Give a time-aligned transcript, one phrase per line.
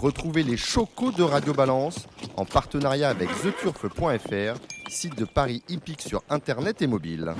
[0.00, 2.06] Retrouvez les chocos de Radio Balance
[2.36, 7.34] en partenariat avec theturf.fr, site de Paris hippique sur internet et mobile.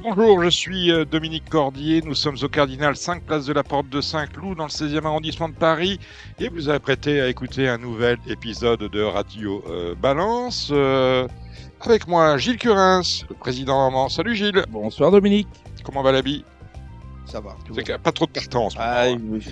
[0.00, 2.00] Bonjour, je suis euh, Dominique Cordier.
[2.02, 5.48] Nous sommes au Cardinal 5 place de la Porte de Saint-Cloud dans le 16e arrondissement
[5.48, 5.98] de Paris
[6.38, 10.68] et vous apprêtez à écouter un nouvel épisode de Radio euh, Balance.
[10.70, 11.26] Euh,
[11.80, 14.08] avec moi, Gilles Curins, le président Maman.
[14.08, 14.64] Salut Gilles.
[14.70, 15.48] Bonsoir Dominique.
[15.84, 16.44] Comment va la vie?
[17.26, 17.56] Ça va.
[17.68, 18.88] C'est qu'il n'y a pas trop de partants en ce moment.
[18.90, 19.18] Ah, hein.
[19.28, 19.42] oui,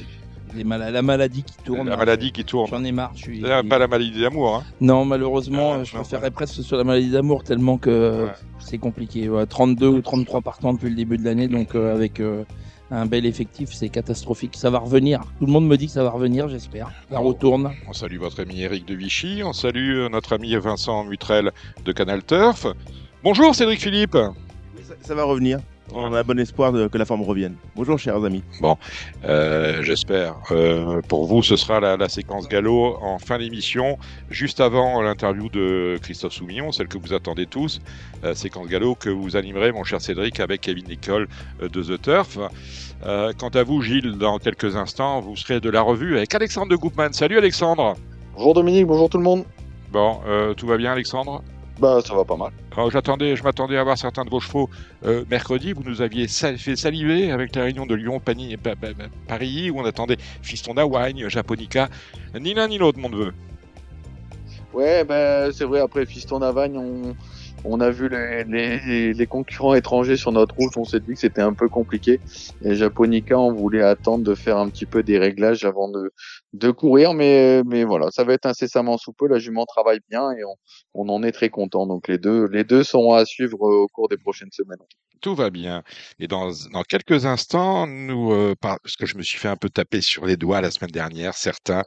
[0.54, 1.88] les la maladie qui tourne.
[1.88, 2.68] La maladie qui tourne.
[2.68, 3.12] J'en ai marre.
[3.14, 3.42] Je suis...
[3.42, 4.56] C'est Pas la maladie d'amour.
[4.56, 4.64] Hein.
[4.80, 8.26] Non, malheureusement, Ah, je non, préférerais presque que ce soit la maladie d'amour tellement que
[8.26, 8.32] Ouais.
[8.58, 9.28] c'est compliqué.
[9.28, 12.44] Ouais, 32 ou 33 partants depuis le début de l'année, donc euh, avec euh,
[12.92, 14.56] un bel effectif, c'est catastrophique.
[14.56, 15.20] Ça va revenir.
[15.38, 16.90] Tout le monde me dit que ça va revenir, j'espère.
[17.10, 17.72] Ça retourne.
[17.88, 19.42] On salue votre ami Eric de Vichy.
[19.44, 21.52] On salue euh, notre ami Vincent Mutrel
[21.84, 22.66] de Canal Turf.
[23.24, 24.14] Bonjour Cédric Philippe.
[24.16, 25.60] Oui, Ça, ça va revenir.
[25.94, 27.54] On a bon espoir de- que la forme revienne.
[27.76, 28.42] Bonjour chers amis.
[29.24, 30.36] Euh, J'espère.
[30.50, 33.98] Euh, pour vous, ce sera la, la séquence galop en fin d'émission,
[34.30, 37.80] juste avant l'interview de Christophe Soumillon, celle que vous attendez tous.
[38.24, 41.28] Euh, séquence galop que vous animerez, mon cher Cédric, avec Kevin Nicole
[41.60, 42.38] de The Turf.
[43.04, 46.68] Euh, quant à vous, Gilles, dans quelques instants, vous serez de la revue avec Alexandre
[46.70, 47.12] de Goupman.
[47.12, 47.96] Salut Alexandre.
[48.34, 49.44] Bonjour Dominique, bonjour tout le monde.
[49.90, 51.42] Bon, euh, tout va bien Alexandre?
[51.82, 52.52] Bah ça va pas mal.
[52.76, 54.70] Alors, j'attendais, je m'attendais à voir certains de vos chevaux
[55.04, 55.72] euh, mercredi.
[55.72, 59.68] Vous nous aviez fait saliver avec la réunion de Lyon, Pani, Pa- Pa- Pa- Paris,
[59.68, 61.88] où on attendait Fiston d'Hawaii, Japonica.
[62.38, 63.32] Ni l'un ni l'autre, mon neveu.
[64.72, 67.16] Ouais, bah c'est vrai, après Fiston Navagne, on,
[67.64, 71.20] on a vu les, les, les concurrents étrangers sur notre route, on s'est dit que
[71.20, 72.20] c'était un peu compliqué.
[72.64, 76.12] Et Japonica, on voulait attendre de faire un petit peu des réglages avant de,
[76.52, 79.28] de courir, mais, mais voilà, ça va être incessamment sous peu.
[79.28, 80.56] La jument travaille bien et on,
[80.94, 81.86] on en est très content.
[81.86, 84.78] Donc les deux, les deux seront à suivre au cours des prochaines semaines.
[85.20, 85.84] Tout va bien.
[86.18, 89.56] Et dans, dans quelques instants, nous, euh, par- parce que je me suis fait un
[89.56, 91.82] peu taper sur les doigts la semaine dernière, certains, euh,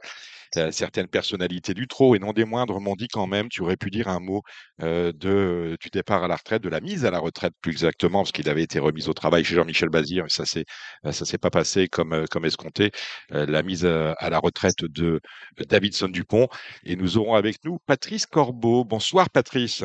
[0.72, 3.90] certaines personnalités du trot et non des moindres m'ont dit quand même, tu aurais pu
[3.90, 4.42] dire un mot
[4.80, 8.32] de, du départ à la retraite, de la mise à la retraite plus exactement, parce
[8.32, 11.88] qu'il avait été remis au travail chez Jean-Michel Bazir, mais ça ça s'est pas passé
[11.88, 12.90] comme escompté.
[13.30, 15.20] La mise euh, à la retraite de
[15.68, 16.48] Davidson Dupont.
[16.84, 18.84] Et nous aurons avec nous Patrice Corbeau.
[18.84, 19.84] Bonsoir Patrice.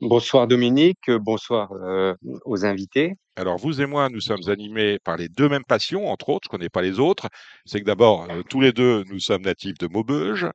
[0.00, 2.14] Bonsoir Dominique, bonsoir euh,
[2.44, 3.14] aux invités.
[3.34, 6.50] Alors, vous et moi, nous sommes animés par les deux mêmes passions, entre autres, je
[6.50, 7.28] connais pas les autres.
[7.64, 10.46] C'est que d'abord, euh, tous les deux, nous sommes natifs de Maubeuge.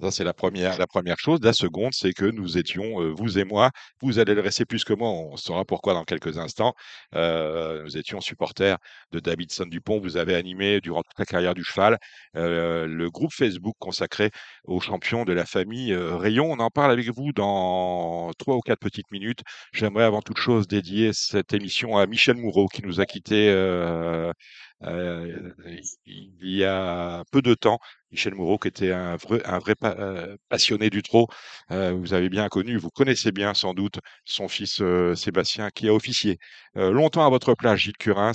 [0.00, 1.40] Ça, c'est la première, la première chose.
[1.42, 3.70] La seconde, c'est que nous étions, euh, vous et moi,
[4.00, 6.74] vous allez le rester plus que moi, on saura pourquoi dans quelques instants.
[7.16, 8.78] Euh, nous étions supporters
[9.10, 9.98] de Davidson Dupont.
[10.00, 11.98] Vous avez animé durant toute la carrière du cheval
[12.36, 14.30] euh, le groupe Facebook consacré
[14.64, 16.52] aux champions de la famille euh, Rayon.
[16.52, 19.40] On en parle avec vous dans trois ou quatre petites minutes.
[19.72, 24.32] J'aimerais avant toute chose dédier cette émission à Michel Moureau qui nous a quittés euh,
[24.84, 25.52] euh,
[26.06, 27.78] il y a peu de temps.
[28.10, 31.28] Michel Moureau, qui était un vrai, un vrai euh, passionné du trot.
[31.70, 35.88] Euh, vous avez bien connu, vous connaissez bien sans doute son fils euh, Sébastien, qui
[35.88, 36.38] a officié
[36.76, 38.32] euh, longtemps à votre place, Gilles Curins,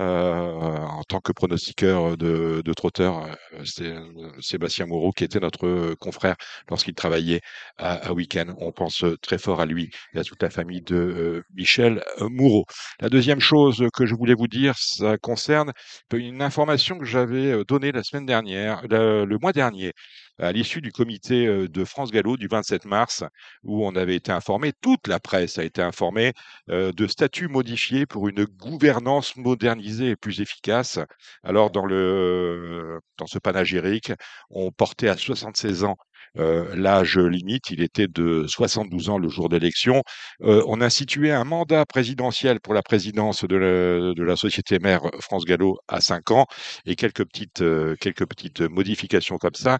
[0.00, 3.28] euh, en tant que pronostiqueur de, de trotteur.
[3.64, 3.94] C'est
[4.40, 6.36] Sébastien Moureau, qui était notre confrère
[6.68, 7.40] lorsqu'il travaillait
[7.76, 8.54] à, à Week-end.
[8.58, 12.64] On pense très fort à lui et à toute la famille de Michel Moureau.
[13.00, 15.72] La deuxième chose que je voulais vous dire, ça concerne
[16.12, 19.92] une information que j'avais donnée la semaine dernière, le, le mois dernier,
[20.38, 23.24] à l'issue du comité euh, de France Gallo du 27 mars,
[23.64, 26.32] où on avait été informé, toute la presse a été informée
[26.70, 30.98] euh, de statuts modifiés pour une gouvernance modernisée et plus efficace.
[31.42, 34.12] Alors dans dans ce panégyrique,
[34.50, 39.48] on portait à 76 ans euh, l'âge limite, il était de 72 ans le jour
[39.48, 40.02] d'élection.
[40.42, 45.78] Euh, on instituait un mandat présidentiel pour la présidence de la, société mère France Gallo
[45.88, 46.46] à 5 ans
[46.86, 49.78] et quelques petites, euh, quelques petites modifications comme ça.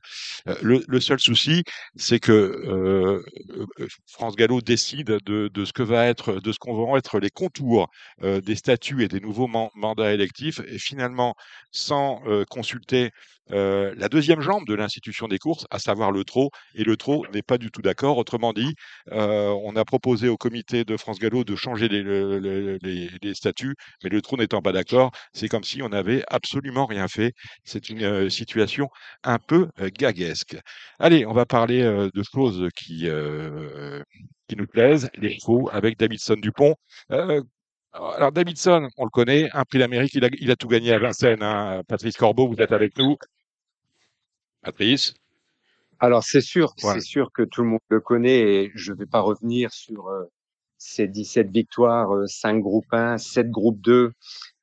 [0.48, 1.62] Euh, le, seul souci,
[1.96, 3.22] c'est que euh,
[3.80, 7.30] euh, France Gallo décide de, ce que va être, de ce qu'on vont être les
[7.30, 7.88] contours
[8.22, 11.34] euh, des statuts et des nouveaux man- mandats électifs, et finalement,
[11.70, 13.10] sans euh, consulter
[13.52, 17.24] euh, la deuxième jambe de l'institution des courses, à savoir le trot, et le trot
[17.32, 18.18] n'est pas du tout d'accord.
[18.18, 18.74] Autrement dit,
[19.12, 23.10] euh, on a proposé au comité de France Gallo de changer les, le- le- les-
[23.22, 23.74] les statuts,
[24.04, 27.32] mais le trot n'étant pas d'accord, c'est comme si on n'avait absolument rien fait.
[27.64, 28.88] C'est une euh, situation
[29.24, 29.68] un peu
[29.98, 30.56] gaguesque.
[30.98, 34.02] Allez, on va parler de choses qui, euh,
[34.48, 36.74] qui nous plaisent, les chevaux, avec Davidson Dupont.
[37.12, 37.42] Euh,
[37.92, 40.98] alors Davidson, on le connaît, un prix d'Amérique, il a, il a tout gagné à
[40.98, 41.42] Vincennes.
[41.42, 41.82] hein.
[41.88, 43.16] Patrice Corbeau, vous êtes avec nous.
[44.62, 45.14] Patrice,
[46.00, 49.06] Alors c'est sûr, c'est sûr que tout le monde le connaît et je ne vais
[49.06, 50.24] pas revenir sur euh,
[50.78, 54.12] c'est 17 victoires, 5 groupes 1, 7 groupes 2.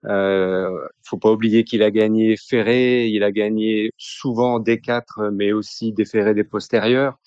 [0.05, 5.51] Euh, faut pas oublier qu'il a gagné ferré, il a gagné souvent des 4, mais
[5.51, 7.17] aussi des ferrés des postérieurs.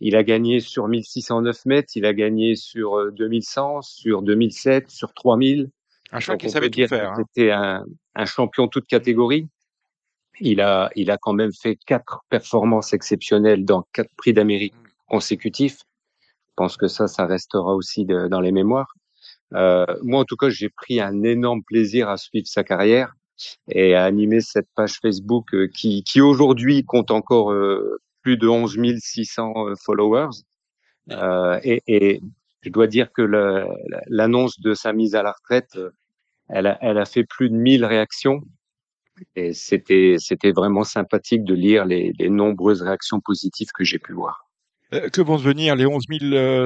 [0.00, 5.70] Il a gagné sur 1609 mètres, il a gagné sur 2100, sur 2007, sur 3000.
[6.12, 7.12] Un cheval qui savait tout faire.
[7.12, 7.16] Hein.
[7.16, 7.84] C'était un,
[8.14, 9.48] un champion toute catégorie.
[10.40, 14.74] Il a, il a quand même fait quatre performances exceptionnelles dans quatre prix d'Amérique
[15.06, 15.80] consécutifs.
[16.20, 18.94] Je pense que ça, ça restera aussi de, dans les mémoires.
[19.54, 23.14] Euh, moi, en tout cas, j'ai pris un énorme plaisir à suivre sa carrière
[23.68, 28.48] et à animer cette page Facebook euh, qui, qui aujourd'hui compte encore euh, plus de
[28.48, 30.42] 11 600 euh, followers.
[31.10, 32.20] Euh, et, et,
[32.62, 33.20] je dois dire que
[34.06, 35.78] l'annonce de sa mise à la retraite,
[36.48, 38.40] elle a, elle a fait plus de 1000 réactions
[39.36, 44.12] et c'était c'était vraiment sympathique de lire les, les nombreuses réactions positives que j'ai pu
[44.12, 44.44] voir.
[44.92, 46.04] Euh, que vont devenir les 11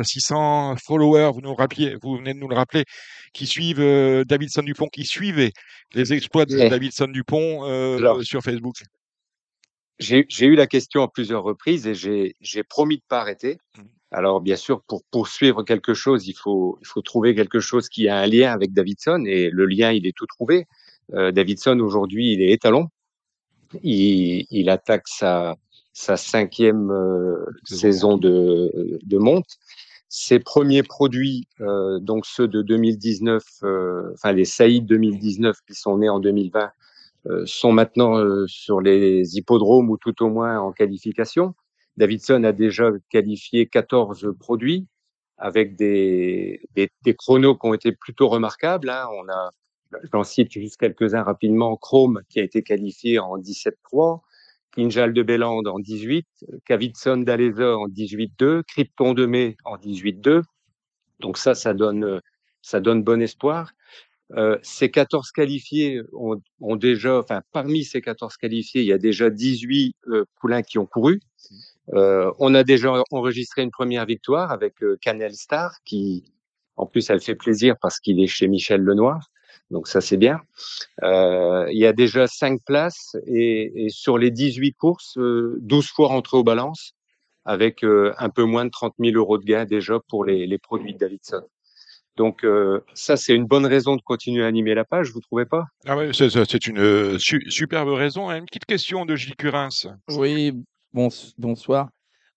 [0.03, 2.85] 600 followers, vous nous rappeliez, vous venez de nous le rappeler,
[3.33, 5.53] qui suivent euh, Davidson Dupont, qui suivaient
[5.95, 6.69] les exploits de eh.
[6.69, 8.75] Davidson Dupont euh, sur Facebook
[9.99, 13.59] J'ai eu la question à plusieurs reprises et j'ai promis de pas arrêter.
[13.77, 13.83] Mmh.
[14.11, 18.09] Alors bien sûr, pour poursuivre quelque chose, il faut, il faut trouver quelque chose qui
[18.09, 20.67] a un lien avec Davidson et le lien, il est tout trouvé.
[21.15, 22.89] Euh, Davidson aujourd'hui, il est étalon.
[23.83, 25.57] Il, il attaque sa,
[25.93, 29.59] sa cinquième euh, saison de, de monte.
[30.11, 35.99] Ses premiers produits, euh, donc ceux de 2019, euh, enfin les Saïd 2019 qui sont
[35.99, 36.71] nés en 2020,
[37.27, 38.17] euh, sont maintenant
[38.47, 41.55] sur les hippodromes ou tout au moins en qualification.
[41.99, 44.87] Davidson a déjà qualifié 14 produits
[45.37, 48.89] avec des, des, des chronos qui ont été plutôt remarquables.
[48.89, 49.09] Hein.
[49.13, 49.51] On a,
[50.13, 54.21] j'en cite juste quelques-uns rapidement, Chrome qui a été qualifié en 17.3,
[54.75, 56.27] Kinjal de Bélande en 18,
[56.65, 60.43] Kavitson d'Aleza en 18.2, Krypton de Mai en 18.2.
[61.21, 62.21] Donc ça, ça donne,
[62.63, 63.73] ça donne bon espoir.
[64.33, 68.99] Euh, ces 14 qualifiés ont, ont, déjà, enfin parmi ces 14 qualifiés, il y a
[68.99, 71.21] déjà 18 euh, poulains qui ont couru.
[71.95, 76.25] Euh, on a déjà enregistré une première victoire avec euh, Canel Star, qui
[76.77, 79.31] en plus elle fait plaisir parce qu'il est chez Michel Lenoir.
[79.71, 80.41] Donc ça c'est bien.
[81.03, 85.89] Euh, il y a déjà cinq places et, et sur les 18 courses, 12 euh,
[85.95, 86.95] fois rentrées aux balances
[87.45, 90.59] avec euh, un peu moins de 30 000 euros de gain déjà pour les, les
[90.59, 91.43] produits de Davidson.
[92.17, 95.47] Donc euh, ça, c'est une bonne raison de continuer à animer la page, vous trouvez
[95.47, 95.65] pas?
[95.87, 98.31] Ah oui, c'est une superbe raison.
[98.31, 99.69] Une petite question de Gilles Curins.
[100.11, 100.53] Oui,
[100.93, 101.89] bon, bonsoir.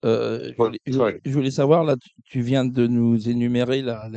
[0.04, 0.52] Euh,
[0.88, 1.96] je, voulais, savoir, là,
[2.26, 4.10] tu, viens de nous énumérer la,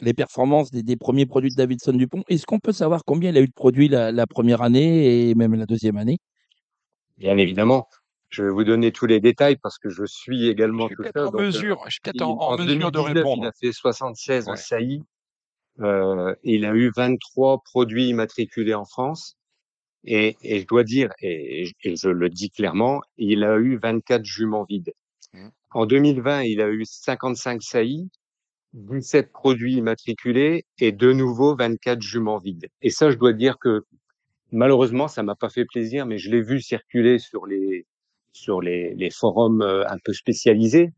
[0.00, 2.22] les, performances des, des, premiers produits de Davidson Dupont.
[2.28, 5.34] Est-ce qu'on peut savoir combien il a eu de produits la, la, première année et
[5.34, 6.18] même la deuxième année?
[7.18, 7.88] Bien évidemment.
[8.28, 11.32] Je vais vous donner tous les détails parce que je suis également je suis En
[11.32, 13.42] mesure, je suis peut-être en, mesure de répondre.
[13.42, 14.56] Il a fait 76 ouais.
[14.56, 15.02] SAI.
[15.80, 19.36] Euh, il a eu 23 produits immatriculés en France.
[20.04, 24.24] Et, et, je dois dire, et, et, je le dis clairement, il a eu 24
[24.24, 24.92] juments vides.
[25.34, 25.48] Mmh.
[25.72, 28.08] En 2020, il a eu 55 saillies,
[28.72, 32.68] 17 produits immatriculés et de nouveau 24 juments vides.
[32.82, 33.84] Et ça, je dois dire que
[34.52, 37.86] malheureusement, ça m'a pas fait plaisir, mais je l'ai vu circuler sur les
[38.32, 40.92] sur les, les forums euh, un peu spécialisés.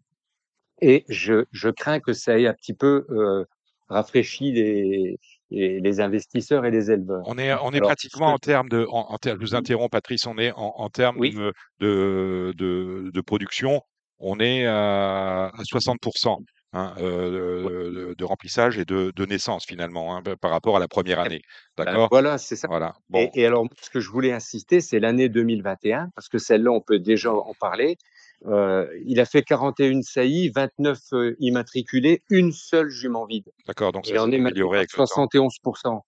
[0.83, 3.45] Et je, je crains que ça ait un petit peu euh,
[3.89, 5.19] rafraîchi les,
[5.53, 7.23] les, les, investisseurs et les éleveurs.
[7.27, 10.27] On est, on est Alors, pratiquement en termes de, en, en je vous interromps Patrice,
[10.27, 11.35] on est en, en termes oui.
[11.35, 13.83] de, de, de, de, production,
[14.19, 16.39] on est à, à 60%.
[16.75, 20.89] Hein, euh, de, de, remplissage et de, de naissance finalement hein, par rapport à la
[20.89, 21.43] première année.
[21.77, 21.95] D'accord?
[21.95, 22.67] Ben voilà, c'est ça.
[22.67, 22.95] Voilà.
[23.11, 23.19] Bon.
[23.19, 26.81] Et, et, alors, ce que je voulais insister, c'est l'année 2021 parce que celle-là, on
[26.81, 27.99] peut déjà en parler.
[28.47, 33.49] Euh, il a fait 41 saillies, 29 euh, immatriculés, une seule jument vide.
[33.67, 36.01] D'accord, donc ça en est amélioré avec 71%.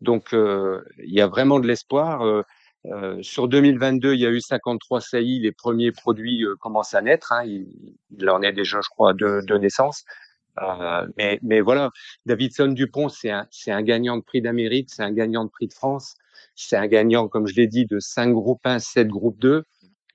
[0.00, 2.22] Donc euh, il y a vraiment de l'espoir.
[2.24, 7.32] Euh, sur 2022, il y a eu 53 saillies, les premiers produits commencent à naître.
[7.32, 7.44] Hein.
[7.44, 7.66] Il,
[8.18, 10.04] il, en est déjà, je crois, de, de naissance.
[11.16, 11.90] mais, mais voilà,
[12.26, 15.68] Davidson Dupont, c'est un, c'est un gagnant de prix d'Amérique, c'est un gagnant de prix
[15.68, 16.14] de France,
[16.56, 19.62] c'est un gagnant, comme je l'ai dit, de 5 groupes 1, 7 groupes 2.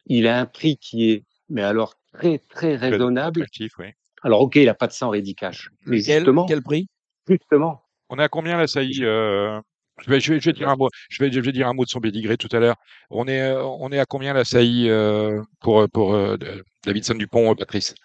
[0.08, 3.46] Il a un prix qui est mais alors très très raisonnable.
[3.80, 3.86] Oui.
[4.24, 6.88] Alors ok, il n'a pas de sang ready cash, mais quel, justement, quel prix?
[7.28, 7.84] Justement.
[8.10, 9.60] On est à combien la saillie euh...
[10.02, 10.90] je, vais, je, vais, je vais, dire un mot.
[11.10, 12.78] Je vais, je vais dire un mot de son pédigré tout à l'heure.
[13.10, 16.38] On est, euh, on est à combien la saillie euh, pour pour euh,
[16.86, 17.96] Davidson Dupont, Patrice?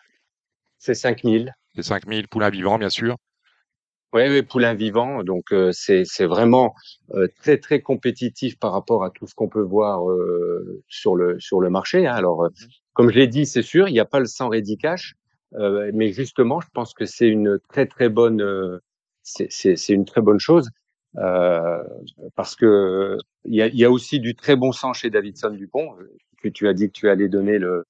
[0.79, 1.55] C'est 5000.
[1.77, 3.17] C'est 5000 poulains vivants, bien sûr.
[4.15, 5.23] Oui, oui, poulain vivant.
[5.25, 6.75] Donc euh, c'est c'est vraiment
[7.15, 11.41] euh, très très compétitif par rapport à tout ce qu'on peut voir euh, sur le
[11.41, 12.07] sur le marché.
[12.07, 12.15] Hein.
[12.15, 12.49] Alors,
[12.93, 15.15] comme je l'ai dit, c'est sûr, il n'y a pas le sang ready cash.
[15.95, 18.81] mais justement, je pense que c'est une très très bonne,
[19.23, 20.69] c'est une très bonne chose
[21.15, 25.95] parce que il y a, y a aussi du très bon sens chez Davidson Dupont
[26.43, 27.85] que tu as dit que tu allais donner le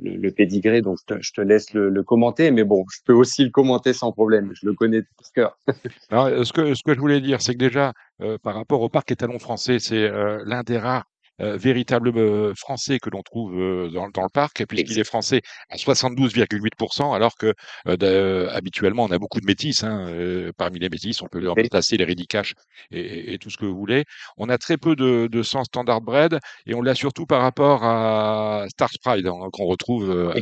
[0.00, 2.98] le, le pédigré, donc je te, je te laisse le, le, commenter, mais bon, je
[3.04, 5.58] peux aussi le commenter sans problème, je le connais par cœur.
[6.44, 7.92] ce, que, ce que je voulais dire, c'est que déjà,
[8.22, 11.06] euh, par rapport au parc étalon français, c'est euh, l'un des rares
[11.40, 15.40] euh, véritable euh, français que l'on trouve euh, dans, dans, le parc, puisqu'il est français
[15.70, 17.54] à 72,8%, alors que
[18.50, 19.82] habituellement on a beaucoup de métis.
[19.84, 22.54] Hein, parmi les métis, on peut leur placer les Ridicash
[22.90, 24.04] et, et, tout ce que vous voulez.
[24.36, 27.84] On a très peu de, de sang standard bred et on l'a surtout par rapport
[27.84, 30.32] à Star Pride hein, qu'on retrouve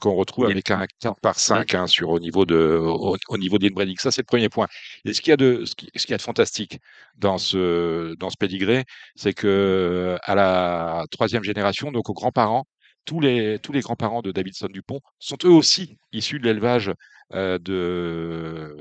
[0.00, 3.58] qu'on retrouve avec un 4 par 5 hein, sur au niveau de au, au niveau
[3.58, 3.96] d'inbreeding.
[3.98, 4.66] Ça c'est le premier point.
[5.04, 6.78] Et ce qu'il y a de ce qui, ce qu'il y a de fantastique
[7.16, 8.84] dans ce dans ce pédigré,
[9.16, 12.66] c'est que à la troisième génération, donc aux grands-parents,
[13.04, 16.92] tous les tous les grands-parents de Davidson Dupont sont eux aussi issus de l'élevage
[17.34, 18.76] euh, de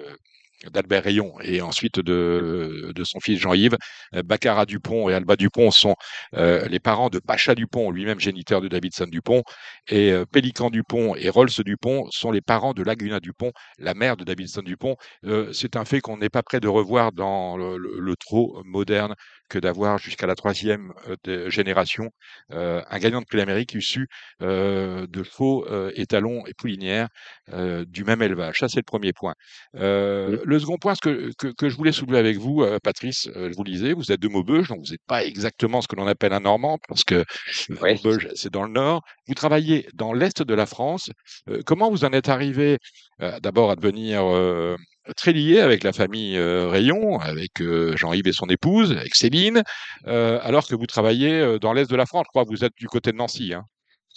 [0.72, 3.78] d'Albert Rayon et ensuite de, de son fils Jean-Yves.
[4.16, 5.96] Euh, Baccarat Dupont et Alba Dupont sont
[6.36, 9.44] euh, les parents de Pacha Dupont, lui-même géniteur de Davidson Dupont,
[9.88, 14.18] et euh, Pélican Dupont et Rolls Dupont sont les parents de Laguna Dupont, la mère
[14.18, 14.96] de Davidson Dupont.
[15.26, 18.62] Euh, c'est un fait qu'on n'est pas prêt de revoir dans le, le, le trop
[18.66, 19.16] moderne
[19.50, 20.92] que d'avoir jusqu'à la troisième
[21.28, 22.10] euh, génération
[22.52, 24.08] euh, un gagnant de prix d'Amérique issu
[24.42, 27.08] de faux étalons et poulinières
[27.88, 28.60] du même élevage.
[28.60, 29.34] Ça, c'est le premier point.
[30.50, 33.64] Le second point, ce que, que, que, je voulais soulever avec vous, Patrice, je vous
[33.66, 36.40] lisais, vous êtes de Maubeuge, donc vous n'êtes pas exactement ce que l'on appelle un
[36.40, 37.26] Normand, parce que
[37.82, 37.96] ouais.
[37.96, 39.02] Maubeuge, c'est dans le nord.
[39.28, 41.12] Vous travaillez dans l'est de la France.
[41.66, 42.78] comment vous en êtes arrivé
[43.42, 44.24] d'abord à devenir
[45.16, 49.64] très lié avec la famille euh, Rayon, avec euh, Jean-Yves et son épouse, avec Céline,
[50.08, 52.26] euh, alors que vous travaillez dans l'est de la France?
[52.28, 53.54] Je crois que vous êtes du côté de Nancy.
[53.54, 53.64] Hein.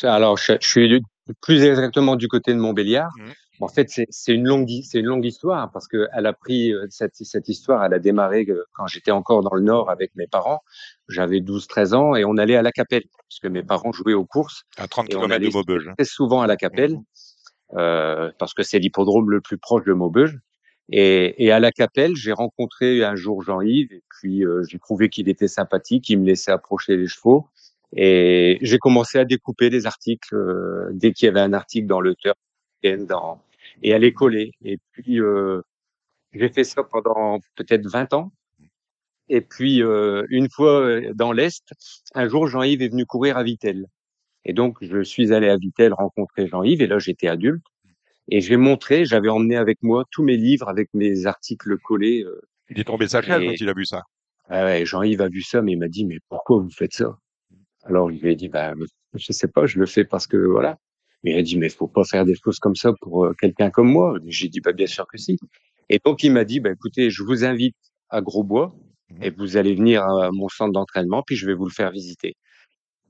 [0.02, 1.00] Alors, je, je, suis
[1.40, 3.10] plus exactement du côté de Montbéliard.
[3.18, 3.30] Mmh.
[3.62, 7.16] En fait, c'est une longue, c'est une longue histoire parce que elle a pris cette,
[7.16, 10.62] cette histoire, elle a démarré quand j'étais encore dans le Nord avec mes parents.
[11.08, 14.24] J'avais 12-13 ans et on allait à la Capelle parce que mes parents jouaient aux
[14.24, 14.62] courses.
[14.78, 15.90] À 30 km de Maubeuge.
[15.98, 16.94] Très souvent à la Capelle.
[16.94, 17.04] Mmh.
[17.74, 20.38] Euh, parce que c'est l'hippodrome le plus proche de Maubeuge.
[20.92, 25.08] Et, et, à la Capelle, j'ai rencontré un jour Jean-Yves et puis euh, j'ai trouvé
[25.08, 27.46] qu'il était sympathique, il me laissait approcher les chevaux
[27.94, 32.00] et j'ai commencé à découper des articles euh, dès qu'il y avait un article dans
[32.00, 32.14] le
[32.82, 33.42] dans,
[33.82, 34.52] et à les coller.
[34.64, 35.62] Et puis euh,
[36.32, 38.32] j'ai fait ça pendant peut-être 20 ans.
[39.28, 41.64] Et puis euh, une fois euh, dans l'est,
[42.14, 43.86] un jour Jean-Yves est venu courir à Vitel.
[44.44, 47.64] Et donc je suis allé à Vitel rencontrer Jean-Yves et là j'étais adulte.
[48.28, 52.22] Et j'ai montré, j'avais emmené avec moi tous mes livres avec mes articles collés.
[52.22, 54.02] Euh, il est tombé sa chaise quand il a vu ça.
[54.48, 57.18] Ah ouais, Jean-Yves a vu ça, mais il m'a dit, mais pourquoi vous faites ça?
[57.84, 58.74] Alors je lui ai dit, bah,
[59.14, 60.78] je sais pas, je le fais parce que voilà.
[61.22, 63.70] Mais il a dit, mais faut pas faire des choses comme ça pour euh, quelqu'un
[63.70, 64.18] comme moi.
[64.26, 65.38] J'ai dit, bah, bien sûr que si.
[65.88, 67.76] Et donc il m'a dit, bah, écoutez, je vous invite
[68.10, 68.74] à Grosbois
[69.10, 69.22] mmh.
[69.22, 72.36] et vous allez venir à mon centre d'entraînement, puis je vais vous le faire visiter.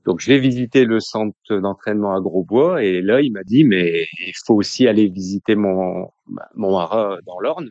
[0.05, 4.33] Donc j'ai visité le centre d'entraînement à Grosbois et là il m'a dit mais il
[4.45, 6.09] faut aussi aller visiter mon
[6.55, 7.69] mon haras dans l'Orne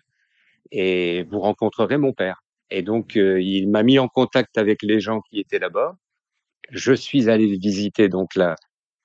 [0.71, 2.42] et vous rencontrerez mon père.
[2.71, 5.97] Et donc euh, il m'a mis en contact avec les gens qui étaient là-bas.
[6.70, 8.56] Je suis allé visiter donc la,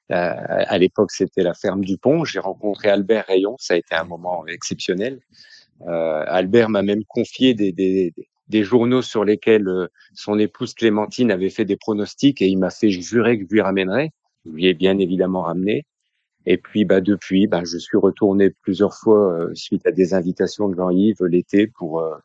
[0.10, 2.24] la à l'époque c'était la ferme du Pont.
[2.26, 5.20] J'ai rencontré Albert Rayon, ça a été un moment exceptionnel.
[5.88, 8.14] Euh, Albert m'a même confié des, des,
[8.48, 12.70] des journaux sur lesquels euh, son épouse Clémentine avait fait des pronostics et il m'a
[12.70, 14.12] fait jurer que je lui ramènerais.
[14.46, 15.86] Je lui ai bien évidemment ramené.
[16.46, 20.70] Et puis bah depuis, bah, je suis retourné plusieurs fois euh, suite à des invitations
[20.70, 22.16] de Jean-Yves l'été pour euh,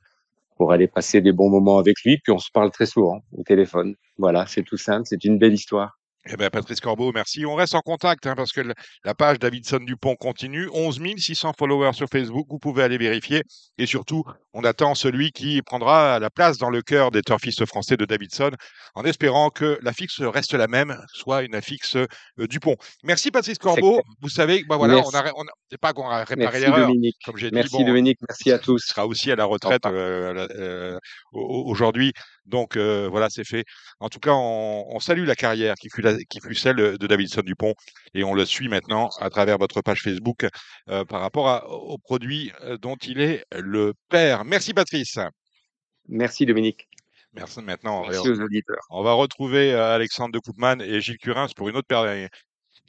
[0.61, 2.19] pour aller passer des bons moments avec lui.
[2.19, 3.95] Puis on se parle très souvent au téléphone.
[4.19, 6.00] Voilà, c'est tout simple, c'est une belle histoire.
[6.27, 7.47] Eh ben, Patrice Corbeau, merci.
[7.47, 8.61] On reste en contact hein, parce que
[9.05, 10.69] la page Davidson Dupont continue.
[10.75, 13.43] 11 600 followers sur Facebook, vous pouvez aller vérifier.
[13.79, 17.97] Et surtout, on attend celui qui prendra la place dans le cœur des turfistes français
[17.97, 18.51] de Davidson
[18.95, 22.77] en espérant que la fixe reste la même, soit une affixe euh, Dupont.
[23.03, 24.03] Merci Patrice Corbeau.
[24.21, 25.11] Vous savez, bah voilà, merci.
[25.15, 26.91] on a, on a pas qu'on a réparé l'erreur.
[27.25, 28.83] Comme j'ai dit, merci bon, Dominique, merci à tous.
[28.85, 30.99] sera aussi à la retraite euh, euh,
[31.33, 32.13] aujourd'hui.
[32.51, 33.65] Donc euh, voilà, c'est fait.
[34.01, 37.07] En tout cas, on, on salue la carrière qui fut, la, qui fut celle de
[37.07, 37.75] Davidson Dupont
[38.15, 40.47] et on le suit maintenant à travers votre page Facebook
[40.89, 44.45] euh, par rapport à, aux produits euh, dont il est le père.
[44.45, 45.19] Merci Patrice.
[46.09, 46.89] Merci Dominique.
[47.33, 48.03] Merci maintenant.
[48.09, 48.83] Merci on, aux auditeurs.
[48.91, 52.29] On va retrouver Alexandre de Koopman et Gilles Curins pour une autre paire.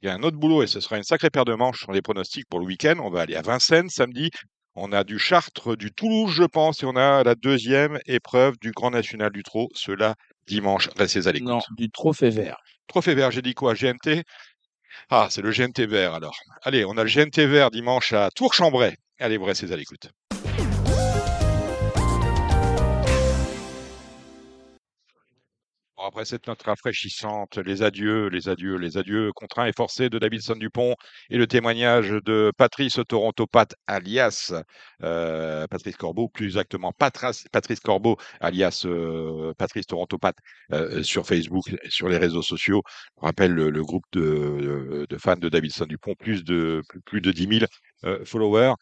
[0.01, 1.91] Il y a un autre boulot et ce sera une sacrée paire de manches sur
[1.91, 2.96] les pronostics pour le week-end.
[3.03, 4.32] On va aller à Vincennes samedi.
[4.75, 8.72] On a du Chartres, du Toulouse, je pense, et on a la deuxième épreuve du
[8.72, 10.16] Grand National du Trot, cela
[10.48, 10.90] dimanche.
[10.98, 11.50] Restez à l'écoute.
[11.50, 12.58] Non, du Trophée Vert.
[12.88, 14.24] Trophée Vert, j'ai dit quoi GMT
[15.10, 16.38] Ah, c'est le GNT vert alors.
[16.63, 18.96] Allez, on a le GNT vert dimanche à Tours-Chambray.
[19.20, 20.10] Allez, vous restez à l'écoute.
[26.12, 30.58] Après cette note rafraîchissante, les adieux, les adieux, les adieux contraints et forcés de Davidson
[30.58, 30.94] Dupont
[31.30, 34.53] et le témoignage de Patrice Torontopat alias
[35.03, 40.34] euh, Patrice Corbeau, plus exactement Patrice Corbeau alias euh, Patrice Torontopat
[40.74, 42.84] euh, sur Facebook, sur les réseaux sociaux.
[43.22, 47.60] Je rappelle le, groupe de, fans de Davidson Dupont, plus de plus, de 10
[48.03, 48.74] 000 followers.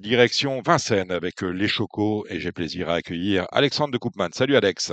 [0.00, 4.28] direction Vincennes avec les Chocos et j'ai plaisir à accueillir Alexandre de Koopman.
[4.32, 4.92] Salut Alex.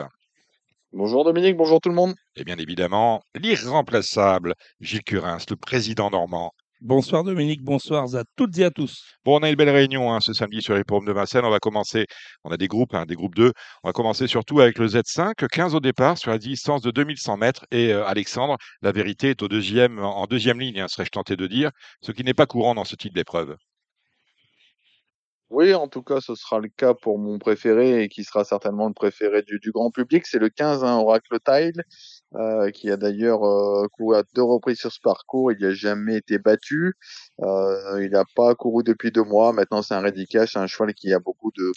[0.93, 2.15] Bonjour Dominique, bonjour tout le monde.
[2.37, 6.53] Et bien évidemment, l'irremplaçable Gilles Curins, le président normand.
[6.79, 9.03] Bonsoir Dominique, bonsoir à toutes et à tous.
[9.25, 11.43] Bon, on a une belle réunion hein, ce samedi sur les paumes de Vincennes.
[11.43, 12.05] On va commencer,
[12.45, 13.51] on a des groupes, hein, des groupes 2.
[13.83, 17.35] On va commencer surtout avec le Z5, 15 au départ sur la distance de 2100
[17.35, 17.65] mètres.
[17.71, 21.47] Et euh, Alexandre, la vérité est au deuxième, en deuxième ligne, hein, serais-je tenté de
[21.47, 23.57] dire, ce qui n'est pas courant dans ce type d'épreuve.
[25.49, 28.87] Oui, en tout cas, ce sera le cas pour mon préféré et qui sera certainement
[28.87, 30.25] le préféré du, grand public.
[30.25, 31.83] C'est le 15, hein, Oracle Tile,
[32.35, 35.53] euh, qui a d'ailleurs euh, couru à deux reprises sur ce parcours.
[35.53, 36.95] Il n'a jamais été battu.
[37.41, 39.53] Euh, il n'a pas couru depuis deux mois.
[39.53, 41.71] Maintenant, c'est un Ready Cash, un cheval qui a beaucoup de,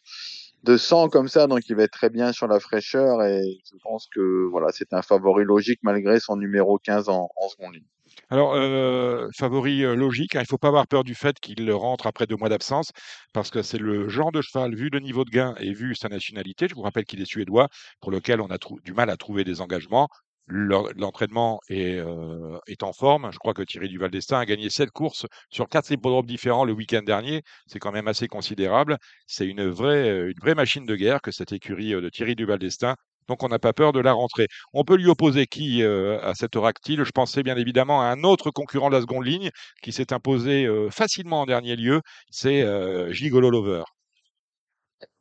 [0.65, 3.23] de sang comme ça, donc il va être très bien sur la fraîcheur.
[3.23, 7.49] Et je pense que voilà, c'est un favori logique malgré son numéro 15 en, en
[7.49, 8.00] seconde ligne.
[8.29, 11.71] Alors, euh, favori euh, logique, hein, il ne faut pas avoir peur du fait qu'il
[11.73, 12.93] rentre après deux mois d'absence,
[13.33, 16.09] parce que c'est le genre de cheval, vu le niveau de gain et vu sa
[16.09, 17.69] nationalité, je vous rappelle qu'il est suédois,
[18.01, 20.09] pour lequel on a du mal à trouver des engagements.
[20.53, 23.31] L'entraînement est, euh, est, en forme.
[23.33, 26.73] Je crois que Thierry Duval d'Estaing a gagné sept courses sur quatre hippodromes différents le
[26.73, 27.43] week-end dernier.
[27.69, 28.99] C'est quand même assez considérable.
[29.29, 32.97] C'est une vraie, une vraie machine de guerre que cette écurie de Thierry Duval d'Estaing
[33.29, 34.47] donc on n'a pas peur de la rentrée.
[34.73, 37.05] On peut lui opposer qui euh, à cette Oractile?
[37.05, 39.51] Je pensais bien évidemment à un autre concurrent de la seconde ligne
[39.83, 42.01] qui s'est imposé euh, facilement en dernier lieu,
[42.31, 43.85] c'est euh, Gigolo Lover.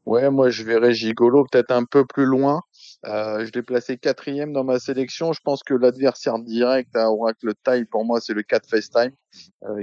[0.05, 2.61] Ouais, moi je verrais Gigolo peut-être un peu plus loin.
[3.03, 5.33] je l'ai placé quatrième dans ma sélection.
[5.33, 9.11] Je pense que l'adversaire direct à Oracle Taille, pour moi, c'est le 4 FaceTime,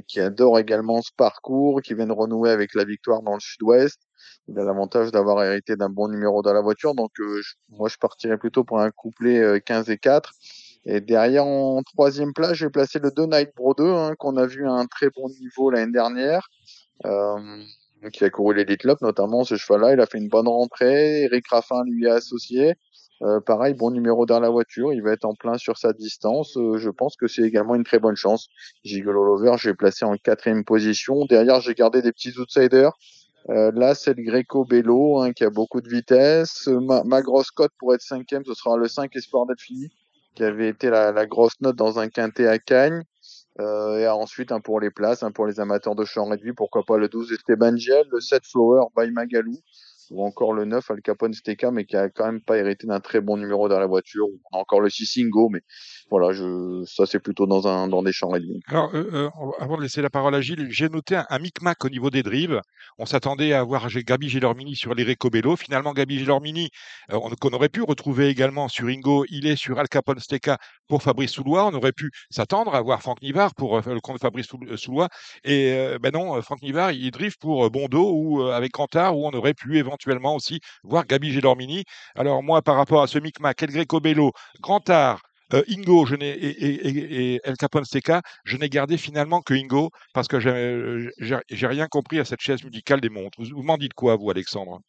[0.09, 4.01] qui adore également ce parcours, qui vient de renouer avec la victoire dans le sud-ouest
[4.49, 6.95] il a l'avantage d'avoir hérité d'un bon numéro dans la voiture.
[6.95, 10.33] Donc euh, moi, je partirais plutôt pour un couplet 15 euh, et 4.
[10.87, 14.47] Et derrière, en troisième place, j'ai placé le 2 Night Bro 2, hein, qu'on a
[14.47, 16.49] vu à un très bon niveau l'année dernière,
[17.05, 17.39] euh,
[18.13, 19.95] qui a couru l'Elite Lop, notamment ce cheval-là.
[19.95, 21.23] Il a fait une bonne rentrée.
[21.23, 22.75] Eric Raffin lui a associé.
[23.47, 24.93] Pareil, bon numéro dans la voiture.
[24.93, 26.53] Il va être en plein sur sa distance.
[26.55, 28.47] Je pense que c'est également une très bonne chance.
[28.85, 31.25] Gigolo Lover, j'ai placé en quatrième position.
[31.25, 32.93] Derrière, j'ai gardé des petits outsiders.
[33.49, 36.67] Euh, là, c'est le Greco Bello hein, qui a beaucoup de vitesse.
[36.67, 39.89] Ma, grosse cote pour être cinquième, ce sera le 5 Espoir d'être fini,
[40.35, 43.03] qui avait été la, grosse note dans un quintet à Cagnes.
[43.59, 46.83] Euh, et ensuite, un pour les places, un pour les amateurs de champ réduit, pourquoi
[46.85, 49.57] pas le 12 Esteban Giel, le 7 Flower by Magalou,
[50.11, 53.01] ou encore le 9 Al Capone Steka, mais qui a quand même pas hérité d'un
[53.01, 54.27] très bon numéro dans la voiture.
[54.53, 55.61] A encore le 6 Ingo, mais
[56.11, 58.61] voilà, je, ça c'est plutôt dans, un, dans des champs réduits.
[58.69, 61.89] Alors, euh, euh, avant de laisser la parole à Gilles, j'ai noté un, micmac au
[61.89, 62.61] niveau des drives.
[62.99, 65.57] On s'attendait à voir Gabi Gélormini sur les Recobello.
[65.57, 66.71] Finalement, Gabi Gélormini,
[67.13, 71.03] euh, qu'on aurait pu retrouver également sur Ingo, il est sur Al Capone Steka pour
[71.03, 71.67] Fabrice Soulois.
[71.67, 75.09] On aurait pu s'attendre à voir Franck Nivard pour le compte de Fabrice Soulois.
[75.45, 79.55] Et ben non, Franck Nivard, il drive pour Bondo ou avec Cantard, où on aurait
[79.55, 81.85] pu éventuellement aussi voir Gabi Gélormini.
[82.15, 85.21] Alors moi, par rapport à ce micmac, El Greco-Bello, Grantard,
[85.55, 89.91] euh, Ingo je n'ai, et, et, El Capone Seca, je n'ai gardé finalement que Ingo
[90.13, 93.39] parce que j'ai, j'ai, rien compris à cette chaise musicale des montres.
[93.39, 94.81] Vous, m'en dites quoi, vous, Alexandre?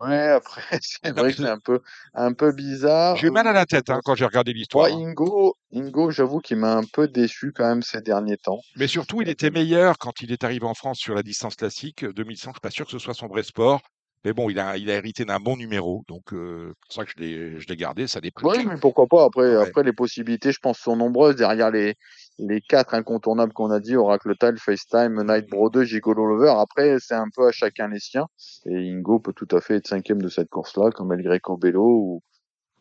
[0.00, 1.80] Ouais, après, c'est vrai que c'est un peu,
[2.14, 3.16] un peu bizarre.
[3.16, 4.84] J'ai eu mal à la tête hein, quand j'ai regardé l'histoire.
[4.84, 8.60] Ouais, Ingo, Ingo, j'avoue qu'il m'a un peu déçu quand même ces derniers temps.
[8.76, 12.04] Mais surtout, il était meilleur quand il est arrivé en France sur la distance classique.
[12.04, 13.80] 2100, je suis pas sûr que ce soit son vrai sport.
[14.24, 17.04] Mais bon, il a, il a hérité d'un bon numéro, donc euh, c'est pour ça
[17.04, 18.08] que je l'ai, je l'ai gardé.
[18.08, 18.48] Ça dépend.
[18.48, 19.24] Oui, mais pourquoi pas.
[19.24, 21.36] Après, après, les possibilités, je pense, sont nombreuses.
[21.36, 21.94] Derrière les,
[22.38, 26.54] les quatre incontournables qu'on a dit, Oracle Tile, FaceTime, Night Bro 2, Gigolo Lover.
[26.58, 28.26] Après, c'est un peu à chacun les siens.
[28.66, 31.84] Et Ingo peut tout à fait être cinquième de cette course-là, comme El Greco Bello
[31.84, 32.22] ou,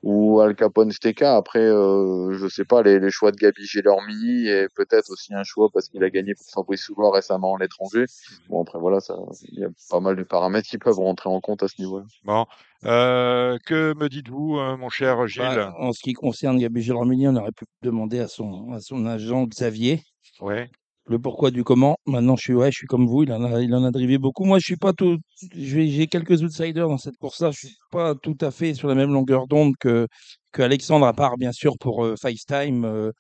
[0.04, 1.36] ou Al Capone Steka.
[1.36, 5.44] Après, euh, je sais pas, les, les choix de Gabi Gélormini et peut-être aussi un
[5.44, 8.06] choix parce qu'il a gagné pour Fabrice Souloir récemment en l'étranger.
[8.50, 9.16] Bon, après, voilà, ça,
[9.52, 12.06] il y a pas mal de paramètres qui peuvent rentrer en compte à ce niveau-là.
[12.24, 12.46] Bon.
[12.86, 15.44] Euh, que me dites-vous, euh, mon cher Gilles?
[15.56, 19.06] bah, En ce qui concerne Gabi Gélormini, on aurait pu demander à son, à son
[19.08, 20.04] agent Xavier.
[20.40, 20.70] Ouais
[21.08, 21.98] le pourquoi du comment.
[22.06, 24.18] Maintenant, je suis, ouais, je suis comme vous, il en a, il en a drivé
[24.18, 24.44] beaucoup.
[24.46, 25.18] Moi, je suis pas tout,
[25.54, 27.52] j'ai quelques outsiders dans cette course-là.
[27.52, 30.08] Je suis pas tout à fait sur la même longueur d'onde que,
[30.52, 33.12] que Alexandre, à part bien sûr pour euh, FaceTime euh,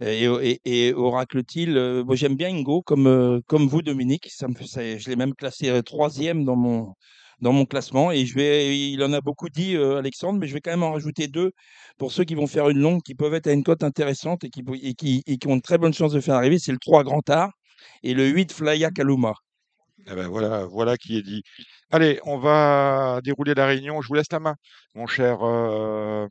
[0.00, 4.28] et, et, et Oracle-t-il, euh, moi j'aime bien Ingo comme, euh, comme vous, Dominique.
[4.30, 6.94] Ça me, ça- je l'ai même classé euh, troisième dans mon,
[7.40, 8.12] dans mon classement.
[8.12, 10.82] Et je vais, il en a beaucoup dit, euh, Alexandre, mais je vais quand même
[10.82, 11.52] en rajouter deux
[11.98, 14.50] pour ceux qui vont faire une longue, qui peuvent être à une cote intéressante et
[14.50, 16.58] qui, et qui, et qui ont de très bonnes chances de faire arriver.
[16.58, 17.52] C'est le 3 Grand Art
[18.02, 19.34] et le 8 Flya Kaluma.
[20.08, 21.42] Eh ben voilà, voilà qui est dit.
[21.90, 24.02] Allez, on va dérouler la réunion.
[24.02, 24.54] Je vous laisse la main,
[24.94, 26.28] mon cher, euh,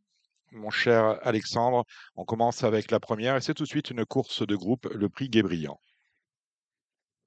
[0.54, 1.84] mon cher Alexandre.
[2.16, 5.10] On commence avec la première et c'est tout de suite une course de groupe, le
[5.10, 5.78] prix Guébriand.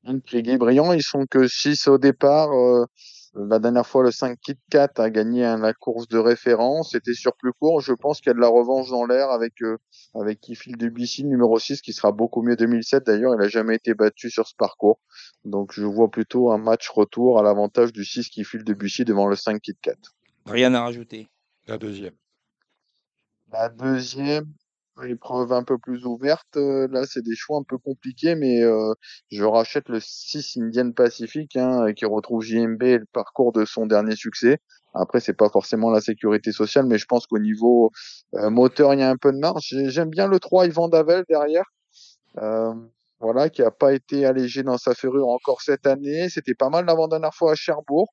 [0.04, 2.50] Le prix Guy Briand, ils sont que 6 au départ.
[2.52, 2.86] euh,
[3.46, 6.92] la dernière fois, le 5 Kit Kat a gagné hein, la course de référence.
[6.92, 7.80] C'était sur plus court.
[7.80, 9.78] Je pense qu'il y a de la revanche dans l'air avec euh,
[10.14, 13.04] avec Kifil Debussy, numéro 6, qui sera beaucoup mieux 2007.
[13.06, 14.98] D'ailleurs, il a jamais été battu sur ce parcours.
[15.44, 19.36] Donc, je vois plutôt un match retour à l'avantage du 6 Kifil Debussy devant le
[19.36, 19.94] 5 Kit Kat.
[20.46, 21.28] Rien à rajouter.
[21.66, 22.14] La deuxième.
[23.52, 24.46] La deuxième,
[25.04, 26.56] épreuve un peu plus ouverte.
[26.56, 28.92] euh, là, c'est des choix un peu compliqués, mais euh,
[29.30, 33.86] je rachète le 6 Indian Pacific, hein, qui retrouve JMB et le parcours de son
[33.86, 34.58] dernier succès.
[34.94, 37.90] Après, c'est pas forcément la sécurité sociale, mais je pense qu'au niveau
[38.34, 39.66] euh, moteur, il y a un peu de marge.
[39.68, 41.64] J'ai- J'aime bien le 3 Yvan Davel derrière.
[42.38, 42.72] Euh,
[43.20, 46.28] voilà, qui a pas été allégé dans sa ferrure encore cette année.
[46.28, 48.12] C'était pas mal l'avant-dernière fois à Cherbourg.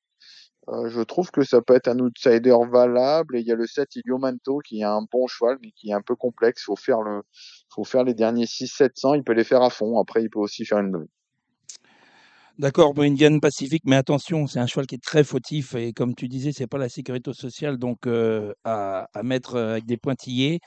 [0.68, 3.36] Euh, je trouve que ça peut être un outsider valable.
[3.36, 5.94] Et il y a le 7 Iliomanto qui est un bon cheval, mais qui est
[5.94, 6.64] un peu complexe.
[6.64, 7.22] Faut faire le,
[7.72, 9.14] faut faire les derniers 6 700.
[9.14, 9.98] Il peut les faire à fond.
[10.00, 11.06] Après, il peut aussi faire une.
[12.58, 16.26] D'accord, Indian Pacific, mais attention, c'est un cheval qui est très fautif et comme tu
[16.26, 20.60] disais, c'est pas la sécurité sociale, donc euh, à, à mettre euh, avec des pointillés.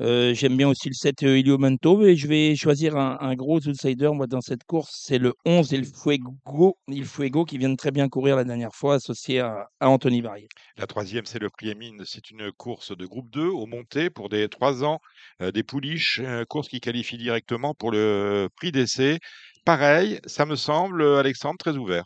[0.00, 3.58] Euh, J'aime bien aussi le 7 euh, Iliomanto, mais je vais choisir un, un gros
[3.66, 7.76] outsider moi dans cette course, c'est le 11 Il Fuego, Il Fuego qui vient de
[7.76, 10.48] très bien courir la dernière fois, associé à, à Anthony Barrier.
[10.76, 12.02] La troisième, c'est le prix Emine.
[12.04, 14.98] C'est une course de groupe 2 au monté pour des 3 ans,
[15.40, 19.18] euh, des pouliches, course qui qualifie directement pour le prix d'essai.
[19.64, 22.04] Pareil, ça me semble, Alexandre, très ouvert.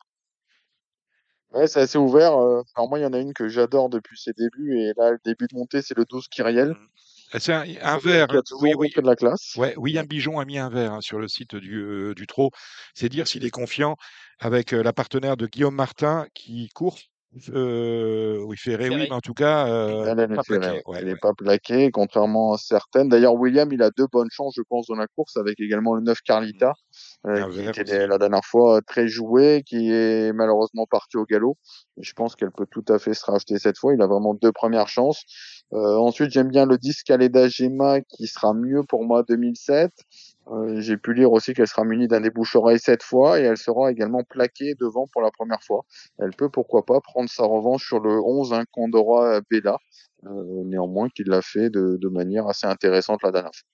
[1.53, 2.33] Ouais, c'est assez ouvert.
[2.33, 4.79] Alors moi, il y en a une que j'adore depuis ses débuts.
[4.79, 6.71] Et là, le début de montée, c'est le 12 Kyriel.
[6.71, 6.75] Euh,
[7.37, 8.31] C'est un, un Qui vert.
[8.31, 8.91] a toujours Oui, oui.
[8.97, 9.55] de la classe.
[9.57, 12.51] Ouais, William Bijon a mis un verre hein, sur le site du, euh, du Trot.
[12.95, 13.97] C'est dire s'il est confiant
[14.41, 16.99] avec euh, la partenaire de Guillaume Martin qui court.
[17.51, 20.83] Euh, oui, Ferré, oui, mais en tout cas, euh, Elle, elle est pas ferrée, plaqué.
[20.87, 20.97] ouais.
[20.97, 23.11] Ouais, n'est pas plaquée, contrairement à certaines.
[23.11, 26.01] D'ailleurs, William, il a deux bonnes chances, je pense, dans la course, avec également le
[26.01, 26.73] 9 Carlita,
[27.27, 28.09] euh, Un qui était aussi.
[28.09, 31.59] la dernière fois très joué, qui est malheureusement parti au galop.
[31.99, 33.93] Je pense qu'elle peut tout à fait se racheter cette fois.
[33.93, 35.23] Il a vraiment deux premières chances.
[35.75, 39.93] Euh, ensuite, j'aime bien le 10 Caleda Gema, qui sera mieux pour moi 2007.
[40.51, 43.91] Euh, J'ai pu lire aussi qu'elle sera munie d'un débouche-oreille cette fois et elle sera
[43.91, 45.83] également plaquée devant pour la première fois.
[46.19, 49.77] Elle peut pourquoi pas prendre sa revanche sur le 11 hein, Condora Bella,
[50.25, 53.69] euh, néanmoins qu'il l'a fait de, manière assez intéressante la dernière fois.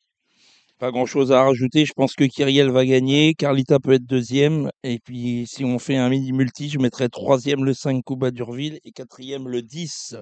[0.81, 4.71] Pas grand chose à rajouter, je pense que Kyriel va gagner, Carlita peut être deuxième,
[4.83, 8.91] et puis si on fait un mini-multi, je mettrai troisième le 5 Kuba Durville et
[8.91, 10.17] quatrième le 10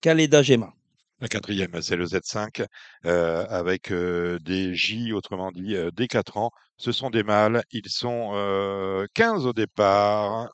[0.00, 0.72] Kaleda Gema.
[1.20, 2.64] La quatrième, c'est le Z5
[3.04, 6.50] euh, avec euh, des J, autrement dit, euh, des 4 ans.
[6.78, 7.62] Ce sont des mâles.
[7.72, 10.48] Ils sont euh, 15 au départ.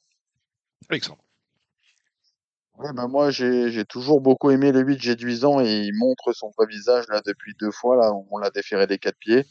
[0.89, 1.23] Alexandre.
[2.79, 6.51] Ouais, ben moi j'ai j'ai toujours beaucoup aimé le 8 Géduisant et il montre son
[6.59, 9.45] vrai visage là depuis deux fois là on l'a déféré des quatre pieds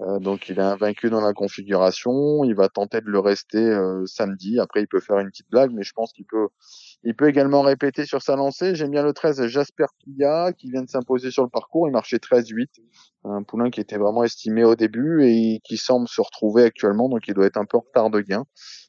[0.00, 4.06] Euh, donc il est invaincu dans la configuration il va tenter de le rester euh,
[4.06, 6.48] samedi après il peut faire une petite blague mais je pense qu'il peut
[7.04, 8.74] il peut également répéter sur sa lancée.
[8.74, 11.88] J'aime bien le 13 Jasper Pilla qui vient de s'imposer sur le parcours.
[11.88, 12.70] Il marchait 13-8
[13.24, 17.08] un poulain qui était vraiment estimé au début et qui semble se retrouver actuellement.
[17.08, 18.44] Donc il doit être un peu en retard de gain.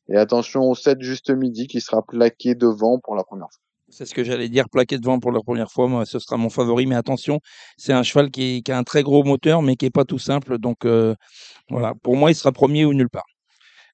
[0.09, 3.61] Et attention au 7 juste midi qui sera plaqué devant pour la première fois.
[3.91, 6.49] C'est ce que j'allais dire, plaqué devant pour la première fois, moi, ce sera mon
[6.49, 7.39] favori, mais attention,
[7.75, 10.05] c'est un cheval qui, est- qui a un très gros moteur, mais qui est pas
[10.05, 11.15] tout simple, donc euh,
[11.71, 13.25] voilà, pour moi, il sera premier ou nulle part.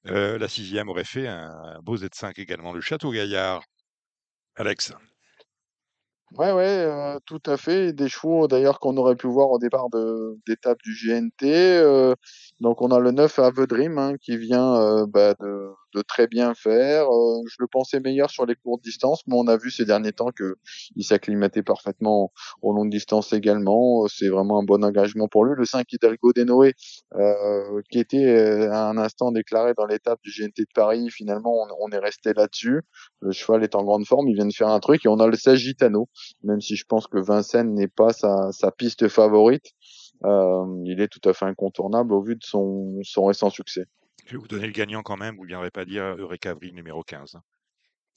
[0.08, 3.62] Euh, la sixième aurait fait un beau Z5 également, le Château Gaillard.
[4.56, 4.92] Alex.
[6.32, 7.92] Ouais, ouais, euh, tout à fait.
[7.92, 9.86] Des chevaux d'ailleurs qu'on aurait pu voir au départ
[10.46, 11.44] d'étape du GNT.
[11.78, 12.14] euh,
[12.60, 16.54] donc on a le 9 Ave Dream hein, qui vient euh, bah, de, très bien
[16.54, 17.06] faire.
[17.10, 20.12] Euh, je le pensais meilleur sur les courtes distances, mais on a vu ces derniers
[20.12, 20.56] temps que
[20.94, 24.06] il s'acclimatait parfaitement aux longues distances également.
[24.08, 25.54] C'est vraiment un bon engagement pour lui.
[25.56, 26.74] Le 5 Hidalgo Denoé,
[27.14, 31.66] euh, qui était euh, à un instant déclaré dans l'étape du GNT de Paris, finalement
[31.80, 32.82] on, est resté là-dessus.
[33.20, 35.26] Le cheval est en grande forme, il vient de faire un truc et on a
[35.26, 36.08] le 16 Gitano
[36.42, 39.72] même si je pense que Vincennes n'est pas sa piste favorite,
[40.24, 43.86] euh, il est tout à fait incontournable au vu de son, son récent succès.
[44.26, 45.36] Je vais vous donner le gagnant quand même.
[45.36, 47.38] Vous ne viendrez pas dire Eureka Avril numéro 15.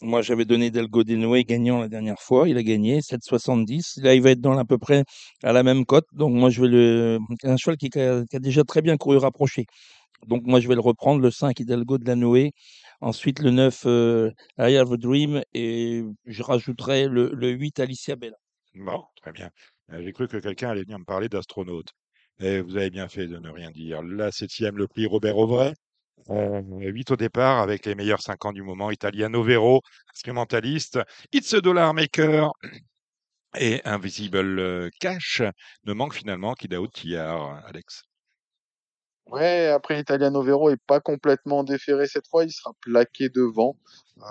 [0.01, 2.47] Moi, j'avais donné Delgo Denoé gagnant la dernière fois.
[2.47, 4.01] Il a gagné 7,70.
[4.01, 5.03] Là, il va être dans à peu près
[5.43, 6.07] à la même cote.
[6.13, 7.19] Donc, moi, je vais le.
[7.43, 9.65] Un cheval qui a, qui a déjà très bien couru rapproché.
[10.27, 11.21] Donc, moi, je vais le reprendre.
[11.21, 12.53] Le 5, Hidalgo de la Noé.
[13.01, 15.43] Ensuite, le 9, euh, I Have a Dream.
[15.53, 18.37] Et je rajouterai le, le 8, Alicia Bella.
[18.75, 19.49] Bon, très bien.
[19.91, 21.89] Euh, J'ai cru que quelqu'un allait venir me parler d'astronaute.
[22.39, 24.01] Et vous avez bien fait de ne rien dire.
[24.01, 25.73] La septième, le prix Robert Auvray.
[26.29, 28.91] Euh, 8 au départ avec les meilleurs 5 ans du moment.
[28.91, 29.81] Italiano Vero,
[30.13, 30.99] instrumentaliste.
[31.33, 32.51] It's a Dollar Maker
[33.57, 35.41] et Invisible euh, Cash
[35.85, 38.08] ne manque finalement qu'Idao Tillard, Alex.
[39.31, 43.75] Ouais, après Italiano Vero est pas complètement déféré cette fois, il sera plaqué devant.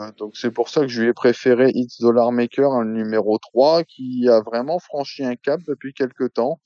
[0.01, 3.39] Euh, donc c'est pour ça que je lui ai préféré It's Dollar Maker, un numéro
[3.39, 6.61] 3, qui a vraiment franchi un cap depuis quelques temps.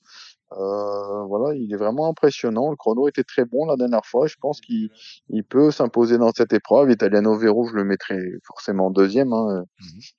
[0.59, 2.69] Euh, voilà, il est vraiment impressionnant.
[2.69, 4.27] Le chrono était très bon la dernière fois.
[4.27, 4.89] Je pense qu'il
[5.29, 6.91] il peut s'imposer dans cette épreuve.
[6.91, 9.33] Italiano Vero, je le mettrai forcément deuxième.
[9.33, 9.63] Hein,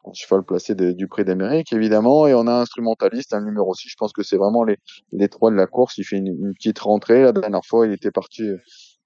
[0.06, 2.26] un cheval placé des- du prix d'Amérique, évidemment.
[2.26, 3.88] Et on a un instrumentaliste, un numéro 6.
[3.90, 4.78] Je pense que c'est vraiment les,
[5.12, 5.98] les trois de la course.
[5.98, 7.22] Il fait une, une petite rentrée.
[7.22, 8.44] La dernière fois, il était parti,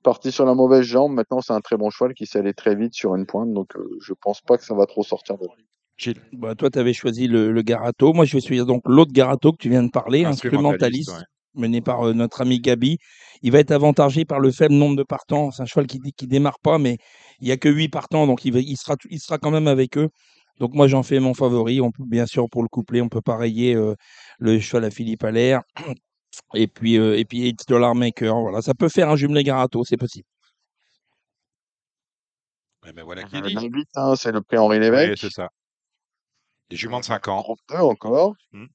[0.02, 1.12] parti sur la mauvaise jambe.
[1.12, 3.52] Maintenant, c'est un très bon cheval qui sait aller très vite sur une pointe.
[3.52, 5.52] Donc, euh, je pense pas que ça va trop sortir de là.
[5.98, 8.12] Gilles, Bah, toi, tu avais choisi le, le Garato.
[8.12, 11.11] Moi, je vais suivre donc l'autre Garato que tu viens de parler, instrumentaliste.
[11.11, 11.11] instrumentaliste,
[11.54, 11.61] ouais.
[11.61, 12.98] mené par euh, notre ami Gabi.
[13.42, 15.50] Il va être avantagé par le faible nombre de partants.
[15.50, 16.96] C'est un cheval qui dit qui démarre pas, mais
[17.40, 19.66] il y a que 8 partants, donc il, va, il, sera, il sera quand même
[19.68, 20.08] avec eux.
[20.61, 21.80] Donc moi, j'en fais mon favori.
[21.80, 23.94] On peut, bien sûr, pour le couplet, on peut pareiller euh,
[24.38, 25.62] le cheval à Philippe Allaire.
[26.54, 28.40] Et puis, euh, et puis It's Dollar Maker.
[28.40, 30.26] Voilà, ça peut faire un jumelé Garato, c'est possible.
[32.84, 33.54] Ouais, ben voilà qui dit.
[33.54, 35.11] le huit, hein, c'est le prix Henri Lévesque.
[35.11, 35.48] Oui, c'est ça.
[36.70, 37.42] Les juments de 5 ans.
[37.42, 38.35] 32 encore.
[38.52, 38.66] Hmm.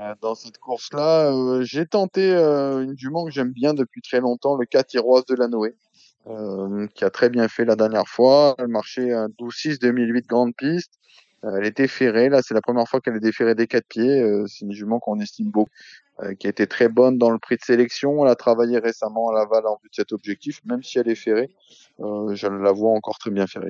[0.00, 4.20] Euh, Dans cette course-là, euh, j'ai tenté euh, une jument que j'aime bien depuis très
[4.20, 5.74] longtemps, le 4 Iroise de la Noé,
[6.28, 8.54] euh, qui a très bien fait la dernière fois.
[8.58, 10.92] Elle marchait un 12-6 2008 grande piste.
[11.44, 12.28] Euh, elle était ferrée.
[12.28, 14.20] Là, c'est la première fois qu'elle est déferrée des quatre pieds.
[14.20, 15.70] Euh, c'est une jument qu'on estime beaucoup,
[16.20, 18.24] euh, qui a été très bonne dans le prix de sélection.
[18.24, 21.14] Elle a travaillé récemment à Laval en vue de cet objectif, même si elle est
[21.14, 21.50] ferrée.
[22.00, 23.68] Euh, je la vois encore très bien ferrée.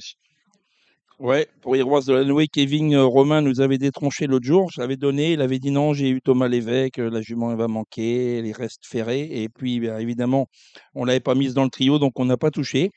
[1.19, 4.71] Ouais, pour Héroise de la Noé, Kevin euh, Romain nous avait détronché l'autre jour.
[4.71, 7.59] Je l'avais donné, il avait dit non, j'ai eu Thomas Lévesque, euh, la jument elle
[7.59, 9.29] va manquer, les restes ferrés.
[9.43, 10.47] Et puis, bien, évidemment,
[10.95, 12.91] on l'avait pas mise dans le trio, donc on n'a pas touché.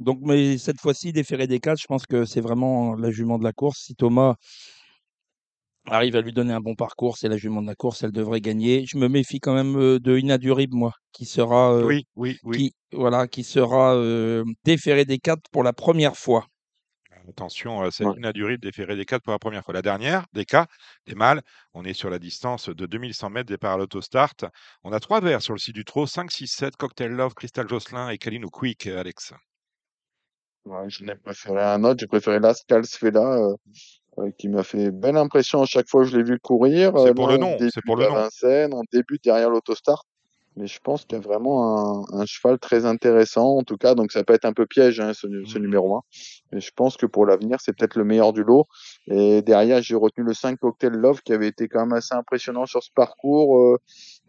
[0.00, 3.44] Donc, mais cette fois-ci, déféré des quatre, je pense que c'est vraiment la jument de
[3.44, 3.84] la course.
[3.84, 4.34] Si Thomas
[5.86, 8.40] arrive à lui donner un bon parcours, c'est la jument de la course, elle devrait
[8.40, 8.84] gagner.
[8.86, 12.56] Je me méfie quand même euh, de Inadurib, moi, qui sera, euh, Oui, oui, oui.
[12.56, 16.46] qui, voilà, qui sera euh, déféré des quatre pour la première fois.
[17.30, 18.14] Attention, c'est Ouais.
[18.14, 19.72] inadurible déféré des 4 pour la première fois.
[19.74, 20.66] La dernière, des cas,
[21.06, 21.42] des mâles,
[21.74, 24.34] on est sur la distance de 2100 mètres départ à l'autostart.
[24.84, 27.68] On a trois verts sur le site du trot, 5, 6, 7, Cocktail Love, Crystal
[27.68, 29.32] Jocelyn et Kalino Quick, euh, Alex.
[30.66, 33.54] Ouais, je n'ai préféré un autre, j'ai préféré Lascal Sfela, euh,
[34.18, 36.92] euh, qui m'a fait belle impression à chaque fois que je l'ai vu courir.
[36.98, 38.14] C'est Euh, pour le nom, c'est pour le à nom.
[38.14, 40.04] Vincennes, on débute derrière l'autostart.
[40.60, 43.94] Mais je pense qu'il y a vraiment un, un cheval très intéressant, en tout cas.
[43.94, 45.64] Donc ça peut être un peu piège, hein, ce, ce Mhm.
[45.64, 46.02] numéro 1.
[46.52, 48.66] Mais je pense que pour l'avenir, c'est peut-être le meilleur du lot.
[49.06, 52.66] Et derrière, j'ai retenu le 5 Cocktail Love, qui avait été quand même assez impressionnant
[52.66, 53.58] sur ce parcours.
[53.58, 53.78] Euh,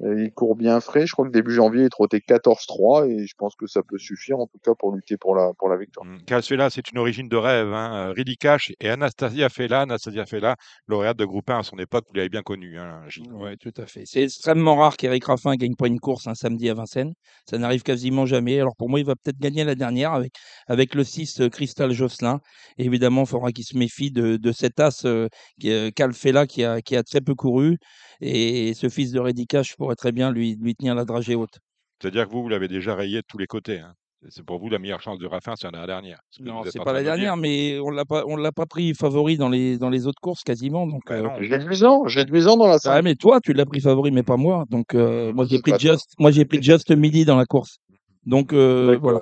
[0.04, 1.06] il court bien frais.
[1.06, 4.40] Je crois que début janvier, il trottait 14-3 et je pense que ça peut suffire,
[4.40, 6.06] en tout cas, pour lutter pour la, pour la victoire.
[6.06, 6.24] Mm.
[6.26, 7.74] Calcela, c'est une origine de rêve.
[7.74, 8.14] Hein.
[8.18, 9.82] euh, Cash et Anastasia Fella.
[9.82, 10.56] Anastasia Fella,
[10.88, 13.32] lauréate de groupe 1 à son époque, vous l'avez bien connue, hein, Gilles.
[13.34, 14.04] Oui, tout à fait.
[14.06, 17.14] C'est extrêmement rare qu'Eric Raffin gagne pas une course un samedi à Vincennes.
[17.50, 18.60] Ça n'arrive quasiment jamais.
[18.60, 20.34] Alors pour moi, il va peut-être gagner la dernière avec,
[20.68, 22.40] avec le 6 euh, Crystal Jocelyn.
[22.78, 25.28] Et évidemment, il faudra qu'il se méfie de, de cet as euh,
[25.60, 27.78] qui, euh, Calfella qui a, qui a très peu couru.
[28.22, 31.60] Et ce fils de Redicache pourrait très bien lui, lui tenir la dragée haute.
[32.02, 33.80] C'est-à-dire que vous, vous l'avez déjà rayé de tous les côtés.
[33.80, 33.94] hein.
[34.30, 36.20] C'est pour vous la meilleure chance de Raffin, c'est la dernière.
[36.30, 37.16] ce Non, c'est pas la de me dire.
[37.16, 40.22] dernière, mais on l'a pas, on l'a pas pris favori dans les, dans les autres
[40.22, 40.86] courses quasiment.
[40.86, 41.30] Donc, Ben euh.
[41.42, 43.04] J'ai 10 ans, j'ai 10 ans dans la Ah, salle.
[43.04, 44.66] mais toi, tu l'as pris favori, mais pas moi.
[44.70, 45.74] Donc, euh, moi, j'ai pris.
[45.80, 47.80] Just, moi, j'ai pris Just Midi dans la course.
[48.28, 49.22] Donc, euh, voilà.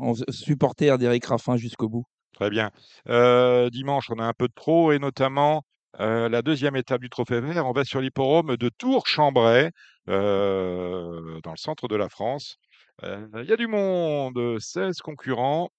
[0.00, 2.04] On supporter d'Eric Raffin jusqu'au bout.
[2.32, 2.72] Très bien.
[3.08, 5.62] Euh, dimanche, on a un peu de pro et notamment
[6.00, 7.66] euh, la deuxième étape du Trophée Vert.
[7.66, 9.70] On va sur l'hipporome de Tours-Chambray,
[10.08, 12.56] euh, dans le centre de la France.
[13.02, 15.70] Euh, Il y a du monde, 16 concurrents.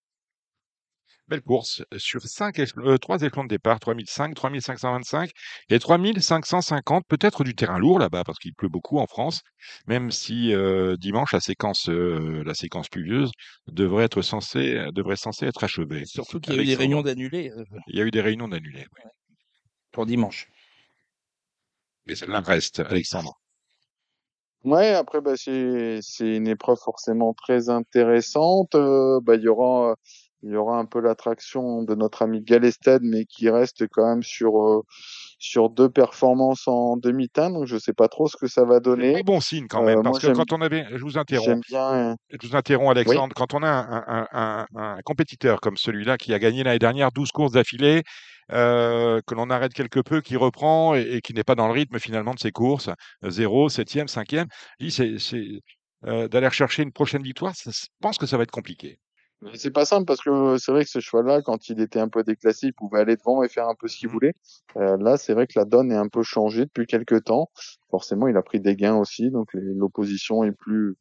[1.28, 5.32] Belle course sur cinq éche- euh, trois échelons de départ, 3005, 3525
[5.70, 7.04] et 3550.
[7.08, 9.42] Peut-être du terrain lourd là-bas parce qu'il pleut beaucoup en France,
[9.88, 10.54] même si
[11.00, 13.32] dimanche la séquence, la séquence pluvieuse
[13.68, 16.06] devrait être censée, devrait censée être achevée.
[16.06, 17.52] Surtout qu'il y a eu des réunions d'annulés
[17.88, 18.86] Il y a eu des réunions d'annulés.
[18.96, 19.10] oui.
[19.96, 20.48] Pour dimanche.
[22.06, 23.40] Mais celle-là reste, Alexandre.
[24.64, 28.76] Ouais, après, bah, c'est, une épreuve forcément très intéressante.
[28.76, 29.96] Euh, bah, il y aura
[30.44, 34.22] il y aura un peu l'attraction de notre ami Galested, mais qui reste quand même
[34.22, 34.82] sur euh,
[35.40, 37.54] sur deux performances en demi-teinte.
[37.54, 39.16] Donc je sais pas trop ce que ça va donner.
[39.16, 41.48] C'est bon signe quand même, Euh, parce moi, que quand on avait, je vous interromps,
[41.48, 42.16] J'aime bien.
[42.30, 46.32] je vous interromps Alexandre, quand on a un, un- un- un compétiteur comme celui-là qui
[46.34, 48.04] a gagné l'année dernière 12 courses d'affilée,
[48.52, 51.74] euh, que l'on arrête quelque peu, qui reprend et, et qui n'est pas dans le
[51.74, 52.90] rythme finalement de ses courses,
[53.24, 54.48] 0, 7e, 5e,
[54.80, 55.62] je dis, c'est,
[56.06, 59.00] euh, d'aller rechercher une prochaine victoire, je pense que ça va être compliqué.
[59.54, 62.24] C'est pas simple parce que c'est vrai que ce cheval-là, quand il était un peu
[62.24, 64.34] déclassé, il pouvait aller devant et faire un peu ce qu'il voulait.
[64.78, 67.50] Euh, là, c'est vrai que la donne est un peu changée depuis quelques temps.
[67.92, 70.96] Forcément, il a pris des gains aussi, donc l'opposition est plus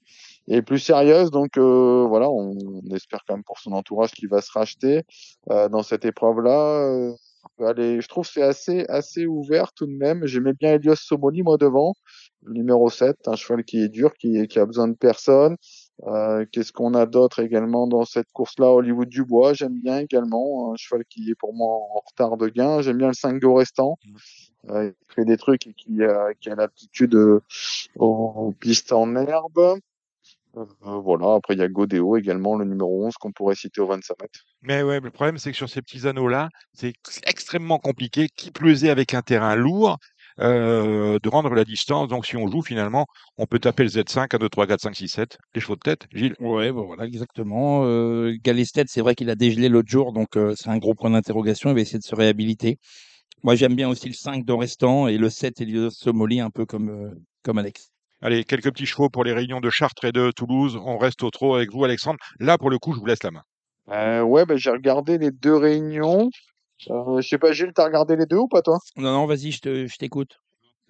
[0.48, 1.30] est plus sérieuse.
[1.30, 5.04] Donc euh, voilà, on, on espère quand même pour son entourage qu'il va se racheter
[5.50, 7.14] euh, dans cette épreuve-là.
[7.60, 10.26] Euh, allez, je trouve que c'est assez assez ouvert tout de même.
[10.26, 11.94] J'aimais bien Elios Somoni moi devant,
[12.46, 15.56] numéro 7, un cheval qui est dur, qui qui a besoin de personne.
[16.06, 18.66] Euh, Qu'est-ce qu'on a d'autre également dans cette course-là?
[18.72, 20.72] Hollywood Dubois, j'aime bien également.
[20.72, 22.82] Un cheval qui est pour moi en retard de gain.
[22.82, 23.98] J'aime bien le 5 de restant.
[24.70, 27.40] Euh, il fait des trucs et qui a, qui a l'aptitude euh,
[27.96, 29.78] aux, aux pistes en herbe.
[30.56, 30.64] Euh,
[31.00, 34.14] voilà, après il y a Godéo également, le numéro 11 qu'on pourrait citer au 25
[34.22, 34.40] mètres.
[34.62, 36.92] Mais ouais, mais le problème, c'est que sur ces petits anneaux-là, c'est
[37.26, 39.98] extrêmement compliqué, qui plus est avec un terrain lourd,
[40.40, 42.08] euh, de rendre la distance.
[42.08, 44.96] Donc, si on joue, finalement, on peut taper le Z5, 1, 2, 3, 4, 5,
[44.96, 46.06] 6, 7, les chevaux de tête.
[46.12, 47.84] Gilles, Ouais, bon, voilà, exactement.
[47.84, 51.10] Euh, Galested, c'est vrai qu'il a dégelé l'autre jour, donc euh, c'est un gros point
[51.10, 51.70] d'interrogation.
[51.70, 52.78] Il va essayer de se réhabiliter.
[53.44, 56.88] Moi, j'aime bien aussi le 5 d'Orestan et le 7 Elios Somoli, un peu comme,
[56.90, 57.10] euh,
[57.42, 57.93] comme Alex.
[58.24, 60.76] Allez, quelques petits chevaux pour les réunions de Chartres et de Toulouse.
[60.84, 62.18] On reste au trot avec vous, Alexandre.
[62.40, 63.42] Là, pour le coup, je vous laisse la main.
[63.90, 66.30] Euh, ouais, ben j'ai regardé les deux réunions.
[66.90, 68.78] Euh, je sais pas, Gilles, t'as regardé les deux ou pas toi?
[68.96, 70.38] Non, non, vas-y, je te- je t'écoute.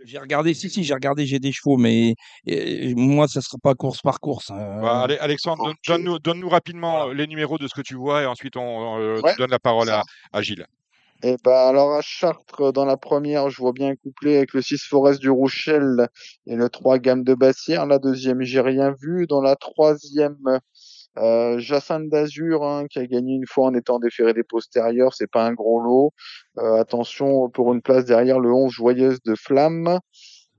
[0.05, 2.15] J'ai regardé, si, si, j'ai regardé, j'ai des chevaux, mais
[2.49, 4.51] euh, moi, ça sera pas course par course.
[4.51, 4.81] hein.
[4.83, 8.27] Bah, allez, Alexandre, donne- donne-nous donne-nous rapidement les numéros de ce que tu vois et
[8.27, 10.67] ensuite on euh, Ouais, donne la parole à, à Gilles.
[11.27, 14.61] Et ben alors à Chartres, dans la première, je vois bien un couplet avec le
[14.61, 16.09] 6 Forest du Rochelle
[16.47, 17.87] et le 3 Gamme de Bassière.
[17.87, 19.27] La deuxième, j'ai rien vu.
[19.27, 20.61] Dans la troisième,
[21.17, 21.59] euh,
[22.11, 25.15] d'Azur, hein, qui a gagné une fois en étant déféré des postérieurs.
[25.15, 26.13] C'est pas un gros lot.
[26.59, 30.01] Euh, attention pour une place derrière le 11 Joyeuse de Flamme.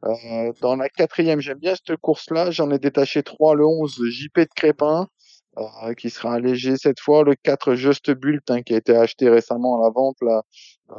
[0.04, 2.50] Euh, dans la quatrième, j'aime bien cette course-là.
[2.50, 3.54] J'en ai détaché trois.
[3.54, 5.10] Le 11, JP de Crépin,
[5.58, 7.24] euh, qui sera allégé cette fois.
[7.24, 10.44] Le 4, Just Bult, hein, qui a été acheté récemment à la vente, là,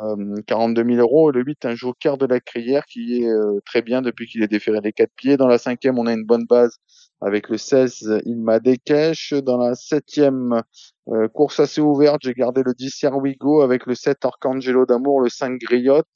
[0.03, 1.31] euh, 42 000 euros.
[1.31, 4.49] Le 8, un Joker de la Crière, qui est euh, très bien depuis qu'il est
[4.49, 5.37] déféré les quatre pieds.
[5.37, 6.79] Dans la cinquième, on a une bonne base
[7.21, 9.35] avec le 16, Ilma Dekesh.
[9.35, 10.63] Dans la septième,
[11.09, 15.29] euh, course assez ouverte, j'ai gardé le 10, Serwigo, avec le 7, Arcangelo d'Amour, le
[15.29, 16.07] 5, Griotte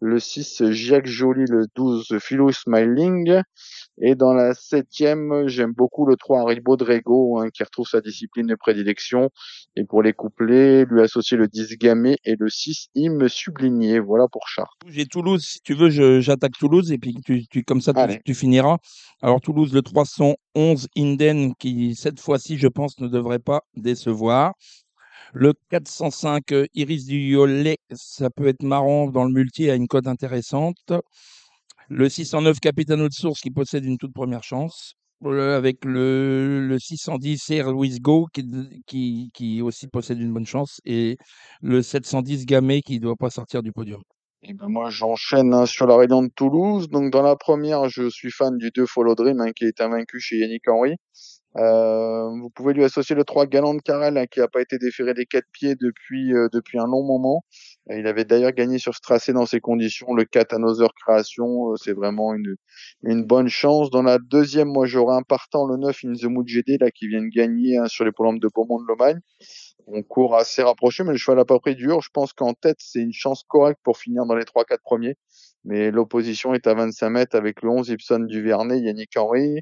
[0.00, 3.40] le 6 Jacques Joly, le 12 Philo Smiling.
[4.00, 8.46] Et dans la septième, j'aime beaucoup le 3 Haribo Drego, hein, qui retrouve sa discipline
[8.46, 9.30] de prédilection.
[9.76, 14.00] Et pour les couplets, lui associer le 10 Gamay et le 6 Im Subligné.
[14.00, 14.76] Voilà pour Chartres.
[14.88, 17.92] J'ai Toulouse, si tu veux, j'attaque Toulouse et puis tu, tu- comme ça,
[18.24, 18.78] tu finiras.
[19.22, 24.54] Alors, Toulouse, le 311 Inden, qui cette fois-ci, je pense, ne devrait pas décevoir.
[25.36, 29.88] Le 405 euh, Iris du Yolet, ça peut être marrant dans le multi, à une
[29.88, 30.92] cote intéressante.
[31.88, 34.94] Le 609 Capitano de Source, qui possède une toute première chance.
[35.20, 38.28] Le- avec le, le 610 Air Louis Go,
[38.86, 40.80] qui, qui, aussi possède une bonne chance.
[40.84, 41.16] Et
[41.62, 44.02] le 710 Gamay, qui ne doit pas sortir du podium.
[44.44, 46.88] Et ben moi, j'enchaîne hein, sur la réunion de Toulouse.
[46.90, 50.20] Donc, dans la première, je suis fan du 2 Follow Dream, hein, qui est invaincu
[50.20, 50.94] chez Yannick Henry.
[51.56, 54.76] Euh, vous pouvez lui associer le 3 Galant de Carrel, hein, qui n'a pas été
[54.78, 57.44] déféré des quatre pieds depuis, euh, depuis un long moment.
[57.90, 60.14] Il avait d'ailleurs gagné sur ce tracé dans ces conditions.
[60.14, 62.56] Le 4 Another Création, euh, c'est vraiment une,
[63.04, 63.90] une bonne chance.
[63.90, 67.06] Dans la deuxième, moi, j'aurais un partant, le 9 In the Mood GD, là, qui
[67.06, 69.20] vient de gagner hein, sur les polandes de Beaumont de Lomagne.
[69.86, 72.00] On court assez rapproché, mais le cheval n'a pas pris dur.
[72.00, 75.16] Je pense qu'en tête, c'est une chance correcte pour finir dans les 3-4 premiers.
[75.64, 79.60] Mais l'opposition est à 25 mètres avec le 11 Ibson Duvernay, Yannick Henry,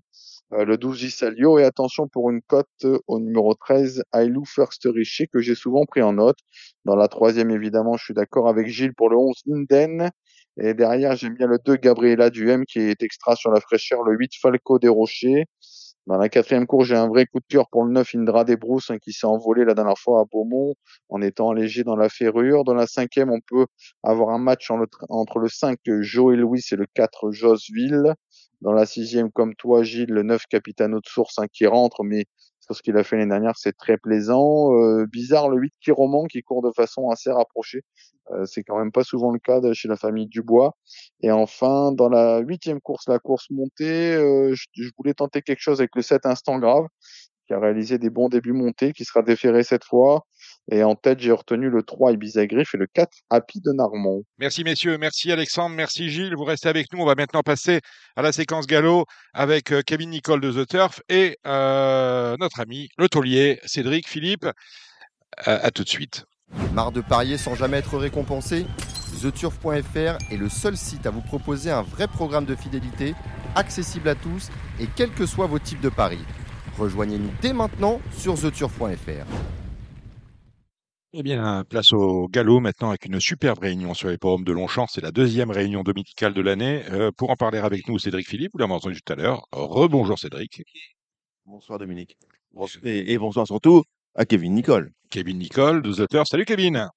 [0.53, 1.59] le 12 Isalio.
[1.59, 5.85] Et attention pour une cote euh, au numéro 13, Ailou First Richer, que j'ai souvent
[5.85, 6.39] pris en note.
[6.85, 10.11] Dans la troisième, évidemment, je suis d'accord avec Gilles pour le 11 Inden.
[10.61, 14.17] Et derrière, j'aime bien le 2 Gabriela Duhem, qui est extra sur la fraîcheur, le
[14.17, 15.47] 8 Falco des Rochers.
[16.09, 18.57] Dans la quatrième course, j'ai un vrai coup de cœur pour le 9 Indra des
[18.57, 20.75] Brousses hein, qui s'est envolé la dernière fois à Beaumont
[21.09, 22.65] en étant léger dans la ferrure.
[22.65, 23.67] Dans la cinquième, on peut
[24.03, 24.69] avoir un match
[25.09, 28.15] entre le 5 Joe et Louis et le 4 Josville.
[28.63, 32.27] Dans la sixième, comme toi, Gilles, le 9 Capitano de Source hein, qui rentre, mais
[32.61, 34.73] sur ce qu'il a fait l'année dernière, c'est très plaisant.
[34.79, 37.83] Euh, bizarre, le 8 Kiroman qui court de façon assez rapprochée.
[38.31, 40.77] Euh, c'est quand même pas souvent le cas chez la famille Dubois.
[41.23, 45.61] Et enfin, dans la huitième course, la course montée, euh, je, je voulais tenter quelque
[45.61, 46.87] chose avec le 7 Instant Grave,
[47.49, 50.25] qui a réalisé des bons débuts montés, qui sera déféré cette fois.
[50.71, 54.23] Et en tête, j'ai retenu le 3 Ibiza Griff et le 4 Happy de Narmont.
[54.39, 56.37] Merci messieurs, merci Alexandre, merci Gilles.
[56.37, 57.01] Vous restez avec nous.
[57.01, 57.81] On va maintenant passer
[58.15, 62.89] à la séquence galop avec euh, Kevin Nicole de The Turf et euh, notre ami
[62.97, 64.47] le taulier Cédric Philippe.
[65.49, 66.25] Euh, à tout de suite.
[66.75, 68.67] Marre de parier sans jamais être récompensé?
[69.21, 73.15] TheTurf.fr est le seul site à vous proposer un vrai programme de fidélité,
[73.55, 74.51] accessible à tous
[74.81, 76.25] et quels que soient vos types de paris.
[76.79, 79.62] Rejoignez-nous dès maintenant sur TheTurf.fr.
[81.15, 84.87] Eh bien, place au galop maintenant avec une superbe réunion sur les forums de Longchamp.
[84.87, 86.85] C'est la deuxième réunion dominicale de l'année.
[86.91, 89.47] Euh, pour en parler avec nous, Cédric Philippe, vous l'avez entendu tout à l'heure.
[89.53, 90.63] Rebonjour Cédric.
[91.45, 92.17] Bonsoir Dominique.
[92.83, 93.83] Et, et bonsoir surtout
[94.15, 94.91] à Kevin Nicole.
[95.11, 96.29] Kevin Nicole, de The Turf.
[96.29, 96.89] Salut Kevin.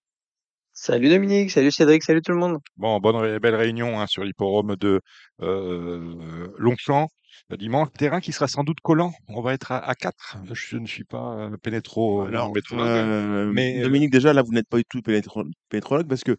[0.72, 2.60] Salut Dominique, salut Cédric, salut tout le monde.
[2.78, 5.02] Bon, bonne belle réunion hein, sur l'hipporome de
[5.42, 7.08] euh, Longchamp.
[7.52, 9.14] Euh, Dimanche, terrain qui sera sans doute collant.
[9.28, 10.38] On va être à, à 4.
[10.52, 14.68] Je ne suis pas euh, pénétro Alors, euh, Mais, euh, Dominique, déjà, là, vous n'êtes
[14.70, 16.36] pas du tout pénétro- pénétrologue parce que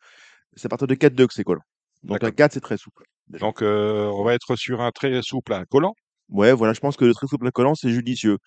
[0.54, 1.62] c'est à partir de 4-2 que c'est collant.
[2.02, 3.04] Donc, à 4, c'est très souple.
[3.28, 3.44] déjà.
[3.44, 5.94] Donc, euh, on va être sur un très souple à collant.
[6.28, 8.38] Ouais, voilà, je pense que le très souple à collant, c'est judicieux.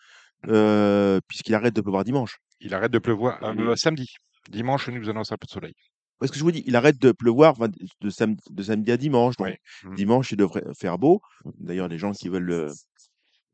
[0.48, 2.38] euh, Puisqu'il arrête de pleuvoir dimanche.
[2.62, 4.08] Il arrête de pleuvoir euh, samedi.
[4.50, 5.74] Dimanche, nous annonce un peu de soleil.
[6.20, 7.70] Parce que je vous dis, il arrête de pleuvoir enfin,
[8.02, 9.38] de, samedi, de samedi à dimanche.
[9.38, 9.54] Donc, Oui.
[9.90, 9.96] Mhm.
[9.96, 11.22] dimanche, il devrait faire beau.
[11.60, 12.72] D'ailleurs, les gens qui veulent euh,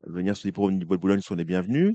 [0.04, 1.94] venir sur les pros au niveau de Boulogne sont les bienvenus.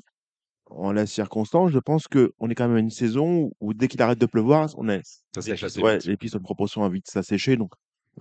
[0.68, 3.90] En la circonstance, je pense qu'on est quand même à une saison où, où dès
[3.90, 5.02] qu'il arrête de pleuvoir, on est,
[5.36, 6.06] Ça sèche assez ouais, vite.
[6.06, 7.58] les pistes ont une proportion à vite s'assécher.
[7.58, 7.72] Donc,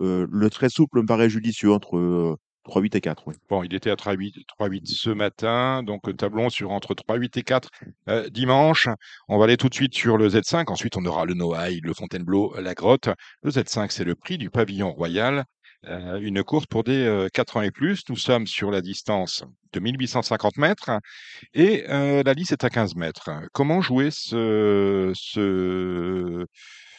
[0.01, 2.37] euh, le très souple me paraît judicieux entre
[2.67, 3.23] euh, 3, 8 et 4.
[3.27, 3.35] Oui.
[3.49, 7.43] Bon, il était à 3,8 3,8 ce matin, donc euh, tablon sur entre 3,8 et
[7.43, 7.69] 4
[8.09, 8.87] euh, dimanche.
[9.27, 10.71] On va aller tout de suite sur le Z5.
[10.71, 13.09] Ensuite, on aura le Noailles, le Fontainebleau, la Grotte.
[13.43, 15.45] Le Z5, c'est le prix du pavillon royal.
[15.87, 18.03] Euh, une course pour des euh, 4 ans et plus.
[18.09, 19.43] Nous sommes sur la distance
[19.73, 20.91] de 1850 mètres
[21.53, 23.31] et euh, la liste est à 15 mètres.
[23.51, 26.45] Comment jouer ce, ce,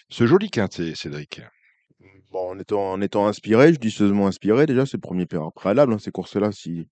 [0.09, 1.43] ce joli quintet, Cédric?
[2.33, 5.93] Bon, en étant, en étant inspiré, judicieusement inspiré, déjà, c'est le premier préalable.
[5.93, 6.89] hein, ces courses-là, si,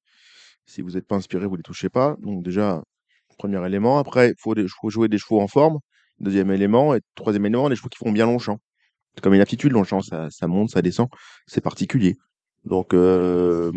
[0.66, 2.16] si vous n'êtes pas inspiré, vous ne les touchez pas.
[2.20, 2.82] Donc, déjà,
[3.38, 3.98] premier élément.
[3.98, 4.54] Après, il faut,
[4.90, 5.78] jouer des chevaux en forme.
[6.20, 6.94] Deuxième élément.
[6.94, 8.58] Et troisième élément, des chevaux qui font bien Longchamp.
[9.14, 10.02] C'est comme une aptitude, Longchamp.
[10.02, 11.08] Ça, ça monte, ça descend.
[11.46, 12.16] C'est particulier.
[12.64, 13.72] Donc, euh,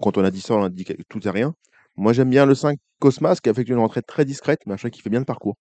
[0.00, 1.54] quand on a dit ça, on a dit tout est rien.
[1.96, 4.90] Moi, j'aime bien le 5 Cosmas qui effectue une rentrée très discrète, mais un chat
[4.90, 5.56] qui fait bien le parcours.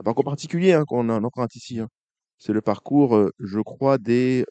[0.00, 1.80] Un parcours particulier hein, qu'on a- on emprunte ici.
[1.80, 1.88] hein.
[2.38, 4.46] C'est le parcours, euh, je crois, des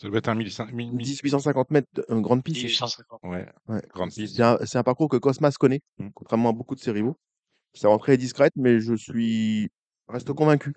[0.00, 2.62] Ça doit être un 1500 1000 1850 mètres, de- une grande piste.
[2.62, 3.20] 1850.
[3.24, 3.80] Ouais, Ouais.
[3.94, 4.36] grande piste.
[4.66, 6.08] C'est un, parcours que Cosmas connaît, Mm.
[6.14, 7.16] contrairement à beaucoup de ses rivaux.
[7.74, 9.68] Sa rentrée est discrète, mais je suis
[10.08, 10.72] reste convaincu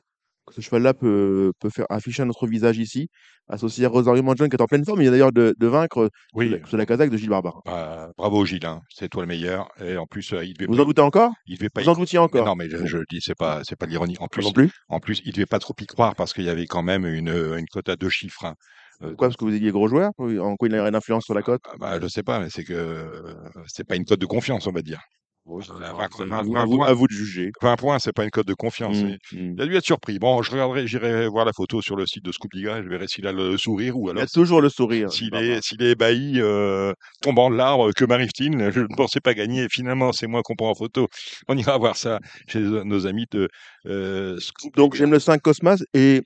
[0.48, 3.08] que ce cheval-là peut, peut faire afficher un autre visage ici,
[3.48, 5.02] associé à Rosario Mangione qui est en pleine forme.
[5.02, 7.62] Il a d'ailleurs de, de vaincre Oui, la, sous la casaque de Gilles Barbara.
[7.66, 8.82] Bah, bravo Gilles, hein.
[8.90, 9.70] c'est toi le meilleur.
[9.80, 11.32] Et en plus, euh, il devait Vous pas, en doutez encore?
[11.46, 13.20] il devait pas Vous en y- doutiez Mais encore Non, mais je, je le dis,
[13.22, 14.16] c'est pas, c'est pas de l'ironie.
[14.20, 16.50] En plus, non plus en plus, il devait pas trop y croire parce qu'il y
[16.50, 18.46] avait quand même une, une cote à deux chiffres.
[18.46, 18.56] hein.
[19.02, 19.28] Euh, Pourquoi?
[19.30, 21.62] Parce que vous ayez gros joueurs En quoi il a une influence sur la cote?
[21.70, 23.34] ah, bah, je sais pas, mais c'est que euh,
[23.68, 25.00] c'est pas une cote de confiance, on va dire.
[25.46, 27.52] Bon, Euh, à, 20, 20 vous, 20 à vous- points, à vous de juger.
[27.62, 28.98] 20 points, c'est pas une cote de confiance.
[28.98, 29.54] Mm, Et mm.
[29.56, 30.20] Il a dû être surpris.
[30.20, 32.90] Bon, je regarderai, j'irai voir la photo sur le site de Scoop Liga et je
[32.90, 35.12] verrai s'il a le sourire ou Il alors a toujours le sourire.
[35.12, 36.94] s'il est, s'il est ébahi, euh,
[37.24, 38.52] tombant de l'arbre, que m'arrive-t-il?
[38.72, 39.68] Je ne pensais pas gagner.
[39.72, 41.08] Finalement, c'est moi qu'on prend en photo.
[41.48, 43.48] On ira voir ça chez nos amis de
[43.88, 46.22] euh, Scoop Donc j'aime le 5 Cosmas et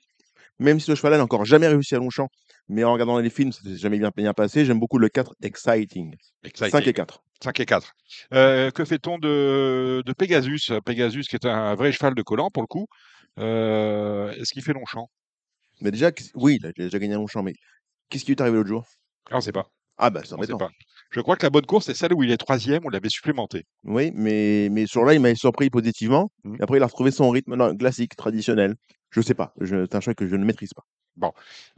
[0.58, 2.28] même si le cheval-là n'a encore jamais réussi à Longchamp,
[2.68, 5.34] mais en regardant les films, ça s'est jamais bien, bien passé, j'aime beaucoup le 4
[5.42, 6.14] Exciting.
[6.44, 6.88] 5 Exciting.
[6.88, 7.22] et 4.
[7.42, 7.92] 5 et 4.
[8.32, 10.72] Euh, que fait-on de, de Pegasus?
[10.84, 12.86] Pegasus qui est un vrai cheval de collant pour le coup.
[13.38, 15.08] Euh, Est-ce qu'il fait Longchamp
[15.80, 17.54] Mais déjà, oui, il a déjà gagné Longchamp, mais
[18.08, 18.84] qu'est-ce qui lui est arrivé l'autre jour?
[19.30, 19.66] Ah, On ne sait pas.
[19.96, 20.58] Ah bah c'est embêtant.
[20.58, 20.70] pas.
[21.10, 23.64] Je crois que la bonne course, c'est celle où il est troisième, on l'avait supplémenté.
[23.84, 26.32] Oui, mais, mais sur là, il m'a surpris positivement.
[26.58, 28.74] Et après, il a retrouvé son rythme non, classique, traditionnel.
[29.14, 30.84] Je sais pas, je- c'est un cheval que je ne maîtrise pas.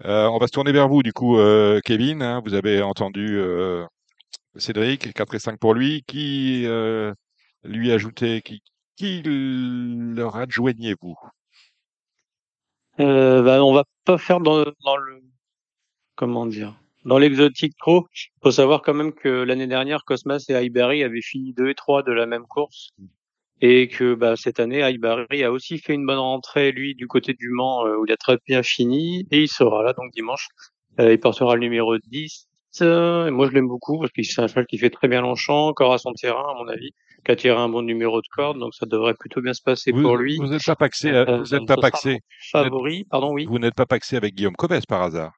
[0.07, 2.23] Euh, on va se tourner vers vous, du coup, euh, Kevin.
[2.23, 3.85] hein, vous avez entendu euh,
[4.57, 6.03] Cédric, 4 et 5 pour lui.
[6.07, 7.13] Qui euh,
[7.63, 8.63] lui ajoutait, qui,
[8.97, 11.17] qui leur adjoignez-vous
[13.01, 15.23] Euh, bah, on va pas faire dans, dans le
[16.15, 16.75] comment dire
[17.05, 18.09] dans l'exotique trop.
[18.43, 22.03] Faut savoir quand même que l'année dernière, Cosmas et Aibari avaient fini 2 et 3
[22.03, 22.91] de la même course.
[23.63, 27.33] Et que bah, cette année, Aibari a aussi fait une bonne rentrée, lui, du côté
[27.33, 29.27] du Mans, euh, où il a très bien fini.
[29.31, 30.49] Et il sera là, donc dimanche.
[31.01, 32.49] Euh, il portera le numéro 10.
[32.83, 35.23] Euh, et moi, je l'aime beaucoup, parce que c'est un cheval qui fait très bien
[35.23, 36.91] Longchamp, encore à son terrain, à mon avis,
[37.25, 39.93] qui a tiré un bon numéro de corde, donc ça devrait plutôt bien se passer
[39.93, 40.37] vous, pour lui.
[40.37, 43.47] Vous n'êtes pas paxé, euh, Euh, vous n'êtes pas paxé, favori, pardon, oui.
[43.47, 45.33] vous n'êtes pas paxé avec Guillaume Coves par hasard?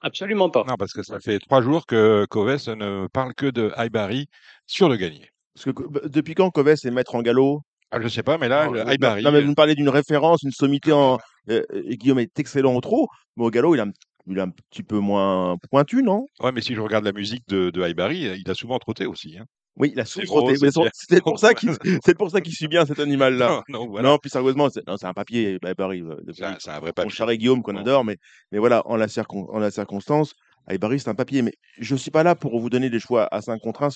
[0.00, 0.64] Absolument pas.
[0.68, 4.28] Non, parce que ça fait trois jours que Coves ne parle que de Haibari
[4.66, 5.30] sur le gagné.
[5.58, 7.62] Parce que bah, depuis quand Coves est maître en galop?
[7.90, 9.54] Ah, je sais pas, mais là, Non, le euh, non, Haibari, mais euh, vous me
[9.54, 11.18] parlez d'une référence, une sommité en.
[11.48, 13.92] euh, et Guillaume est excellent au trot, mais au galop, il a, un-
[14.26, 16.26] il a un petit peu moins pointu, non?
[16.40, 19.06] Ouais, mais si je regarde la musique de, de Haibari, euh, il a souvent trotté
[19.06, 19.38] aussi.
[19.38, 19.46] Hein.
[19.76, 20.58] Oui, il a souvent trotté.
[20.60, 21.70] mais c'est pour ça qu'il
[22.04, 23.62] c'est pour ça qu'il suit bien cet animal-là.
[23.68, 24.08] Non, non, voilà.
[24.10, 25.74] Non, plus sérieusement, c'est un papier, euh,
[26.22, 27.10] de C'est un, vrai Mon papier.
[27.10, 28.16] cher Guillaume qu'on adore, mais,
[28.52, 30.34] mais voilà, en la, circon- en la circonstance,
[30.76, 31.40] Barry, c'est un papier.
[31.40, 33.88] Mais je ne suis pas là pour vous donner des choix à 5 contre 1.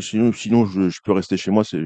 [0.00, 1.64] Sinon, sinon je, je peux rester chez moi.
[1.64, 1.80] C'est,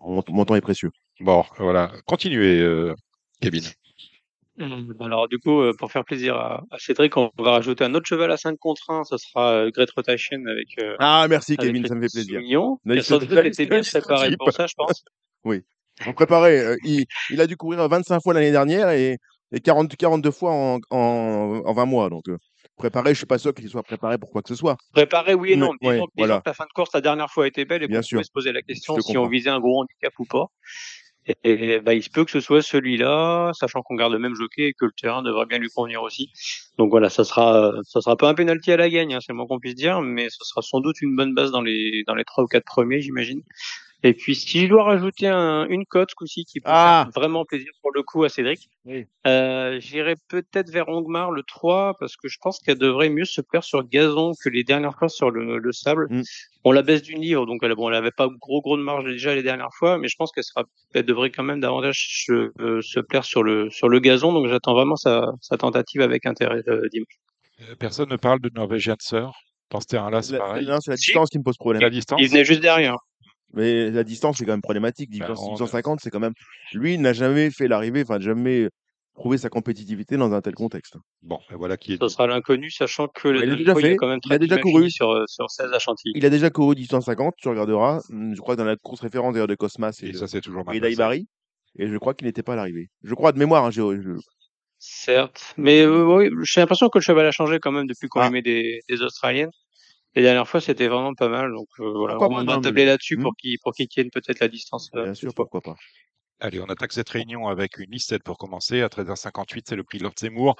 [0.00, 0.90] mon, mon temps est précieux.
[1.18, 1.90] Bon, voilà.
[2.06, 2.94] Continuez, euh,
[3.40, 3.64] Kevin.
[4.58, 7.94] Hum, Alors du coup, euh, pour faire plaisir à, à Cédric, on va rajouter un
[7.94, 11.56] autre cheval à 5 contre 1, ce sera euh, Great Rotation avec, euh, Ah, merci
[11.58, 12.40] avec Kevin, ça me fait plaisir.
[12.40, 12.78] Mignon.
[12.86, 15.04] Il a sans doute été bien préparé pour ça, je pense.
[16.06, 16.58] On préparait.
[16.58, 19.16] euh, il, il a dû courir 25 fois l'année dernière et,
[19.52, 22.08] et 40, 42 fois en, en, en 20 mois.
[22.10, 22.36] Donc, euh,
[22.76, 24.76] préparé, je suis pas sûr qu'il soit préparé pour quoi que ce soit.
[24.92, 25.72] Préparé, oui et non.
[25.80, 27.98] Mais- ouais, disons, que la fin de course la dernière fois était belle et Bien
[27.98, 28.24] qu'on sûr.
[28.24, 30.46] se poser la question si on visait un gros handicap ou pas.
[31.28, 31.34] Et,
[31.74, 34.68] et, bah, il se peut que ce soit celui-là, sachant qu'on garde le même jockey
[34.68, 36.30] et que le terrain devrait bien lui convenir aussi.
[36.78, 39.36] Donc voilà, ça sera, ça sera pas un penalty à la gagne, hein, c'est le
[39.36, 42.14] moins qu'on puisse dire, mais ce sera sans doute une bonne base dans les dans
[42.14, 43.42] les trois ou quatre premiers, j'imagine.
[44.02, 47.20] Et puis si je dois rajouter un, une cote ce coup-ci qui peut Ah faire
[47.22, 49.06] vraiment plaisir pour le coup à Cédric, Oui.
[49.26, 53.40] euh, j'irai peut-être vers Ongmar le 3 parce que je pense qu'elle devrait mieux se
[53.40, 56.06] plaire sur gazon que les dernières fois sur le, le sable.
[56.10, 56.22] Mm.
[56.64, 59.04] On la baisse d'une livre, donc elle, bon, elle avait pas gros gros de marge
[59.04, 62.50] déjà les dernières fois, mais je pense qu'elle sera, elle devrait quand même davantage se,
[62.60, 64.32] euh, se plaire sur le sur le gazon.
[64.32, 67.14] Donc j'attends vraiment sa, sa tentative avec intérêt euh, dimanche.
[67.62, 69.30] Euh, Personne ne parle de Norwegian Sir.
[69.70, 70.66] Dans ce terrain-là, c'est La- pareil.
[70.66, 71.06] non, c'est la Si.
[71.06, 71.82] distance qui me pose problème.
[71.82, 72.20] La distance.
[72.22, 72.96] Il venait juste derrière.
[73.52, 75.10] Mais la distance, c'est quand même problématique.
[75.10, 76.34] 10, on- 850, c'est quand même.
[76.74, 78.68] Lui, il n'a jamais fait l'arrivée, enfin, jamais
[79.14, 80.96] prouvé sa compétitivité dans un tel contexte.
[81.22, 83.72] Bon, ben voilà qui est Ce sera l'inconnu, sachant que Il les a deux déjà
[83.72, 84.90] fois, il fait, a quand même il a très déjà bien couru.
[84.90, 86.12] sur euh, sur 16 à Chantilly.
[86.16, 88.02] Il a déjà couru 850, tu regarderas.
[88.10, 90.42] Hum, Je crois dans la course référence d'ailleurs de Cosmas et, Et de, ça, c'est
[90.42, 91.26] toujours et d'Aibari.
[91.78, 92.88] Et je crois qu'il n'était pas à l'arrivée.
[93.04, 94.18] Je crois de mémoire, hein, je-
[94.78, 98.20] Certes, mais euh, oui, j'ai l'impression que le cheval a changé quand même depuis qu'on
[98.20, 98.26] Ah.
[98.26, 99.50] lui met des, des Australiennes.
[100.16, 102.60] Les dernières fois, c'était vraiment pas mal, donc euh, voilà, Pourquoi on pas, va non,
[102.60, 104.90] mais- tabler là-dessus pour qu'il pour qu'il tienne peut-être la distance.
[104.96, 105.76] euh, bien sûr, pourquoi pas.
[106.40, 108.80] Allez, on attaque cette réunion avec une liste pour commencer.
[108.82, 110.56] À 13h58, c'est le prix Lord Zemmour.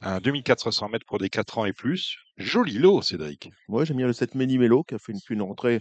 [0.00, 2.16] Un 2400 mètres pour des 4 ans et plus.
[2.38, 3.50] Joli lot, Cédric.
[3.68, 5.80] Moi, j'aime bien le 7 Méli-Mélo qui a fait une, une rentrée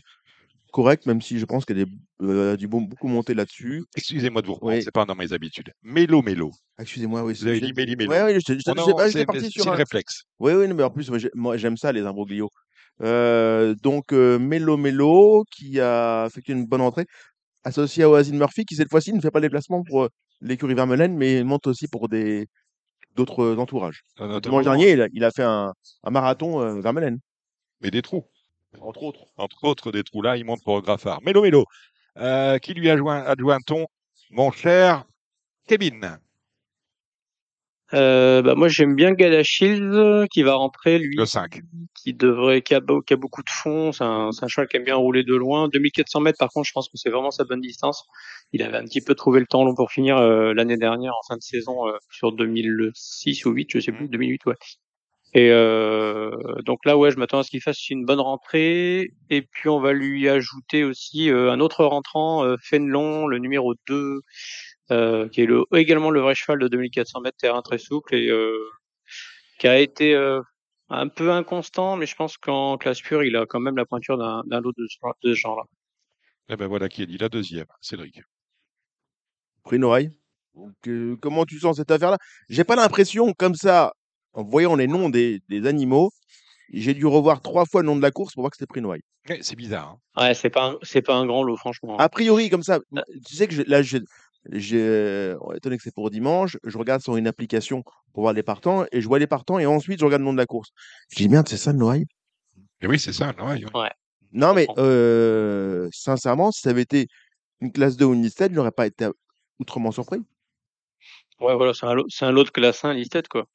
[0.72, 1.86] correcte, même si je pense qu'elle
[2.22, 3.86] a dû bon- beaucoup monter là-dessus.
[3.96, 4.84] Excusez-moi de vous reprendre, Oui.
[4.84, 5.72] c'est pas dans mes habitudes.
[5.84, 6.52] Mélo, mélo.
[6.78, 7.34] Ah, Excusez-moi, oui.
[7.34, 8.12] Vous avez dit Méli-Mélo.
[8.12, 9.76] Ouais, oui, j'étais j'étais- On en- j'étais- c'est j'étais parti c'est sur le un.
[9.76, 10.24] réflexe.
[10.40, 12.50] Oui, oui, mais en plus, moi, j'ai- moi, j'aime ça, les imbroglios.
[13.02, 17.06] Euh, donc, euh, Mélo Mélo, qui a effectué une bonne entrée,
[17.64, 20.10] associé à Oasin Murphy, qui cette fois-ci ne fait pas le déplacement pour euh,
[20.42, 22.48] l'écurie Vermeulen, mais monte aussi pour des
[23.16, 24.02] d'autres entourages.
[24.20, 25.74] Le notamment, dimanche dernier, il a, il a fait un,
[26.04, 27.20] un marathon Vermeulen,
[27.82, 28.24] Mais des trous.
[28.80, 29.26] entre autres.
[29.38, 31.22] Entre autres, des trous là, il monte pour Graffard.
[31.24, 31.66] Mélo, mélo.
[32.18, 33.86] Euh, qui lui adjoint, adjoint-on
[34.32, 35.06] Mon cher
[35.68, 36.18] Kevin.
[37.94, 41.62] Euh, bah, moi, j'aime bien Galachilde euh, qui va rentrer, lui, Le 5.
[41.96, 43.92] qui devrait, qui a, beau- qui a beaucoup de fond.
[43.92, 45.68] C'est un, c'est un cheval qui aime bien rouler de loin.
[45.70, 48.04] 2400 mètres, par contre, je pense que c'est vraiment sa bonne distance.
[48.54, 51.28] Il avait un petit peu trouvé le temps long pour finir euh, l'année dernière en
[51.28, 54.56] fin de saison euh, sur 2006 ou 8, je sais plus, 2008, ouais.
[55.36, 56.32] Et euh,
[56.66, 59.10] donc là, ouais, je m'attends à ce qu'il fasse une bonne rentrée.
[59.30, 63.76] Et puis on va lui ajouter aussi euh, un autre rentrant, euh, Fenlon, le numéro
[63.88, 64.22] 2,
[64.92, 68.30] euh, qui est le, également le vrai cheval de 2400 mètres, terrain très souple et
[68.30, 68.58] euh,
[69.60, 70.42] qui a été euh,
[70.90, 74.18] un peu inconstant, mais je pense qu'en classe pure, il a quand même la pointure
[74.18, 75.64] d'un lot de, ce- de ce genre-là.
[76.50, 78.22] Eh ben voilà qui est dit la deuxième, Cédric.
[79.64, 80.12] Pris une oreille.
[80.56, 82.18] Donc, euh, comment tu sens cette affaire-là?
[82.50, 83.94] J'ai pas l'impression, comme ça,
[84.34, 86.12] en voyant les noms des, des animaux,
[86.74, 89.02] j'ai dû revoir trois fois le nom de la course pour voir que c'était oreille.
[89.28, 89.98] Eh, c'est bizarre.
[90.16, 90.22] hein.
[90.28, 91.98] Ouais, c'est pas un, c'est pas un grand lot, franchement.
[91.98, 92.80] A priori, comme ça,
[93.28, 94.04] tu sais que je- là, est
[94.52, 97.84] étonné que c'est pour dimanche, je regarde sur une application
[98.14, 100.34] pour voir les partants, et je vois les partants, et ensuite je regarde le nom
[100.34, 100.70] de la course.
[101.12, 102.06] Je dis, merde, c'est ça le Noailles?
[102.82, 103.34] Et oui, c'est ça.
[103.38, 103.66] non, il-
[104.32, 107.08] Non, mais euh, sincèrement, si ça avait été
[107.62, 109.08] une classe 2 ou une 17, je n'aurais pas été
[109.60, 110.22] outrement surpris.
[111.40, 113.48] Ouais, voilà, c'est un lot, c'est un lot de classe 1 listed, quoi.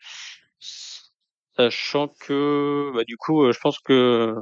[1.56, 4.34] Sachant que, bah, du coup, euh, je pense que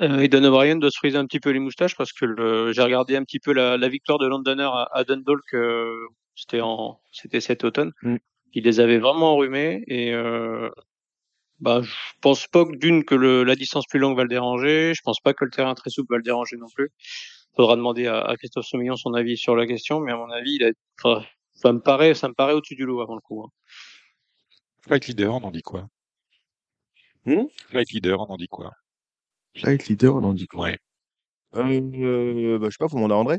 [0.00, 2.82] euh, Aidan O'Brien doit se friser un petit peu les moustaches parce que le, j'ai
[2.82, 5.94] regardé un petit peu la, la victoire de Londoner à, à Dundalk, euh,
[6.34, 7.92] c'était en, c'était cet automne.
[8.02, 8.16] Mm.
[8.52, 10.70] Il les avait vraiment enrhumés et euh,
[11.60, 14.92] bah, je pense pas que d'une que le, la distance plus longue va le déranger.
[14.94, 16.90] Je pense pas que le terrain très souple va le déranger non plus.
[17.56, 20.56] Faudra demander à, à Christophe Soumillon son avis sur la question, mais à mon avis,
[20.56, 20.70] il a,
[21.02, 21.24] enfin,
[21.54, 23.42] ça me paraît, ça me paraît au-dessus du lot avant le coup.
[23.44, 23.50] hein.
[24.82, 25.88] Flight Leader, on en dit quoi?
[27.24, 27.46] Hmm?
[27.70, 28.72] Flight Leader, on en dit quoi?
[29.62, 30.78] Light leader, on en dit quoi Ouais.
[31.56, 33.38] euh, bah, Je sais pas, faut demander à André.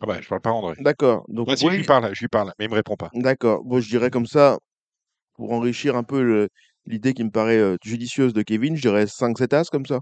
[0.00, 0.74] Ah bah, je parle pas à André.
[0.80, 1.24] D'accord.
[1.28, 3.10] Donc, si, je lui parle, je lui parle, mais il me répond pas.
[3.14, 3.64] d'accord.
[3.64, 4.58] Bon, je dirais comme ça,
[5.34, 6.48] pour enrichir un peu le-
[6.86, 10.00] l'idée qui me paraît euh, judicieuse de Kevin, je dirais 5-7 As comme ça.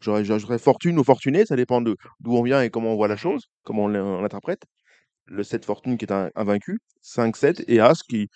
[0.00, 3.08] J'aurais, j'ajouterais fortune ou fortuné, ça dépend de d'où on vient et comment on voit
[3.08, 4.62] la chose, comment on l'in- on l'interprète.
[5.26, 8.28] Le 7 fortune qui est un, invaincu, 5-7, et As qui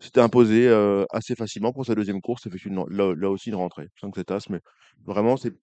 [0.00, 3.88] s'était imposé euh, assez facilement pour sa deuxième course, effectivement, là, là aussi une rentrée.
[4.00, 4.60] 5-7 As, mais
[5.04, 5.54] vraiment, c'est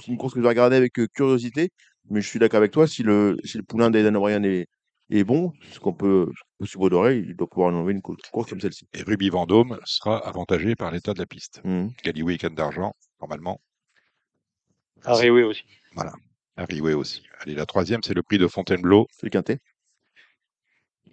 [0.00, 1.70] c'est une course que je vais regarder avec euh, curiosité,
[2.10, 4.68] mais je suis d'accord avec toi, si le, si le poulain d'Aidan O'Brien est,
[5.10, 6.30] est bon, ce qu'on peut,
[6.62, 8.86] subodorer, il doit pouvoir enlever une course, course comme celle-ci.
[8.94, 11.60] Et Ruby Vendôme sera avantagé par l'état de la piste.
[11.64, 11.90] Mhm.
[12.04, 13.60] Galiway Weekend d'argent, normalement.
[15.04, 15.64] Harry, oui, aussi.
[15.94, 16.12] Voilà.
[16.56, 17.22] Harry aussi.
[17.40, 19.06] Allez, la troisième, c'est le prix de Fontainebleau.
[19.12, 19.60] C'est le quintet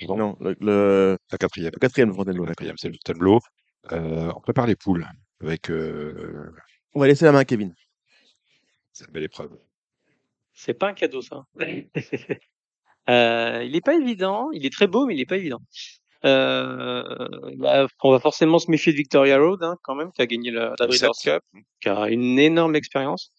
[0.07, 1.71] Non, le, le- La quatrième.
[1.73, 2.45] le quatrième de La Fontainebleau.
[2.45, 3.39] quatrième, c'est le Fontainebleau.
[3.91, 5.05] Euh, on prépare les poules
[5.41, 6.51] avec euh,
[6.93, 7.73] On va laisser la main à Kevin.
[8.93, 9.51] cette belle épreuve.
[10.53, 11.45] C'est pas un cadeau, ça.
[13.07, 14.49] Euh, il est pas évident.
[14.51, 15.59] Il est très beau, mais il est pas évident.
[16.23, 17.03] Euh,
[17.57, 20.49] bah, on va forcément se méfier de Victoria Road, hein, quand même, qui a gagné
[20.49, 21.11] la, la Breeders'.
[21.21, 21.43] Cup,
[21.81, 23.31] qui a une énorme expérience,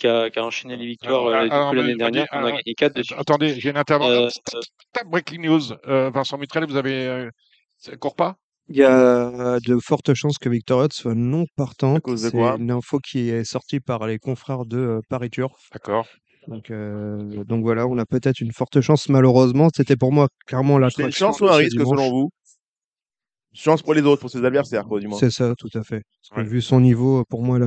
[0.00, 2.24] qui a, qui a enchaîné les victoires euh, l'année dernière.
[2.24, 3.14] dis- On a alors, gagné 4 dessus.
[3.16, 4.28] Attendez, j'ai une intervention.
[4.54, 5.72] Euh, Breaking news.
[5.86, 7.06] Euh, Vincent Mitrel, vous avez.
[7.06, 7.30] Euh,
[7.78, 8.36] ça court pas?
[8.68, 12.02] Il y a de fortes chances que Victor Hutt soit non partante.
[12.02, 12.56] cause de C'est quoi?
[12.58, 15.54] une info qui est sortie par les confrères de Paris Turf.
[15.72, 16.06] D'accord.
[16.46, 19.68] Donc, euh, donc voilà, on a peut-être une forte chance, malheureusement.
[19.74, 21.88] C'était pour moi clairement C'est une chance ou un risque dimanche.
[21.98, 22.30] selon vous?
[23.52, 25.18] Chance pour les autres, pour ses adversaires, quoi, du moins.
[25.18, 26.02] C'est ça, tout à fait.
[26.22, 26.54] Parce que Ouais.
[26.54, 27.58] vu son niveau, pour moi,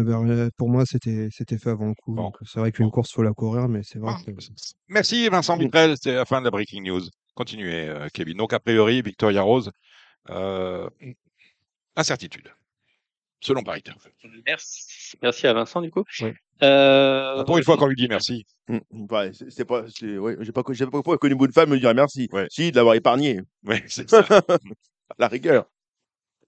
[0.58, 2.14] pour moi, c'était, c'était fait avant le coup.
[2.14, 2.32] Bon.
[2.46, 2.92] C'est vrai qu'une Bon.
[2.92, 4.32] course, faut la courir, mais c'est vrai Ah, que
[4.88, 7.02] Merci Vincent Mitrel, c'est la fin de la breaking news.
[7.36, 8.38] Continuez, euh, Kevin.
[8.38, 9.72] Donc, a priori, Victoria Rose,
[10.30, 10.90] euh,
[11.98, 12.48] incertitude,
[13.42, 13.84] selon Paris
[14.46, 15.18] merci.
[15.22, 16.04] Merci à Vincent, du coup.
[16.22, 16.32] Oui.
[16.62, 18.46] Euh, Pour une fois qu'on lui dit merci.
[18.70, 18.78] Mm,
[19.12, 21.94] ouais, c'est pas, c'est- ouais, j'ai pas, j'ai pas connu beaucoup de femmes me dire
[21.94, 22.30] merci.
[22.32, 22.48] Ouais.
[22.50, 23.42] Si, de l'avoir épargné,
[23.88, 24.24] c'est ça.
[25.20, 25.66] la rigueur.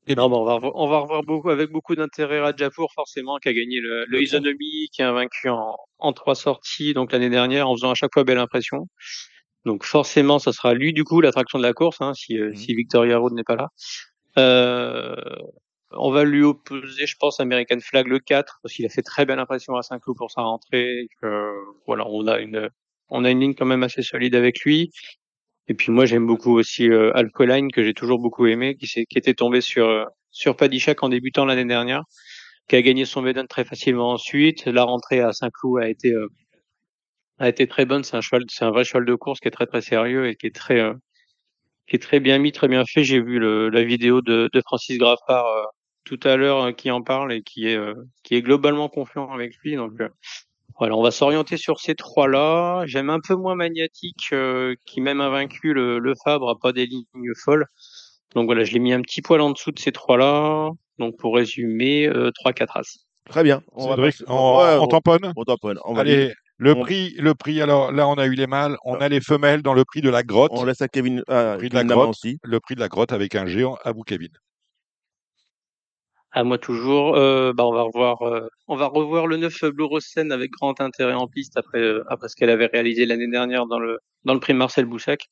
[0.08, 3.50] Non, bah, on, va revoir, on va revoir beaucoup, avec beaucoup d'intérêt Rajapour, forcément, qui
[3.50, 7.68] a gagné le, le Isonomy, qui a vaincu en, en trois sorties, donc l'année dernière,
[7.70, 8.88] en faisant à chaque fois belle impression.
[9.66, 12.56] Donc forcément, ça sera lui, du coup, l'attraction de la course, hein, si, euh, Mhm.
[12.56, 13.70] si Victoria Road n'est pas là.
[14.38, 15.16] Euh,
[15.92, 19.26] on va lui opposer, je pense, American Flag le 4, parce qu'il a fait très
[19.26, 21.02] belle impression à Saint-Cloud pour sa rentrée.
[21.04, 21.52] et que,
[21.88, 22.70] voilà, on a une,
[23.10, 24.92] on a une ligne quand même assez solide avec lui.
[25.68, 29.18] Et puis moi j'aime beaucoup aussi euh, Alcoline que j'ai toujours beaucoup aimé, qui, qui
[29.18, 32.04] était tombé sur euh, sur Padishak en débutant l'année dernière,
[32.68, 34.66] qui a gagné son Maiden très facilement ensuite.
[34.66, 36.28] La rentrée à Saint-Cloud a été euh,
[37.40, 38.04] a été très bonne.
[38.04, 40.36] C'est un cheval, c'est un vrai cheval de course qui est très très sérieux et
[40.36, 40.94] qui est très euh,
[41.88, 43.04] qui est très bien mis, très bien fait.
[43.04, 45.64] J'ai vu le, la vidéo de, de Francis Graffard euh,
[46.06, 47.80] tout à l'heure euh, qui en parle et qui est
[48.24, 49.76] qui est globalement confiant avec lui.
[49.76, 49.94] Donc
[50.78, 52.84] voilà, on va s'orienter sur ces trois-là.
[52.86, 56.74] J'aime un peu moins Magnatique, euh, qui même a vaincu le, le Fabre, a pas
[56.74, 57.06] des lignes
[57.44, 57.66] folles.
[58.36, 60.70] Donc voilà, je l'ai mis un petit poil en dessous de ces trois-là.
[61.00, 62.98] Donc pour résumer, euh, 3-4 As.
[63.30, 63.62] Très bien.
[63.74, 65.34] On va passer- on, ouais, on on- tamponne?
[65.36, 65.80] on tamponne.
[65.86, 68.78] On va Allez, le on- prix, le prix, alors là, on a eu les mâles,
[68.86, 70.52] on a les femelles dans le prix de la grotte.
[70.54, 72.10] On laisse à Kevin, à Prix de la grotte.
[72.10, 72.38] aussi.
[72.44, 74.30] Le prix de la grotte avec un géant à vous, Kevin.
[76.36, 77.16] À moi toujours.
[77.16, 80.52] Euh, bah on va revoir, euh, on va revoir le 9 Blue Rose Seine avec
[80.52, 84.00] grand intérêt en piste après euh, après ce qu'elle avait réalisé l'année dernière dans le
[84.42, 85.30] prix Marcel Boussac,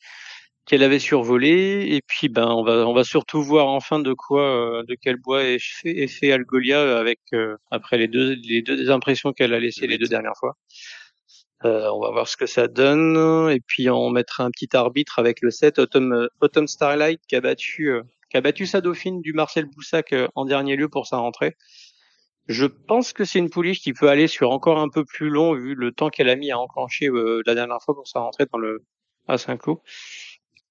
[0.66, 1.94] qu'elle avait survolé.
[1.94, 5.44] Et puis ben on va on va surtout voir enfin de quoi de quel bois
[5.44, 7.20] est fait, est fait Algolia avec
[7.70, 10.56] après les deux impressions qu'elle a laissées les deux dernières fois.
[11.66, 15.42] On va voir ce que ça donne et puis on mettra un petit arbitre avec
[15.42, 16.30] le 7 Autumn,
[16.68, 17.92] Starlight qui a battu
[18.34, 21.56] qui a battu sa dauphine du Marcel Boussac euh, en dernier lieu pour sa rentrée.
[22.48, 25.54] Je pense que c'est une pouliche qui peut aller sur encore un peu plus long
[25.54, 28.48] vu le temps qu'elle a mis à enclencher euh, la dernière fois pour sa rentrée
[28.52, 28.84] dans le
[29.28, 29.78] à Saint-Cloud.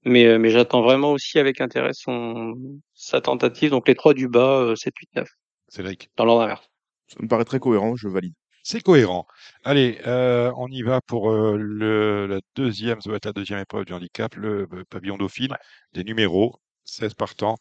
[0.04, 2.54] Mais, euh, mais j'attends vraiment aussi avec intérêt son
[2.94, 3.70] sa tentative.
[3.70, 5.28] Donc les trois du bas, euh, 7, 8, 9,
[5.68, 6.10] Cédric.
[6.16, 6.68] dans l'ordre inverse.
[7.06, 8.34] Ça me paraît très cohérent, je valide.
[8.64, 9.26] C'est cohérent.
[9.62, 13.60] Allez, euh, on y va pour euh, le, la deuxième, ça va être la deuxième
[13.60, 15.56] épreuve du handicap, le pavillon dauphine,
[15.92, 17.56] des numéros, 16 partants.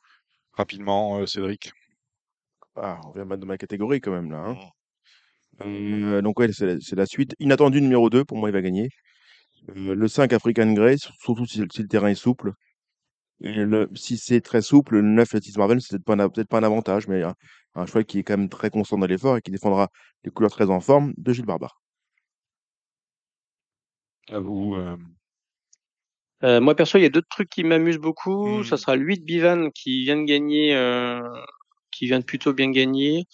[0.54, 1.72] Rapidement, euh, Cédric.
[2.76, 4.40] Ah, on vient de ma catégorie quand même là.
[4.46, 4.58] hein.
[5.62, 7.36] Euh, donc ouais, c'est la, suite.
[7.40, 8.90] Inattendu numéro 2, pour moi il va gagner.
[9.70, 12.54] Euh, le 5 African Grey, sur- surtout si, si le terrain est souple.
[13.42, 16.50] Et le, si c'est très souple, le 9 Latis Marvel, c'est peut-être pas, un- peut-être
[16.50, 17.36] pas un avantage, mais un,
[17.76, 19.90] un cheval qui est quand même très constant dans l'effort et qui défendra
[20.26, 21.82] les couleurs très en forme de Gilles Barbare.
[24.30, 24.74] À vous.
[24.76, 24.98] euh,
[26.44, 28.60] Euh, moi perso, il y a d'autres trucs qui m'amusent beaucoup.
[28.60, 28.64] Hmm.
[28.64, 31.22] Ça sera le 8 Bivan qui vient de gagner, euh,
[31.92, 33.26] qui vient de plutôt bien gagner.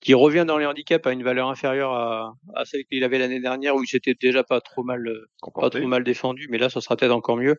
[0.00, 3.40] qui revient dans les handicaps à une valeur inférieure à, à celle qu'il avait l'année
[3.40, 6.70] dernière où il s'était déjà pas trop mal euh, pas trop mal défendu, mais là
[6.70, 7.56] ça sera peut-être encore mieux.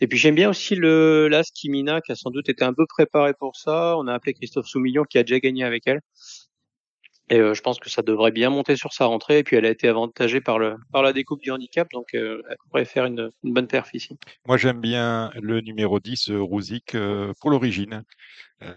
[0.00, 2.86] Et puis j'aime bien aussi le l'As Kimina qui a sans doute été un peu
[2.86, 3.96] préparé pour ça.
[3.98, 6.00] On a appelé Christophe Soumillon qui a déjà gagné avec elle.
[7.32, 9.38] Et euh, je pense que ça devrait bien monter sur sa rentrée.
[9.38, 12.42] Et puis elle a été avantagée par le par la découpe du handicap, donc euh,
[12.50, 14.18] elle pourrait faire une, une bonne perf ici.
[14.46, 18.04] Moi, j'aime bien le numéro 10, euh, Rouzic, euh, pour l'origine.
[18.60, 18.74] Euh,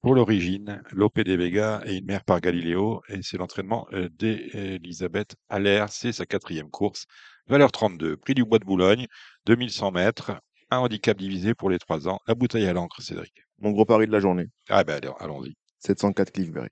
[0.00, 3.02] pour l'origine, Lope de Vega et une mère par Galiléo.
[3.08, 5.88] Et c'est l'entraînement d'Elisabeth Allaire.
[5.88, 7.06] C'est sa quatrième course.
[7.48, 8.16] Valeur 32.
[8.18, 9.06] Prix du Bois de Boulogne.
[9.46, 10.32] 2100 mètres.
[10.70, 12.20] Un handicap divisé pour les trois ans.
[12.28, 13.32] La bouteille à l'encre, Cédric.
[13.58, 14.46] Mon gros pari de la journée.
[14.68, 15.56] Ah ben alors, allons-y.
[15.78, 16.68] 704 Cliffberry.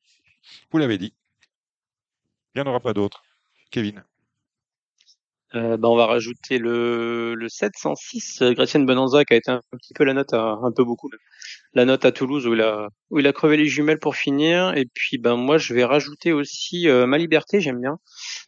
[0.70, 1.14] Vous l'avez dit.
[2.55, 3.22] Il n'y en aura pas d'autres.
[3.70, 4.05] Kevin.
[5.55, 9.61] Euh, bah, on va rajouter le, le 706, euh, Gracien Bonanza, qui a été un,
[9.72, 11.11] petit peu la note à, un peu beaucoup,
[11.74, 14.74] la note à Toulouse où il a, où il a crevé les jumelles pour finir.
[14.76, 17.99] Et puis, ben, moi, je vais rajouter aussi euh, Ma Liberté, j'aime bien.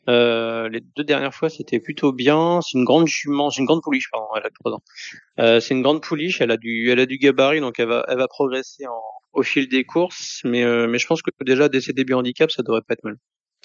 [0.08, 2.60] Euh, les deux dernières fois, c'était plutôt bien.
[2.62, 6.02] C'est une grande jument, c'est une grande pouliche, elle a c'est une grande
[6.40, 9.02] elle a du, elle a du gabarit, donc elle va, elle va progresser en,
[9.34, 10.40] au fil des courses.
[10.44, 13.04] Mais, euh, mais je pense que déjà, dès ses débuts handicap, ça devrait pas être
[13.04, 13.16] mal.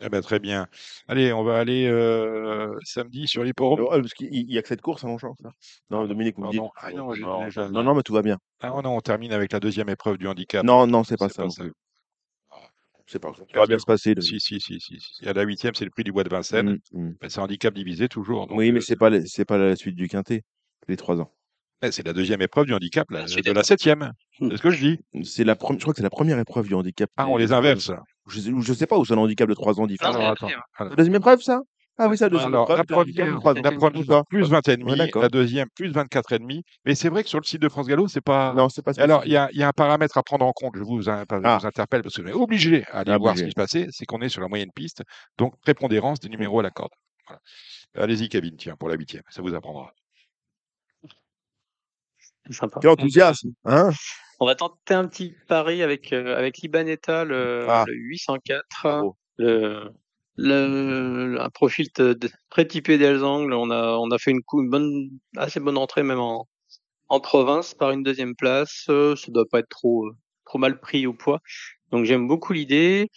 [0.01, 0.67] Eh ben, très bien.
[1.09, 3.81] Allez, on va aller euh, samedi sur l'hipporome.
[3.81, 5.27] Oh, parce qu'il il y a que cette course à ça
[5.89, 6.59] Non, Dominique, vous me dites.
[6.59, 6.71] Pardon.
[6.77, 8.37] Ah non, non, déjà- non, non, mais tout va bien.
[8.61, 10.63] Ah non, on termine avec la deuxième épreuve du handicap.
[10.63, 11.43] Non, non, c'est pas C'est ça.
[11.43, 11.63] pas ça.
[11.63, 11.73] plus.
[13.07, 13.43] C'est pas ça.
[13.51, 14.13] Ça va bien se passer.
[14.13, 14.99] le- Si, si, si, si.
[14.99, 15.27] si.
[15.27, 16.79] À la huitième, c'est le prix du Bois de Vincennes.
[16.93, 17.15] Mm, mm.
[17.19, 18.47] Ben, c'est handicap divisé toujours.
[18.47, 20.43] donc, Oui, mais euh, c'est pas, les- c'est pas la suite du quintet.
[20.87, 21.31] Les trois ans.
[21.81, 24.11] Eh, c'est la deuxième épreuve du handicap, là, La suite de la septième.
[24.39, 24.49] Mm.
[24.51, 25.23] C'est ce que je dis.
[25.23, 25.79] C'est la première.
[25.79, 27.09] Je crois que c'est la première épreuve du handicap.
[27.17, 27.91] Ah, on les inverse.
[28.27, 30.13] Je sais, je sais pas où c'est un handicap de trois ans différent.
[30.13, 30.47] Non, Alors, c'est la attends.
[30.47, 30.61] deuxième.
[30.77, 31.61] Alors, La deuxième épreuve, ça?
[32.01, 32.77] Ah oui, c'est la deuxième alors, épreuve.
[32.77, 33.55] la c'est le handicap de première, trois ans.
[33.63, 33.71] la
[34.03, 35.21] première, plus 20 et demi, Ouais, d'accord.
[35.21, 36.63] la deuxième, plus 24 et demi.
[36.85, 38.53] Mais c'est vrai que sur le site de France Gallo, c'est pas.
[38.53, 40.53] Non, c'est pas Alors, il y a, il y a un paramètre à prendre en
[40.53, 40.75] compte.
[40.77, 41.25] Je vous, Ah.
[41.27, 43.45] vous interpelle parce que je suis obligé à aller Ah, voir obligé.
[43.45, 43.87] ce qui se passait.
[43.91, 45.03] C'est qu'on est sur la moyenne piste.
[45.37, 46.91] Donc, prépondérance des numéros à la corde.
[47.27, 47.41] Voilà.
[47.95, 49.23] Allez-y, Kevin, tiens, pour la huitième.
[49.29, 49.91] Ça vous apprendra.
[52.49, 52.79] C'est sympa.
[52.81, 53.91] Quel enthousiasme, hein
[54.39, 57.83] On va tenter un petit pari avec euh, avec Libanetta, le, Ah.
[57.87, 59.15] le 804, Bravo.
[59.37, 59.91] le,
[60.35, 63.53] le, un profil de- de- très typé d'Elzangle.
[63.53, 66.47] On a on a fait une bonne assez bonne entrée même en
[67.09, 68.85] en province par une deuxième place.
[68.89, 70.11] Euh, ça doit pas être trop euh,
[70.45, 71.39] trop mal pris au poids.
[71.91, 73.09] Donc j'aime beaucoup l'idée.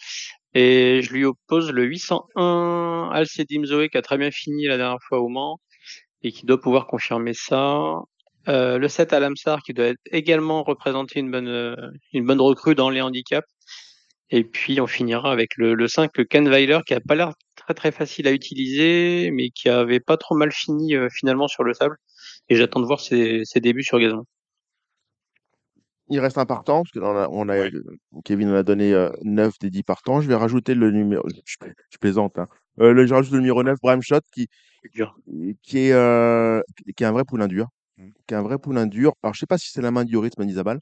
[0.55, 5.01] Et je lui oppose le 801 Alcedim Zoé qui a très bien fini la dernière
[5.07, 5.59] fois au Mans
[6.21, 7.95] et qui doit pouvoir confirmer ça.
[8.49, 11.75] Euh, le 7 Alamsar qui doit être également représenter une bonne euh,
[12.13, 13.47] une bonne recrue dans les handicaps.
[14.29, 17.33] Et puis on finira avec le, le 5 le Ken Weiler qui a pas l'air
[17.55, 21.63] très très facile à utiliser mais qui avait pas trop mal fini euh, finalement sur
[21.63, 21.95] le sable.
[22.49, 24.23] Et j'attends de voir ses, ses débuts sur gazon.
[26.09, 27.71] Il reste un partant, parce que on a, on a- Oui.
[28.25, 30.19] Kevin en a donné euh, 9 des 10 partants.
[30.19, 31.23] Je vais rajouter le numéro.
[31.29, 31.55] Je,
[31.89, 32.37] je plaisante.
[32.37, 32.47] Hein.
[32.81, 34.47] Euh, le, je rajoute le numéro 9, Bram Shot, qui,
[34.93, 35.93] qui, est, qui est
[37.05, 37.67] un vrai poulain dur.
[37.97, 38.09] Mm.
[38.27, 39.13] Qui est un vrai poulain dur.
[39.23, 40.79] Alors, je sais pas si c'est la main du rythme d'Isabal.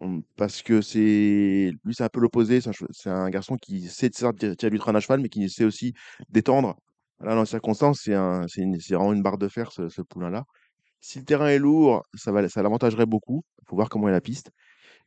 [0.00, 2.60] Hum, Parce que c'est lui, c'est un peu l'opposé.
[2.60, 5.94] C'est un, garçon qui sait tirer du train à cheval, mais qui sait aussi
[6.30, 6.76] détendre.
[7.20, 10.44] Là, dans les circonstances, c'est vraiment une barre de fer, ce, ce poulain-là.
[11.00, 13.44] Si le terrain est lourd, ça, ça l'avantagerait beaucoup.
[13.62, 14.50] Il faut voir comment est la piste.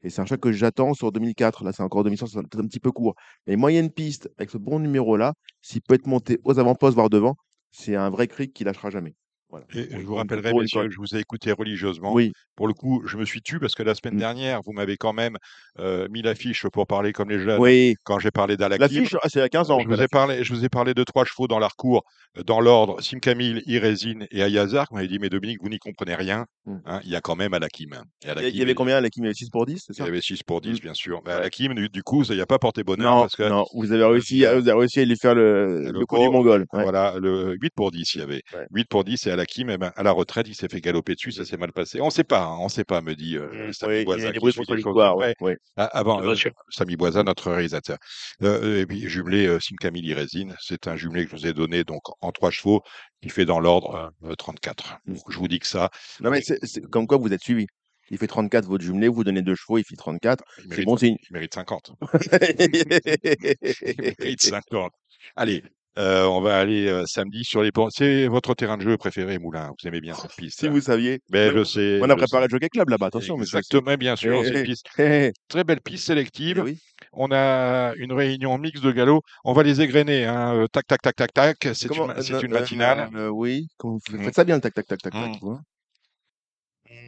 [0.03, 1.63] Et c'est un choix que j'attends sur 2004.
[1.63, 3.15] Là, c'est encore 2100, c'est un petit peu court.
[3.47, 7.35] Mais moyenne piste, avec ce bon numéro-là, s'il peut être monté aux avant-postes, voire devant,
[7.71, 9.15] c'est un vrai cric qui lâchera jamais.
[9.53, 9.65] Voilà.
[9.75, 12.11] Et Pour je vous rappellerai, messieurs, que je vous ai écouté religieusement.
[12.11, 14.19] Oui, Pour le coup, je me suis tu parce que la semaine Mm.
[14.19, 15.37] dernière, vous m'avez quand même
[15.79, 17.59] euh, mis l'affiche pour parler comme les jeunes.
[17.59, 17.95] oui.
[18.03, 19.79] Quand j'ai parlé d'Alakim, L'affiche, ah, c'est à 15 ans.
[19.79, 22.03] je vous ai parlé, je vous ai parlé de trois chevaux dans l'arcours,
[22.37, 24.87] euh, dans l'ordre Sim Camille, Irésine et Ayazar.
[24.89, 26.45] Vous m'avez dit, mais Dominique, vous n'y comprenez rien.
[26.65, 26.77] Mm.
[26.85, 27.93] Hein, il y a quand même Alakim.
[27.93, 28.03] hein.
[28.23, 29.93] Il y a- il Alakim, y avait combien là qui met 6 pour 10, c'est
[29.93, 30.05] Il ça?
[30.05, 30.81] y avait 6 pour 10, Mm.
[30.83, 31.21] bien sûr.
[31.25, 31.31] Mais.
[31.33, 33.91] Alakim, du, du coup, ça n'y a pas porté bonheur Non, parce que non, vous
[33.91, 36.65] avez réussi, à- vous avez réussi à lui faire le, Le le coup du mongol.
[36.73, 36.83] ouais.
[36.83, 38.41] Voilà, le 8 pour 10, il y avait.
[38.53, 38.65] Ouais.
[38.71, 41.31] 8 pour 10 et Alakim, eh ben, à la retraite, il s'est fait galoper dessus,
[41.31, 42.01] ça s'est mal passé.
[42.01, 44.15] On ne sait pas, hein, on ne sait pas, me dit euh, Mm, Samy oui,
[44.17, 44.53] il y a des bruits.
[44.57, 45.57] Ouais, ouais.
[45.77, 46.35] Ah, avant, euh.
[46.69, 47.97] Samy Boisin, notre réalisateur.
[48.41, 51.83] Euh, et puis jumelé Sim Camille Irésine, c'est un jumelé que je vous ai donné
[51.83, 52.81] donc en trois chevaux,
[53.21, 54.99] qui fait dans l'ordre euh, 34.
[55.05, 55.13] Mm.
[55.13, 55.89] Donc, je vous dis que ça,
[56.19, 57.65] Non, mais c'est comme quoi vous êtes suivi.
[58.09, 60.43] Il fait 34 votre jumelé, vous donnez deux chevaux, il fait 34.
[60.65, 61.15] il C'est bon signe.
[61.29, 61.93] il mérite 50.
[62.59, 64.91] Il mérite 50.
[65.35, 65.63] Allez,
[65.97, 67.89] euh, on va aller euh, samedi sur les ponts.
[67.91, 69.69] C'est votre terrain de jeu préféré, Moulin?
[69.69, 70.59] Vous aimez bien cette piste.
[70.59, 71.19] si vous saviez.
[71.31, 71.99] Mais On a- je sais.
[72.01, 73.37] On a préparé le Jockey Club là-bas, attention.
[73.37, 74.41] mais Exactement, bien sûr.
[74.43, 76.61] Eh, eh, piste, eh, très belle piste eh sélective.
[76.63, 76.79] oui.
[77.11, 79.21] On a une réunion mixte de galop.
[79.43, 80.25] On va les égrener.
[80.25, 80.55] Hein.
[80.55, 81.57] euh, Tac, tac, tac, tac, tac.
[81.73, 83.09] C'est une, euh, euh, matinale.
[83.15, 84.23] euh, oui, comment vous Mm.
[84.23, 85.41] faites ça bien le tac tac tac tac tac.
[85.41, 85.47] Mm.
[85.49, 85.61] hein?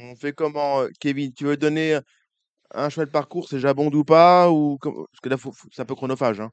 [0.04, 1.34] On fait comment, euh, Kevin?
[1.34, 1.98] Tu veux donner
[2.74, 5.82] un cheval par course, c'est Jabonde ou pas ou parce que là, faut faut c'est
[5.82, 6.50] un peu chronophage, hein.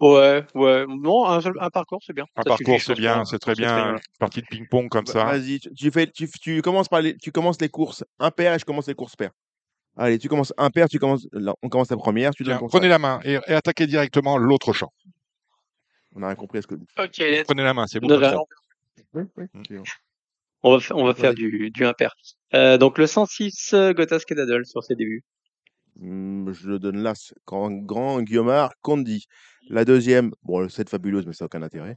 [0.00, 0.84] Ouais, ouais.
[0.88, 2.24] Non, un seul un parcours, c'est bien.
[2.36, 3.92] Un Ça parcours, c'est bien, c'est très bien.
[3.94, 5.24] Une partie de ping-pong comme Bah, ça.
[5.24, 8.58] vas-y, tu tu fais tu tu commences par les tu commences les courses impaires et
[8.58, 9.32] je commence les courses paires.
[9.96, 12.88] Allez, tu commences impair, tu commences là, on commence la première, tu donnes Tiens, prenez
[12.88, 14.92] la main et et attaquez directement l'autre champ.
[16.14, 18.08] On a rien compris à ce que OK, let's Prenez la main, c'est bon
[19.14, 19.22] oui,
[19.54, 19.62] Mmh.
[19.76, 19.82] bon.
[20.62, 22.14] on va on va faire du du impair.
[22.54, 25.24] Heu, donc le 106, heu, Gotthas Kedadol sur ses débuts.
[25.98, 29.26] Mmh, je le donne l'as, grand grand Guillaumard, Condi.
[29.68, 31.96] La deuxième, bon, 7 fabuleuse, mais ça a aucun intérêt.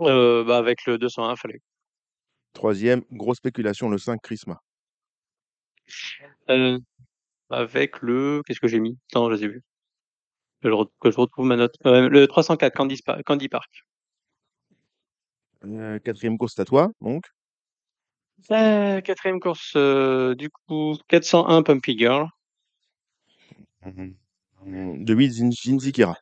[0.00, 1.60] Heu, bah, avec le 201, fallait.
[2.54, 4.60] Troisième, grosse spéculation, le 5 Chrisma.
[6.48, 6.78] Heu,
[7.50, 8.98] avec le qu'est-ce que j'ai mis?
[9.10, 9.62] Attends, je les ai vus.
[10.62, 11.74] Que je re que je retrouve ma note.
[11.86, 13.84] Heu, le 304, Candy Candy Park.
[16.04, 17.24] 4e course, c'est à toi, donc.
[18.46, 22.28] Heu, 4e course, heu, du coup, 401, Pumpy Girl.
[24.64, 26.16] Mmh, de 8 Zin Zinzikera.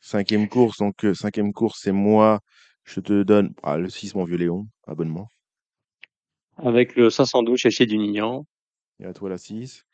[0.00, 2.40] 5e course, donc heu, 5e course, c'est moi.
[2.84, 5.28] Je te donne, ah, le 6 Mon Vieux Léon, abonnement.
[6.58, 8.46] Avec le 512, Chez Dunignan.
[9.00, 9.84] Et à toi la 6.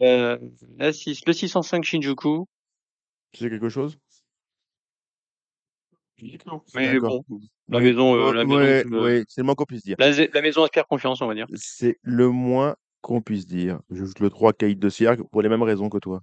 [0.00, 0.38] Heu,
[0.78, 2.46] la 6, le 605, Shinjuku.
[3.32, 3.98] Tu sais quelque chose?
[6.74, 7.24] Mais bon,
[7.68, 9.96] la Oui, maison, la maison ouais, me ouais, c'est le moins qu'on puisse dire.
[9.98, 11.46] la maison inspire confiance, on va dire.
[11.54, 13.80] C'est le moins qu'on puisse dire.
[13.90, 16.20] J'ajoute le 3 Caïd de Ciergue pour les mêmes raisons que toi.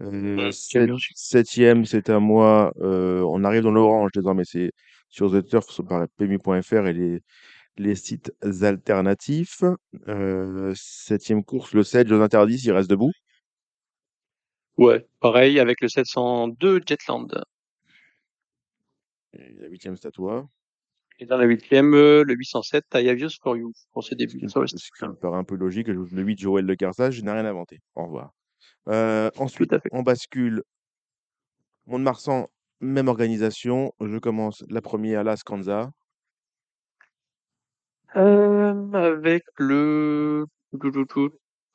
[0.00, 1.12] Heu, j'aime sept bien aussi.
[1.14, 2.72] 7e, c'est à moi.
[2.80, 4.72] Heu, on arrive dans l'orange désormais, c'est
[5.08, 7.20] sur The Turf, sur par PMU.fr et les
[7.78, 9.62] les sites alternatifs.
[10.74, 13.12] 7e course, le 7, Jeux interdits, s'il reste debout.
[14.78, 17.28] Ouais, pareil avec le 702, Jetland.
[19.34, 20.48] Et la 8e, c'est à toi.
[21.18, 24.38] Et dans la 8e, heu, le 807, I Have Used For You, pour ses débuts
[24.40, 25.88] le ce qui me paraît un peu logique.
[25.88, 27.80] Le 8, Joël Le Carsage, je n'ai rien inventé.
[27.94, 28.32] Au revoir.
[28.86, 30.62] Tout ensuite, à on bascule
[31.86, 32.48] Mont-de-Marsan,
[32.80, 33.92] même organisation.
[34.00, 35.92] Je commence la 1re, l'As Canza.
[38.14, 40.46] Hem, avec le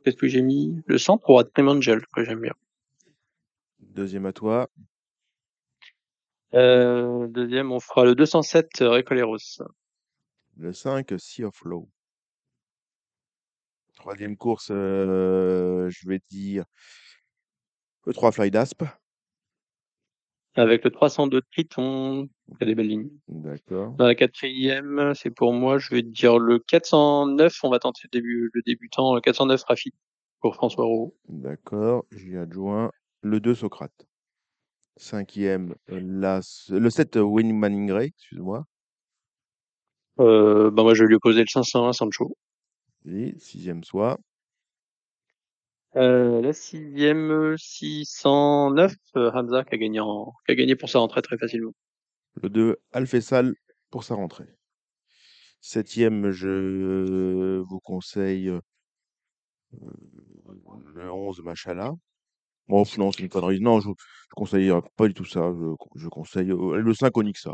[0.03, 0.81] qu'est-ce que j'ai mis?
[0.85, 2.53] Le 103, Dream Angel, que j'aime bien.
[3.95, 4.69] 2e à toi.
[6.53, 9.61] Heu, 2e, on fera le 207, Recoleros.
[10.57, 11.89] Le 5, Sea of Low.
[13.95, 16.63] 3e course, je vais dire
[18.05, 18.83] le 3, Fly d'Asp.
[20.55, 23.11] Avec le 302, Triton, il y a des belles lignes.
[23.27, 23.91] D'accord.
[23.91, 28.09] Dans la 4e, c'est pour moi, je vais dire le 409, on va tenter le
[28.17, 29.93] début le débutant, le 409, Rafi,
[30.39, 31.15] pour François Roux.
[31.27, 32.91] D'accord, j'y adjoins
[33.21, 34.06] le 2, Socrate.
[34.97, 38.65] 5e, heu, l'As le 7, Winning Manning Ray, excuse-moi.
[40.17, 42.35] Bah, moi, je vais lui opposer le 501, Sancho.
[43.05, 44.17] Et 6e, soit?
[45.93, 50.99] La 6e, heu, 609, heu, Hamza qui a gagné en qui a gagné pour sa
[50.99, 51.73] rentrée très facilement.
[52.35, 53.53] Le 2, Alfessal
[53.89, 54.47] pour sa rentrée.
[55.61, 58.51] 7e, je vous conseille,
[60.93, 61.93] le 11, Machallah.
[62.69, 63.59] Oh non, c'est une connerie.
[63.61, 65.39] Non, je je conseille, heu, pas du tout ça.
[65.57, 67.51] Je co je conseille, heu, le 5, Onyxa.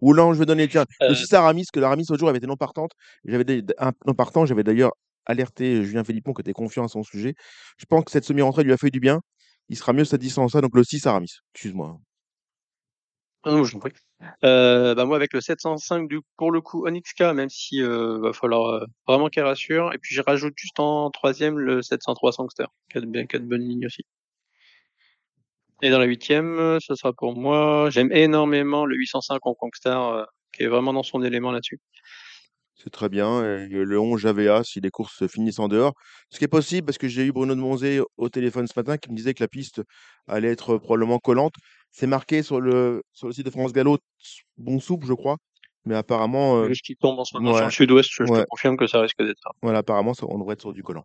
[0.00, 2.38] Ou non, je vais donner tiens, le Heu 6, Aramis, que l'Aramis, l'autre jour, avait
[2.38, 2.92] été non partante.
[3.24, 4.92] J'avais des un non partant, j'avais d'ailleurs
[5.26, 7.34] alerté Julien Philippon qui était confiant à son sujet.
[7.78, 9.20] Je pense que cette semi-rentrée lui a fait du bien.
[9.70, 11.32] Il sera mieux satisfait en ça, donc le 6, Aramis.
[11.54, 12.00] Excuse-moi, hein.
[13.46, 13.92] Ah non, je t'en prie.
[14.42, 18.86] Heu, bah, moi, avec le 705, du pour le coup, Onyxka, même si, va falloir,
[19.06, 19.92] vraiment qu'elle rassure.
[19.92, 23.36] Et puis, je rajoute juste en 3e le 703, Sangster, qui a de bien qui
[23.36, 24.04] a de bonnes lignes aussi.
[25.82, 30.26] Et dans la 8e, heu, ce sera pour moi j'aime énormément le 805, Conquestar, heu,
[30.52, 31.80] qui est vraiment dans son élément là-dessus.
[32.76, 35.92] C'est très bien et le 11, Javea, si les courses se finissent en dehors.
[36.30, 38.98] Ce qui est possible parce que j'ai eu Bruno de Monzé au téléphone ce matin
[38.98, 39.82] qui me disait que la piste
[40.26, 41.54] allait être probablement collante.
[41.92, 45.36] C'est marqué sur le sur le site de France Galop, s bon souple, je crois,
[45.84, 48.40] mais apparemment, Juste qu'il tombe en ce moment sur ouais, le sud-ouest, je je te
[48.40, 48.46] ouais.
[48.48, 49.50] confirme que ça risque d'être ça.
[49.62, 51.04] Voilà, apparemment, on devrait être sur du collant.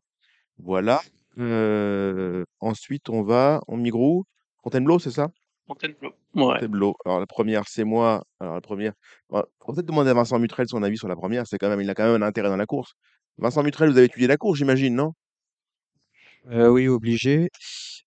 [0.59, 1.01] Voilà,
[1.39, 4.26] heu, ensuite on va en Migrou,
[4.64, 5.30] Fontainebleau, c'est ça?
[5.68, 6.60] Fontainebleau, ouais.
[6.60, 6.95] Fontainebleau.
[7.05, 8.24] Alors la 1re, c'est moi.
[8.39, 8.93] Alors la 1re,
[9.30, 11.82] bah, faut peut-être demander à Vincent Mutrel son avis sur la 1re, c'est quand même
[11.82, 12.93] il a quand même un intérêt dans la course.
[13.38, 15.14] Vincent Mutrel, vous avez étudié la course, j'imagine, non?
[16.47, 17.49] Heu, oui, obligé.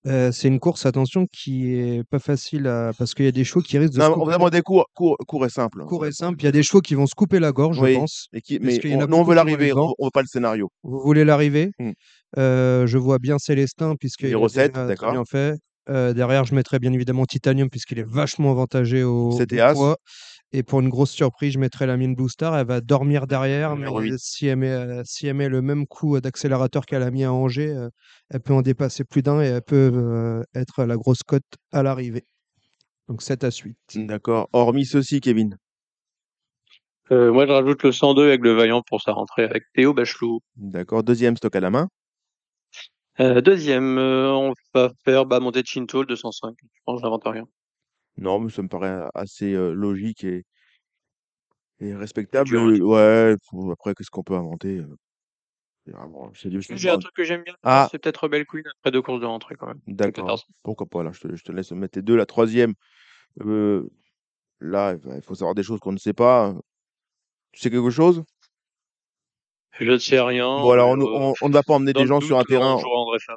[0.07, 3.45] Heu, c'est une course, attention, qui est pas facile à parce qu'il y a des
[3.45, 5.85] chevaux qui risquent de se Non, on couper va demander court court court et simple.
[5.89, 6.41] court et simple.
[6.43, 8.59] Il y a des chevaux qui vont se couper la gorge, je pense, et qui
[8.59, 10.71] parce mais on nous, on veut l'arrivée, on on veut pas le scénario.
[10.85, 11.73] Vous voulez l'arrivée?
[11.79, 11.93] Mmh.
[12.39, 15.11] Heu, je vois bien Célestin puisqu'il a Numéro 7, déjà très d'accord.
[15.11, 15.59] bien fait.
[15.89, 19.75] Derrière, je mettrais bien évidemment Titanium puisqu'il est vachement avantagé au 7 au et As.
[19.75, 19.97] poids
[20.53, 22.51] Et pour une grosse surprise, je mettrai la mine Booster.
[22.55, 26.87] Elle va dormir derrière, mais si elle, met, si elle met le même coup d'accélérateur
[26.87, 27.75] qu'elle a mis à Angers,
[28.31, 31.83] elle peut en dépasser plus d'un et elle peut euh, être la grosse cote à
[31.83, 32.25] l'arrivée.
[33.09, 33.77] Donc 7 à suite.
[33.95, 34.49] D'accord.
[34.53, 35.59] Hormis ceci, Kevin.
[37.11, 40.41] Euh, moi, je rajoute le 102 avec le Vaillant pour sa rentrée avec Théo Bachelot.
[40.57, 41.03] D'accord.
[41.03, 41.89] Deuxième stock à la main.
[43.21, 46.55] Euh, deuxième, euh, on va faire bah, monter Chinto, le 205.
[46.63, 47.47] Je pense que j'invente rien.
[48.17, 50.45] Non, mais ça me paraît assez euh, logique et,
[51.81, 52.49] et respectable.
[52.49, 52.81] Dur, hein.
[52.81, 54.97] Ouais, faut- après, qu'est-ce qu'on peut inventer euh,
[55.85, 57.89] c'est vraiment- c'est du- c'est J'ai un truc que j'aime bien, Ah.
[57.91, 59.81] c'est peut-être Rebel Queen après deux courses de rentrée quand même.
[59.87, 60.25] Le D'accord.
[60.25, 60.47] 14.
[60.63, 62.17] Pourquoi pas, là, je te, je te laisse mettre tes deux.
[62.17, 62.75] La troisième,
[63.41, 63.89] euh,
[64.61, 66.55] là, il faut savoir des choses qu'on ne sait pas.
[67.53, 68.23] Tu sais quelque chose?
[69.81, 70.47] Je ne sais rien.
[70.47, 72.79] Bon, alors, on, euh, on, on ne va pas emmener des gens sur un terrain.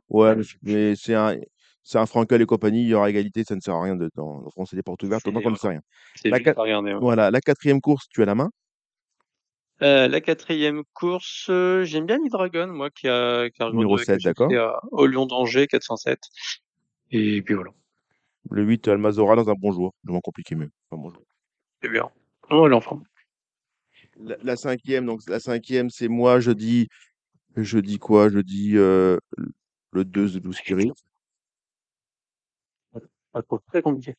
[0.10, 1.38] Ouais, mais c'est un,
[1.84, 4.10] c'est un Frankel et compagnie, il y aura égalité, ça ne sert à rien de
[4.16, 5.82] d'enfoncer des portes ouvertes, C'est autant qu'on ne sait rien.
[6.16, 6.94] C'est La à regarder.
[6.94, 7.00] ouais.
[7.00, 8.50] Voilà, la quatrième course, tu as la main.
[9.82, 14.04] Euh, la quatrième course, euh, j'aime bien Dragon, moi, qui a, qui a Numéro deux
[14.04, 14.50] 7, d'accord.
[14.92, 16.20] au Lyon d'Angers, 407.
[17.12, 17.72] Et puis voilà,
[18.50, 19.94] Le 8, Almazora dans un bon jour.
[20.06, 21.22] Le moins compliqué, mais pas bon jour.
[21.84, 22.10] c'est bien.
[22.50, 23.02] Oh, l'enfant.
[24.22, 26.88] La, la cinquième, donc la cinquième, c'est moi, je dis,
[27.56, 28.30] je dis quoi?
[28.30, 29.18] Je dis euh,
[29.92, 30.92] le 2 The Blue Spirit.
[33.32, 34.16] Pas trop, très compliqué.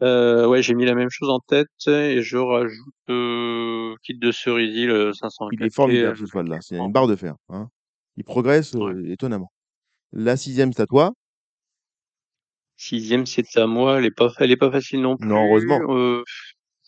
[0.00, 4.30] Euh, ouais, j'ai mis la même chose en tête et je rajoute euh, kit de
[4.30, 5.48] cerisier le 500.
[5.52, 7.34] Il est formidable ce cheval-là, c'est une barre de fer.
[7.48, 7.68] Hein.
[8.16, 9.50] Il progresse euh, étonnamment.
[10.12, 11.12] La sixième, c'est à toi.
[12.76, 13.98] Sixième, c'est à moi.
[13.98, 15.26] Elle est pas, elle est pas facile non plus.
[15.26, 15.80] Non, heureusement.
[15.88, 16.22] Euh,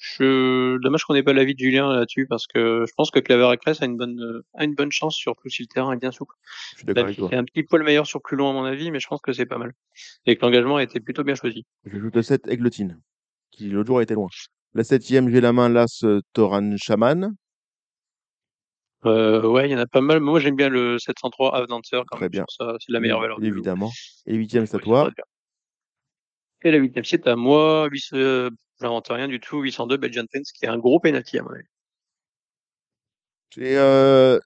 [0.00, 3.54] je, dommage qu'on n'ait pas l'avis de Julien là-dessus parce que je pense que Claver
[3.58, 6.34] Cress a une bonne, a une bonne chance, surtout si le terrain est bien souple.
[6.72, 7.28] Je suis d'accord Même avec si toi.
[7.30, 9.34] C'est un petit poil meilleur sur plus long à mon avis, mais je pense que
[9.34, 9.74] c'est pas mal.
[10.24, 11.66] Et que l'engagement a été plutôt bien choisi.
[11.84, 12.98] J'ajoute le 7, Aiglotine,
[13.50, 14.28] qui l'autre jour était loin.
[14.72, 17.34] La septième, j'ai la main, Las Toran Shaman.
[19.06, 20.20] Euh, ouais, il y en a pas mal.
[20.20, 22.30] Moi, j'aime bien le 703 Half Dancer quand Très même.
[22.30, 22.44] bien.
[22.48, 23.38] Je c'est la meilleure valeur.
[23.42, 23.90] Évidemment.
[24.26, 25.10] Et huitième, c'est à toi.
[26.62, 27.88] Et la huitième, c'est à moi.
[27.90, 28.50] Huit- euh,
[28.80, 29.60] J'invente rien du tout.
[29.60, 31.64] 802 Belgian Prince, qui est un gros penalty à mon avis.
[33.54, 34.38] C'est euh,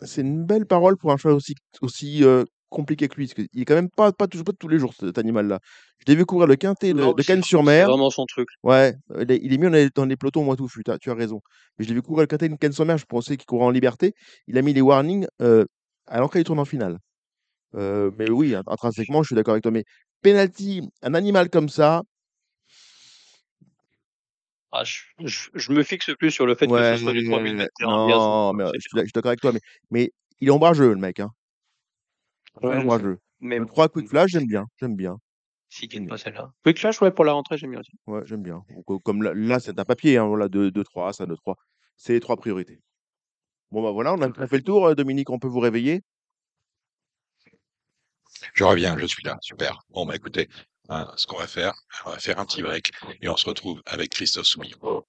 [0.00, 3.26] c'est une belle parole pour un cheval aussi, aussi euh, compliqué que lui.
[3.26, 5.60] Parce qu'il est quand même pas, pas, toujours, pas tous les jours, cet animal-là.
[5.98, 7.88] Je l'ai vu courir le quintet de, Non, de c'est- Cannes-sur-Mer.
[7.88, 8.48] Vraiment son truc.
[8.62, 11.10] Ouais, il est, il est mieux dans les, dans les pelotons moins touffus, t'as- tu
[11.10, 11.40] as raison.
[11.78, 14.12] Mais je l'ai vu courir le quintet de Cannes-sur-Mer, je pensais qu'il courait en liberté.
[14.46, 15.64] Il a mis les warnings euh,
[16.06, 16.98] à l'entrée du tournant final.
[17.76, 19.72] Euh, mais oui, int- intrinsèquement, je suis d'accord avec toi.
[19.72, 19.84] Mais
[20.24, 22.02] penalty, un animal comme ça,
[24.72, 27.24] Ah, je, je, je me fixe plus sur le fait ouais, que ce soit du
[27.24, 29.52] 3000 mètres non, mais je je d'accord avec toi.
[29.52, 29.60] Mais,
[29.92, 30.10] mais
[30.40, 31.20] il est ombrageux, le mec.
[31.20, 31.30] Hein.
[32.60, 33.18] Ouais, ombrageux.
[33.38, 34.66] Mais Le 3 Quick Flash, j'aime bien.
[34.80, 35.18] J'aime bien.
[35.68, 36.50] s'il gagne pas celle-là.
[36.64, 37.92] Quick Flash, ouais, pour la rentrée, j'aime bien aussi.
[38.06, 38.62] Ouais, j'aime bien.
[39.04, 41.56] Comme là, là, c'est un papier, hein, voilà, 2, 3, ça, 2, 3.
[41.96, 42.80] C'est les trois priorités.
[43.70, 44.86] Bon, bah voilà, on a, on a fait le tour.
[44.86, 46.02] euh, Dominique, on peut vous réveiller.
[48.52, 49.36] Je reviens, je suis là.
[49.40, 49.78] Super.
[49.90, 50.48] Bon, bah écoutez,
[50.88, 51.72] hein, ce qu'on va faire,
[52.06, 52.90] on va faire un petit break
[53.22, 55.04] et on se retrouve avec Christophe Soumillon.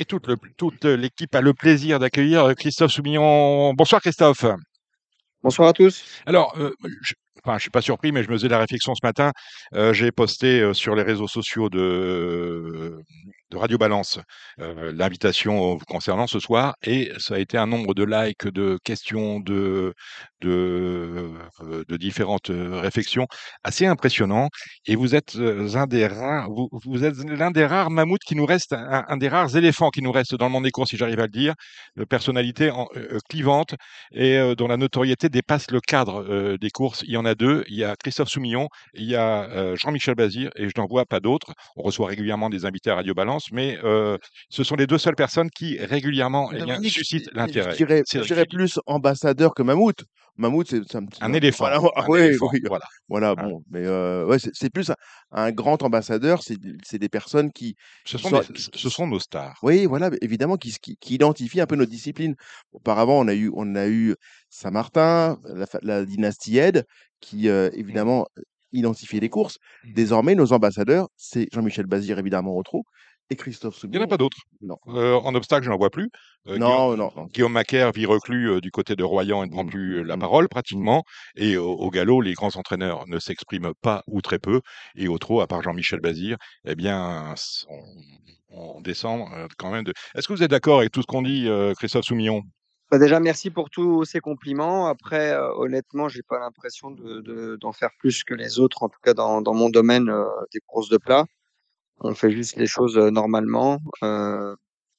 [0.00, 3.74] Et toute, le- toute l'équipe a le plaisir d'accueillir euh, Christophe Soumillon.
[3.74, 4.44] Bonsoir Christophe.
[5.42, 6.04] Bonsoir à tous.
[6.26, 6.72] Alors, euh,
[7.02, 9.32] je, enfin, je suis pas surpris, mais je me faisais la réflexion ce matin.
[9.74, 13.00] Euh, J'ai posté euh, sur les réseaux sociaux de,
[13.50, 14.20] de Radio Balance
[14.60, 19.40] euh, l'invitation concernant ce soir, et ça a été un nombre de likes, de questions,
[19.40, 19.94] de
[20.40, 21.32] de,
[21.62, 23.26] euh, différentes euh, réflexions
[23.64, 24.48] assez impressionnant.
[24.86, 28.72] Et vous êtes un des rares, vous, êtes l'un des rares mammouths qui nous reste,
[28.72, 31.24] un, des rares éléphants qui nous reste dans le monde des courses, si j'arrive à
[31.24, 31.54] le dire,
[31.96, 32.70] de personnalité
[33.28, 33.74] clivante
[34.12, 37.02] et dont la notoriété dépasse le cadre des courses.
[37.06, 37.64] Il y en a deux.
[37.68, 41.20] Il y a Christophe Soumillon, il y a Jean-Michel Bazir, et je n'en vois pas
[41.20, 41.52] d'autres.
[41.76, 44.16] On reçoit régulièrement des invités à Radio Balance, mais euh,
[44.50, 47.72] ce sont les deux seules personnes qui régulièrement eh bien, suscitent l'intérêt.
[47.76, 50.04] Je dirais, plus ambassadeur que mammouth.
[50.40, 51.18] Mammouth, c'est un petit.
[51.22, 51.64] Un éléphant.
[51.68, 52.84] Voilà, un oui, éléphant, oui, voilà.
[53.08, 53.48] Voilà, Hein.
[53.48, 54.94] bon, mais euh, ouais, c'est plus un,
[55.32, 57.74] un grand ambassadeur, c'est des personnes qui,
[58.04, 59.58] Ce sont, sont- des- qui- ce sont nos stars.
[59.64, 62.36] oui, voilà, évidemment, qui, qui, qui identifient un peu notre discipline.
[62.72, 64.14] Auparavant, on a eu, on a eu
[64.48, 65.38] Saint-Martin,
[65.82, 66.84] la, dynastie Ed,
[67.20, 68.26] qui euh, évidemment
[68.72, 69.58] identifiait les courses.
[69.84, 69.92] Mmh.
[69.94, 72.84] Désormais, nos ambassadeurs, c'est Jean-Michel Bazir, évidemment, au trot,
[73.30, 74.38] et Christophe Il n'y en a pas d'autres.
[74.60, 76.10] Non, Euh, en obstacle, je n'en vois plus.
[76.46, 77.30] Euh, non, Guillaume, non, non.
[77.32, 80.02] Guillaume Macaire vit reclus euh, du côté de Royan et ne prend Mm, plus euh,
[80.02, 81.04] la mm, parole pratiquement.
[81.36, 84.60] Et au, au galop, les grands entraîneurs ne s'expriment pas ou très peu.
[84.94, 87.34] Et au trot, à part Jean-Michel Bazir, eh bien,
[87.68, 87.82] on,
[88.50, 89.92] on descend euh, quand même de.
[90.14, 92.42] Est-ce que vous êtes d'accord avec tout ce qu'on dit, euh, Christophe Soumillon?
[92.90, 94.86] Bah, déjà, merci pour tous ces compliments.
[94.86, 98.88] Après, euh, honnêtement, j'ai pas l'impression de, de- d'en faire plus que les autres, en
[98.88, 100.24] tout cas dans, dans mon domaine euh,
[100.54, 101.26] des courses de plat.
[102.00, 103.78] On fait juste les choses normalement.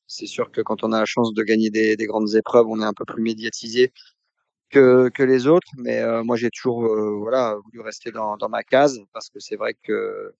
[0.08, 2.82] C'est sûr que quand on a la chance de gagner des, des grandes épreuves, on
[2.82, 3.94] est un peu plus médiatisé
[4.70, 5.68] que, les autres.
[5.78, 10.34] Mais moi, j'ai toujours voulu rester dans, dans ma case parce que c'est vrai que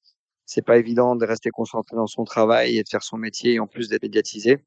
[0.46, 3.60] c'est pas évident de rester concentré dans son travail et de faire son métier et
[3.60, 4.58] en plus d'être médiatisé.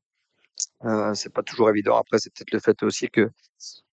[0.84, 1.96] Euh, c'est pas toujours évident.
[1.96, 3.30] Après, c'est peut-être le fait aussi que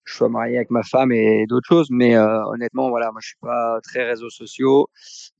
[0.05, 1.87] je sois marié avec ma femme et d'autres choses.
[1.91, 4.87] Mais euh, honnêtement, voilà, moi, je suis pas très réseaux sociaux.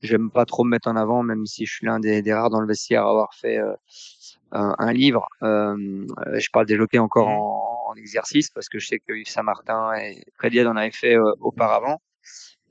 [0.00, 2.50] J'aime pas trop me mettre en avant, même si je suis l'un des, des rares
[2.50, 3.74] dans le vestiaire à avoir fait euh,
[4.52, 5.26] un, un livre.
[5.42, 9.28] Euh, je parle des jockeys encore en, en exercice parce que je sais que Yves
[9.28, 12.00] Saint-Martin et Prédiade en avaient fait euh, auparavant.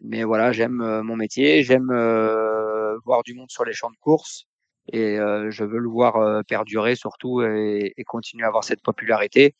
[0.01, 3.97] Mais voilà, j'aime euh, mon métier, j'aime euh, voir du monde sur les champs de
[3.97, 4.45] course
[4.91, 5.17] et
[5.49, 9.55] je veux le voir perdurer surtout et, et continuer à avoir cette popularité.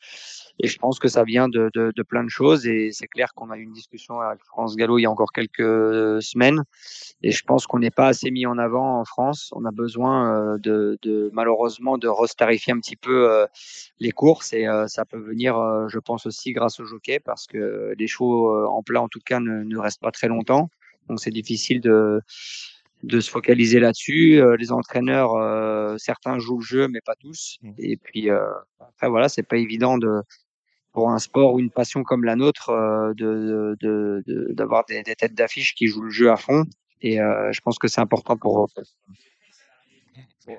[0.61, 3.34] Et je pense que ça vient de, de, de plein de choses et c'est clair
[3.34, 6.63] qu'on a eu une discussion avec France Gallo il y a encore quelques semaines
[7.21, 9.51] et je pense qu'on n'est pas assez mis en avant en France.
[9.55, 13.45] On a besoin de, de malheureusement de restarifier un petit peu
[13.99, 15.55] les courses et ça peut venir,
[15.88, 19.39] je pense aussi grâce au jockey parce que les chevaux en plat en tout cas
[19.39, 20.69] ne, ne restent pas très longtemps.
[21.07, 22.21] Donc c'est difficile de
[23.04, 24.41] de se focaliser là-dessus.
[24.41, 27.58] Euh, les entraîneurs, euh, certains jouent le jeu, mais pas tous.
[27.78, 28.39] Et puis euh,
[28.80, 30.22] après voilà, c'est pas évident de
[30.91, 35.04] pour un sport ou une passion comme la nôtre euh, de de- de- d'avoir des,
[35.04, 36.66] des têtes d'affiche qui jouent le jeu à fond.
[37.02, 38.68] Et euh, je pense que c'est important pour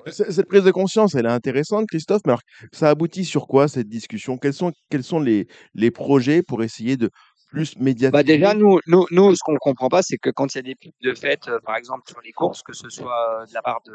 [0.07, 3.89] Cette prise de conscience, elle est intéressante, Christophe, mais alors, ça aboutit sur quoi cette
[3.89, 4.37] discussion?
[4.37, 7.09] Quels sont, quels sont les, les projets pour essayer de
[7.51, 7.75] plus
[8.11, 10.63] Bah déjà, nous, nous, nous, ce qu'on comprend pas, c'est que quand il y a
[10.63, 13.53] des pubs de fête, euh, par exemple sur les courses, que ce soit euh, de
[13.53, 13.93] la part de,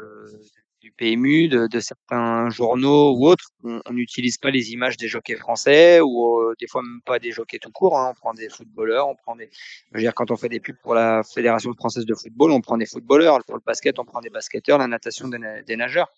[0.87, 5.35] du PMU, de, de certains journaux ou autres, on n'utilise pas les images des jockeys
[5.35, 7.97] français ou euh, des fois même pas des jockeys tout court.
[7.99, 8.11] Hein.
[8.11, 9.49] On prend des footballeurs, on prend des.
[9.51, 12.61] Je veux dire, quand on fait des pubs pour la Fédération française de football, on
[12.61, 13.39] prend des footballeurs.
[13.45, 16.09] Pour le basket, on prend des basketteurs, la natation des, des nageurs.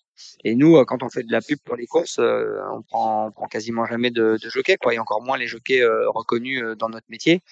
[0.44, 3.26] Et nous, euh, quand on fait de la pub pour les courses, euh, on prend,
[3.26, 6.62] on prend quasiment jamais de, de jockeys, quoi, et encore moins les jockeys euh, reconnus
[6.62, 7.42] euh, dans notre métier.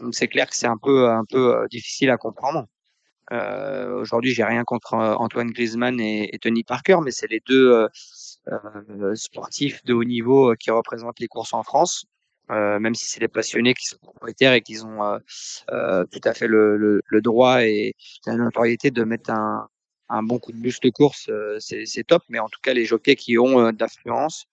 [0.00, 2.66] Donc c'est clair que c'est un peu un peu difficile à comprendre.
[3.32, 7.72] Euh, Aujourd'hui, j'ai rien contre euh, Antoine Griezmann et, Tony Parker, mais c'est les deux
[7.72, 7.88] euh,
[8.52, 12.06] euh, sportifs de haut niveau euh, qui représentent les courses en France.
[12.50, 15.18] Euh, même si c'est des passionnés qui sont propriétaires et qui ont euh,
[15.72, 19.68] euh, tout à fait le, le, le droit et la notoriété de mettre un,
[20.08, 22.22] un bon coup de boost de course, euh, c'est top.
[22.28, 24.46] Mais en tout cas, les jockeys qui ont euh, d'influence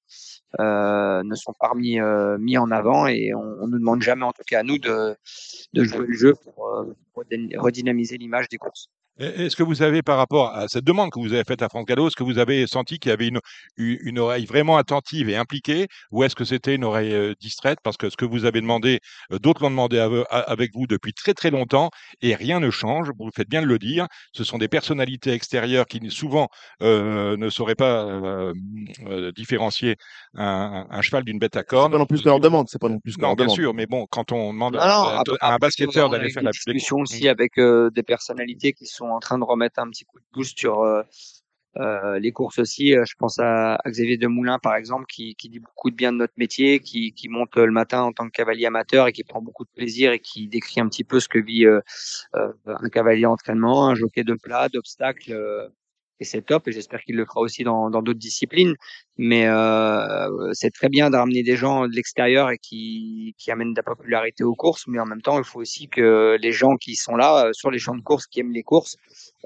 [0.59, 1.99] euh, ne sont pas mis,
[2.39, 5.15] mis en avant et on, nous demande jamais, en tout cas à nous, de,
[5.73, 6.85] de jouer le jeu pour
[7.15, 8.89] redynamiser l'image des courses.
[9.20, 11.70] Et- Est-ce que vous avez, par rapport à cette demande que vous avez faite à
[11.70, 13.39] France Gallo, est-ce que vous avez senti qu'il y avait une,
[13.78, 17.78] une une oreille vraiment attentive et impliquée, ou est-ce que c'était une oreille euh, distraite?
[17.84, 18.99] Parce que ce que vous avez demandé,
[19.32, 19.99] euh, d'autres l'ont demandé
[20.32, 21.89] avec vous depuis très très longtemps,
[22.22, 23.09] et rien ne change.
[23.20, 24.07] Vous faites bien de le dire.
[24.34, 26.47] Ce sont des personnalités extérieures qui souvent
[26.82, 28.53] euh, ne sauraient pas euh,
[29.07, 29.95] euh, différencier
[30.36, 31.91] un, un- cheval d'une bête à C'est cornes.
[31.91, 33.55] pas non plus qu'on leur demande, c'est pas non plus qu'on Non, leur bien demande.
[33.57, 36.30] sûr, mais bon, quand on demande Non, à, non, à- après, à un basketteur d'aller
[36.32, 39.89] faire la discussions aussi avec euh, des personnalités qui sont en train de remettre un
[39.89, 41.03] petit coup de pouce sur euh,
[41.77, 42.95] euh, les courses aussi.
[42.95, 46.33] Euh, Je pense à, Xavier Demoulin, par exemple, qui, dit beaucoup de bien de notre
[46.37, 49.71] métier, qui, monte le matin en tant que cavalier amateur et qui prend beaucoup de
[49.75, 51.65] plaisir et qui décrit un petit peu ce que vit
[52.33, 55.71] un cavalier entraînement, un jockey de plat, d'obstacles.
[56.20, 58.76] Et c'est top, et j'espère qu'il le fera aussi dans d'autres disciplines.
[59.18, 63.74] Mais euh, c'est très bien de ramener des gens de l'extérieur et qui, qui amènent
[63.74, 66.78] de la popularité aux courses, mais en même temps, il faut aussi que les gens
[66.78, 68.95] qui sont là euh, sur les champs de course, qui aiment les courses,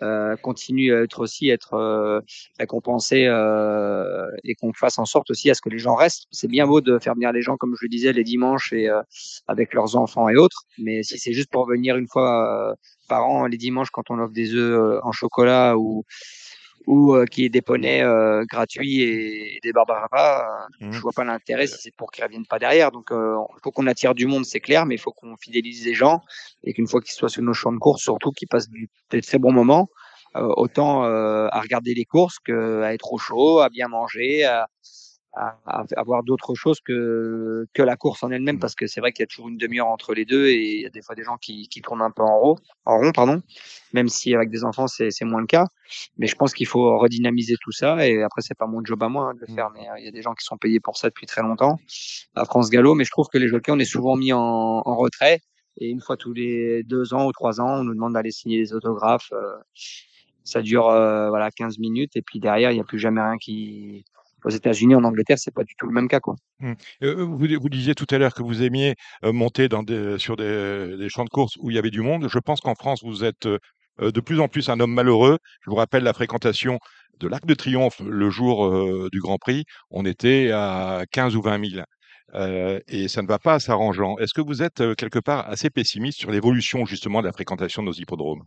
[0.04, 2.22] euh, continuent à être aussi être euh,
[2.60, 6.28] récompensés euh, et qu'on fasse en sorte aussi à ce que les gens restent.
[6.32, 8.90] C'est bien beau de faire venir les gens, comme je le disais, les dimanches et
[8.90, 9.02] euh,
[9.48, 12.76] avec leurs enfants et autres, mais si c'est juste pour venir une fois
[13.10, 16.04] par an les dimanches quand on offre des œufs en chocolat ou
[16.88, 20.08] ou euh, qui est des poneys euh, gratuits et, et des barbara,
[20.42, 22.92] euh, je vois pas l'intérêt si c'est pour qu'ils reviennent pas derrière.
[22.92, 25.86] Donc, euh, il faut qu'on attire du monde, c'est clair, mais il faut qu'on fidélise
[25.86, 26.22] les gens
[26.64, 29.22] et qu'une fois qu'ils soient sur nos champs de course, surtout qu'ils passent du- des
[29.22, 29.90] très bons moments,
[30.36, 34.68] euh, autant euh, à regarder les courses qu'à être au chaud, à bien manger, à,
[35.38, 39.12] à, à avoir d'autres choses que que la course en elle-même, parce que c'est vrai
[39.14, 41.16] qu'il y a toujours une demi-heure entre les deux et il y a des fois
[41.16, 42.56] des gens qui, qui tournent un peu en rond,
[42.86, 43.42] en rond, pardon.
[43.94, 45.66] Même si avec des enfants c'est c'est moins le cas.
[46.18, 48.06] Mais je pense qu'il faut redynamiser tout ça.
[48.08, 50.06] Et après, c'est pas mon job à moi hein, de le faire, mais euh, il
[50.06, 51.80] y a des gens qui sont payés pour ça depuis très longtemps
[52.36, 52.96] à France Gallo.
[52.96, 54.40] Mais je trouve que les jockeys, on est souvent mis en,
[54.86, 55.40] en retrait.
[55.80, 58.58] Et une fois tous les deux ans ou trois ans, on nous demande d'aller signer
[58.60, 59.32] des autographes.
[59.34, 59.58] euh,
[60.44, 63.38] ça dure euh, voilà 15 minutes et puis derrière, il n'y a plus jamais rien
[63.38, 64.06] qui
[64.44, 66.36] aux États-Unis, en Angleterre, c'est pas du tout le même cas, quoi.
[66.60, 66.74] Mmh.
[67.04, 71.08] Euh, vous, vous, disiez tout à l'heure que vous aimiez monter dans des, sur des,
[71.10, 72.28] champs de course où il y avait du monde.
[72.30, 75.40] Je pense qu'en France, vous êtes de plus en plus un homme malheureux.
[75.62, 76.80] Je vous rappelle la fréquentation
[77.20, 79.66] de l'Arc de Triomphe le jour du Grand Prix.
[79.90, 81.84] On était à 15 ou 20 000.
[82.36, 84.18] Euh, et ça ne va pas s'arrangeant.
[84.18, 87.88] Est-ce que vous êtes quelque part assez pessimiste sur l'évolution justement de la fréquentation de
[87.88, 88.44] nos hippodromes?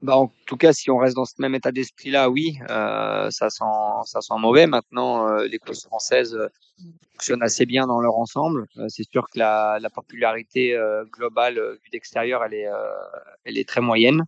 [0.00, 3.50] Bah, en tout cas, si on reste dans ce même état d'esprit-là, oui, euh, ça
[3.50, 3.64] sent,
[4.04, 4.66] ça sent mauvais.
[4.66, 6.48] Maintenant, euh, les courses françaises euh,
[7.12, 8.66] fonctionnent assez bien dans leur ensemble.
[8.76, 12.68] Euh, c'est sûr que la, la popularité euh, globale vue d'extérieur, elle est,
[13.44, 14.24] elle est très moyenne.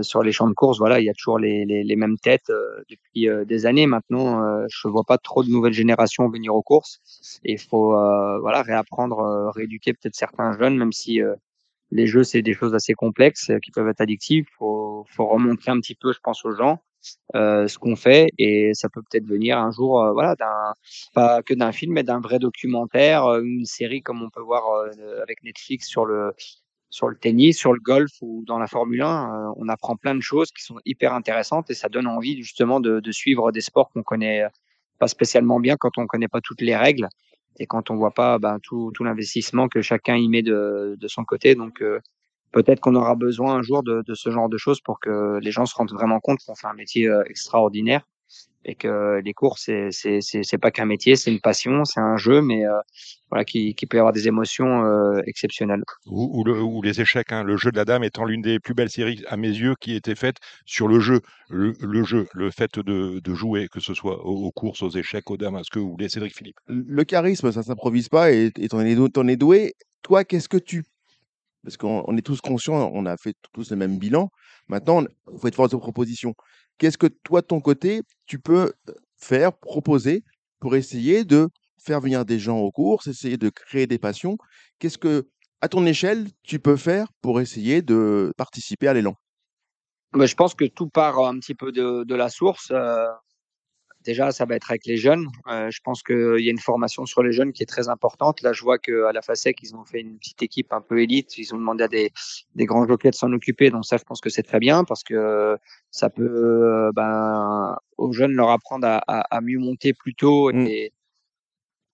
[0.00, 2.50] sur les champs de course, voilà, il y a toujours les, les, les mêmes têtes
[2.88, 3.86] depuis des années.
[3.86, 7.00] Maintenant, je vois pas trop de nouvelles générations venir aux courses.
[7.44, 7.90] Et il faut,
[8.40, 11.20] voilà, réapprendre, rééduquer peut-être certains jeunes, même si
[11.90, 14.46] les jeux, c'est des choses assez complexes euh, qui peuvent être addictives.
[14.58, 16.80] Faut, faut remontrer un petit peu, je pense, aux gens
[17.34, 20.74] euh, ce qu'on fait et ça peut peut-être venir un jour, euh, voilà, d'un
[21.14, 24.64] pas que d'un film, mais d'un vrai documentaire, euh, une série comme on peut voir
[25.22, 26.32] avec Netflix sur le
[26.90, 29.54] sur le tennis, sur le golf ou dans la Formule 1.
[29.56, 33.00] on apprend plein de choses qui sont hyper intéressantes et ça donne envie justement de,
[33.00, 34.44] de suivre des sports qu'on connaît
[34.98, 37.08] pas spécialement bien quand on connaît pas toutes les règles
[37.58, 41.24] et quand on voit pas ben, tout, tout l'investissement que chacun y met de, son
[41.24, 41.54] côté.
[41.54, 42.00] Donc euh,
[42.52, 45.50] peut-être qu'on aura besoin un jour de, de, ce genre de choses pour que les
[45.50, 48.06] gens se rendent vraiment compte qu'on fait un métier euh, extraordinaire
[48.64, 52.16] et que les courses c'est c'est c'est pas qu'un métier, c'est une passion, c'est un
[52.16, 52.78] jeu, mais euh,
[53.30, 55.82] voilà qui, qui peut avoir des émotions euh, exceptionnelles.
[56.06, 57.42] Ou, ou, le, ou, les échecs, hein.
[57.42, 59.94] le jeu de la dame étant l'une des plus belles séries à mes yeux qui
[59.94, 63.94] était faite sur le jeu, le, le, jeu, le fait de, de jouer, que ce
[63.94, 67.04] soit aux, aux, courses, aux échecs, aux dames, est-ce que vous voulez Cédric Philippe Le
[67.04, 69.74] charisme, ça s'improvise pas et, et t'en es, es doué.
[70.02, 70.82] Toi, qu'est-ce que tu
[71.62, 74.30] parce qu'on est tous conscients, on a fait tous le même bilan.
[74.68, 76.34] Maintenant, il faut être force de proposition.
[76.78, 78.72] Qu'est-ce que toi, de ton côté, tu peux
[79.16, 80.24] faire, proposer
[80.60, 81.48] pour essayer de
[81.82, 84.38] faire venir des gens aux courses, essayer de créer des passions?
[84.78, 85.28] Qu'est-ce que,
[85.60, 89.14] à ton échelle, tu peux faire pour essayer de participer à l'élan?
[90.12, 92.72] Bah, Je pense que tout part un petit peu de, la source.
[94.04, 95.26] Déjà, ça va être avec les jeunes.
[95.48, 98.40] Euh, je pense qu'il y a une formation sur les jeunes qui est très importante.
[98.40, 101.36] Là, je vois qu'à la FASEC, ils ont fait une petite équipe un peu élite.
[101.36, 102.10] Ils ont demandé à des,
[102.54, 103.68] des grands jockeys de s'en occuper.
[103.70, 105.58] Donc ça, je pense que c'est très bien parce que
[105.90, 110.50] ça peut, euh, ben, aux jeunes leur apprendre à, à, à mieux monter plus tôt
[110.50, 110.66] mm.
[110.66, 110.92] et,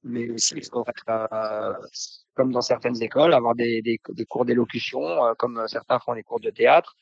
[0.05, 1.73] mais aussi il faut être euh,
[2.35, 6.23] comme dans certaines écoles, avoir des, des, des cours d'élocution, euh, comme certains font des
[6.23, 6.95] cours de théâtre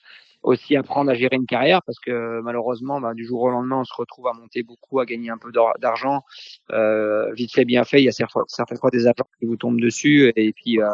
[0.44, 3.84] aussi apprendre à gérer une carrière parce que malheureusement, bah, du jour au lendemain, on
[3.84, 5.50] se retrouve à monter beaucoup, à gagner un peu
[5.80, 6.22] d'argent.
[6.70, 9.80] Euh, vite fait, bien fait, il y a certaines fois des agents qui vous tombent
[9.80, 10.88] dessus et puis euh,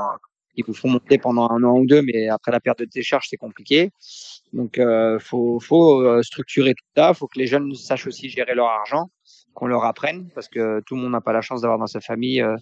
[0.57, 3.03] ils vous font monter pendant un an ou deux, mais après la perte de tes
[3.03, 3.91] charges, c'est compliqué.
[4.53, 7.15] Donc, euh, faut, faut euh, structurer tout ça.
[7.15, 9.11] Faut que les jeunes sachent aussi gérer leur argent,
[9.55, 12.01] qu'on leur apprenne, parce que tout le monde n'a pas la chance d'avoir dans sa
[12.01, 12.57] famille euh,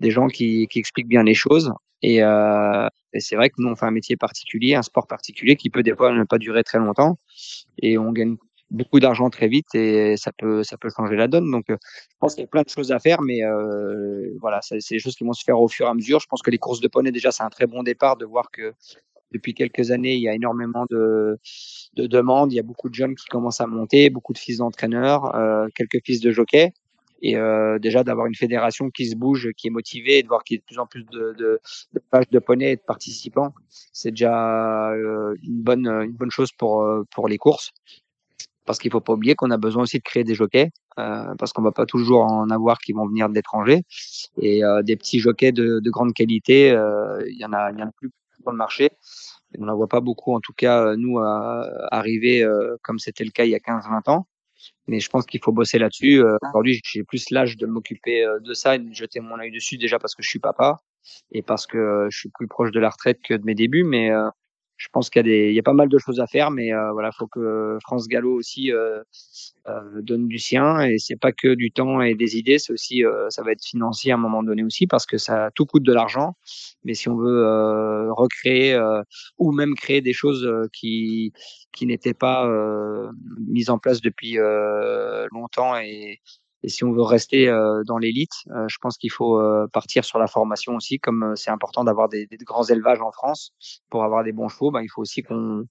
[0.00, 1.72] des gens qui, qui expliquent bien les choses.
[2.02, 5.56] Et, euh, et c'est vrai que nous, on fait un métier particulier, un sport particulier
[5.56, 7.18] qui peut des fois ne pas durer très longtemps.
[7.78, 8.36] Et on gagne
[8.70, 11.50] beaucoup d'argent très vite et ça peut, ça peut changer la donne.
[11.50, 14.60] Donc, euh, je pense qu'il y a plein de choses à faire, mais euh, voilà,
[14.62, 16.20] c'est des choses qui vont se faire au fur et à mesure.
[16.20, 18.50] Je pense que les courses de poney, déjà, c'est un très bon départ de voir
[18.50, 18.74] que
[19.32, 21.38] depuis quelques années, il y a énormément de,
[21.94, 22.52] de demandes.
[22.52, 25.68] Il y a beaucoup de jeunes qui commencent à monter, beaucoup de fils d'entraîneurs, euh,
[25.74, 26.72] quelques fils de jockeys.
[27.22, 30.42] Et euh, déjà d'avoir une fédération qui se bouge, qui est motivée, et de voir
[30.44, 31.60] qu'il y a de plus en plus de, de,
[31.92, 33.52] de pages de poney et de participants,
[33.92, 37.72] c'est déjà euh, une bonne une bonne chose pour euh, pour les courses.
[38.66, 41.52] Parce qu'il faut pas oublier qu'on a besoin aussi de créer des jockeys, euh, parce
[41.52, 43.82] qu'on va pas toujours en avoir qui vont venir de l'étranger.
[44.40, 47.82] Et euh, des petits jockeys de, de grande qualité, euh, il y en a y
[47.82, 48.10] en a plus
[48.40, 48.90] sur le marché.
[49.58, 52.46] On n'en voit pas beaucoup, en tout cas, nous, à, arriver
[52.82, 54.26] comme c'était le cas il y a 15-20 ans.
[54.90, 56.20] Mais je pense qu'il faut bosser là-dessus.
[56.20, 59.52] Euh, Aujourd'hui, j'ai plus l'âge de m'occuper euh, de ça et de jeter mon œil
[59.52, 60.80] dessus déjà parce que je suis papa
[61.30, 63.84] et parce que euh, je suis plus proche de la retraite que de mes débuts.
[63.84, 64.28] Mais euh,
[64.80, 66.92] je pense qu'il y a y a pas mal de choses à faire, mais euh,
[66.92, 69.02] voilà, faut que France Gallo aussi euh,
[69.68, 73.04] euh, donne du sien et c'est pas que du temps et des idées, c'est aussi,
[73.04, 75.82] euh, ça va être financier à un moment donné aussi parce que ça tout coûte
[75.82, 76.34] de l'argent.
[76.84, 79.02] Mais si on veut euh, recréer euh,
[79.38, 81.32] ou même créer des choses qui
[81.72, 82.48] qui n'étaient pas
[83.46, 84.38] mises en place depuis
[85.32, 86.20] longtemps et
[86.62, 90.04] et si on veut rester euh, dans l'élite, euh, je pense qu'il faut euh, partir
[90.04, 93.52] sur la formation aussi, comme c'est important d'avoir des, des, grands élevages en France
[93.88, 94.70] pour avoir des bons chevaux.
[94.70, 95.64] Ben, il faut aussi qu'on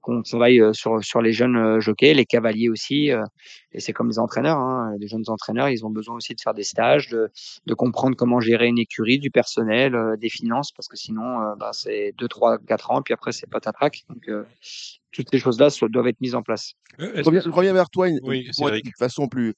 [0.00, 3.10] qu'on travaille euh, sur, sur les jeunes jockeys, les cavaliers aussi.
[3.10, 3.24] euh,
[3.72, 6.52] et c'est comme les entraîneurs, hein, les jeunes entraîneurs, ils ont besoin aussi de faire
[6.52, 7.30] des stages, de,
[7.64, 11.54] de comprendre comment gérer une écurie, du personnel, euh, des finances, parce que sinon, euh,
[11.58, 14.02] bah, c'est 2, 3, 4 ans, puis après, c'est pas ta traque.
[14.10, 14.44] Donc, euh,
[15.10, 16.74] toutes ces choses-là doivent être mises en place.
[17.00, 18.44] Euh, Je reviens, que- je reviens vers toi une, Oui,
[18.82, 19.54] de façon plus,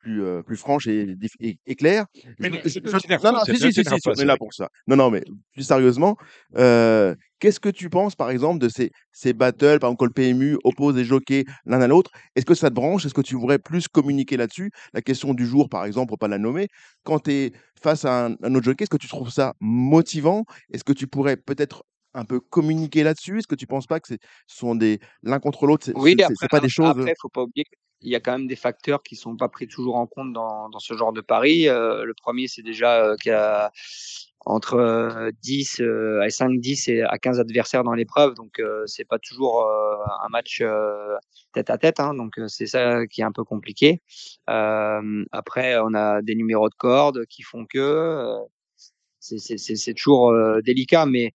[0.00, 2.06] plus, euh, plus franche et, et- et claire.
[2.38, 4.14] Mais Je- je- je- non, non, c'est- si, ne si, si, t'énerve si, pas, on
[4.14, 4.68] est c'est là pour ça.
[4.86, 5.22] Non, non, mais
[5.52, 6.16] plus sérieusement,
[6.56, 10.12] euh, qu'est-ce que tu penses, par exemple, de ces, ces battles, par exemple, quand le
[10.12, 13.04] PMU oppose les jockeys l'un à l'autre Est-ce que ça te branche?
[13.04, 14.70] Est-ce que tu voudrais plus communiquer là-dessus?
[14.94, 16.68] La question du jour, par exemple, pour pas la nommer,
[17.04, 20.44] quand tu es face à un, un autre jockey, est-ce que tu trouves ça motivant?
[20.72, 23.38] Est-ce que tu pourrais peut-être un peu communiquer là-dessus?
[23.38, 24.16] Est-ce que tu penses pas que ce
[24.46, 26.88] sont des l'un contre l'autre C'est Oui, c'est- pas des choses.
[26.98, 27.64] après, faut pas oublier
[28.00, 30.68] qu'il y a quand même des facteurs qui sont pas pris toujours en compte dans,
[30.68, 31.68] dans ce genre de pari.
[31.68, 33.70] Euh, le premier, c'est déjà euh, qu'il y a
[34.46, 38.34] entre euh, 10 euh, à 5, 10 et à 15 adversaires dans l'épreuve.
[38.34, 41.16] Donc, euh, c'est pas toujours euh, un match euh,
[41.52, 42.00] tête à tête.
[42.00, 44.00] Hein, donc, c'est ça qui est un peu compliqué.
[44.46, 48.36] Après, on a des numéros de cordes qui font que
[49.20, 51.34] c'est toujours délicat, mais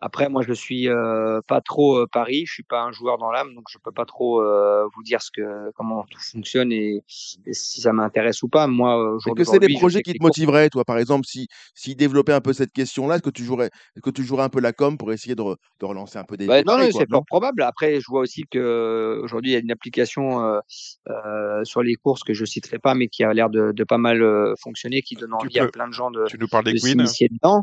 [0.00, 2.44] après, moi, je suis euh, pas trop euh, Paris.
[2.46, 5.20] Je suis pas un joueur dans l'âme, donc je peux pas trop euh, vous dire
[5.22, 7.02] ce que comment tout fonctionne et,
[7.46, 8.66] et si ça m'intéresse ou pas.
[8.66, 12.32] Moi, Est-ce que c'est des projets qui te motiveraient, toi, par exemple, si, si développer
[12.32, 13.66] un peu cette question-là, est-ce que tu jouerais,
[13.96, 16.24] est-ce que tu jouerais un peu la com pour essayer de, re- de relancer un
[16.24, 17.62] peu des, Bah, des non, non, c'est fort probable.
[17.62, 20.60] Après, je vois aussi que aujourd'hui, il y a une application euh,
[21.08, 23.98] euh, sur les courses que je citerai pas, mais qui a l'air de, de pas
[23.98, 26.74] mal euh, fonctionner, qui donne envie à plein de gens de, tu nous parles des
[26.74, 27.62] de queens s'initier dedans.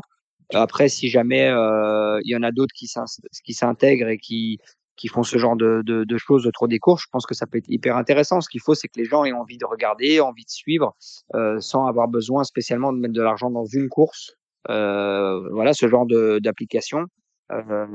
[0.54, 3.04] Après, si jamais euh, il y en a d'autres qui s'in-
[3.44, 4.58] qui s'intègrent et qui
[4.96, 7.46] qui font ce genre de, de, de choses autour des courses, je pense que ça
[7.46, 8.40] peut être hyper intéressant.
[8.40, 10.96] Ce qu'il faut, c'est que les gens aient envie de regarder, envie de suivre,
[11.34, 14.32] euh, sans avoir besoin spécialement de mettre de l'argent dans une course.
[14.70, 16.06] Euh, voilà, ce genre
[16.40, 17.04] d'application.
[17.52, 17.86] Euh,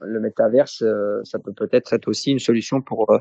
[0.00, 3.18] le métaverse, euh, ça peut peut-être être aussi une solution pour euh,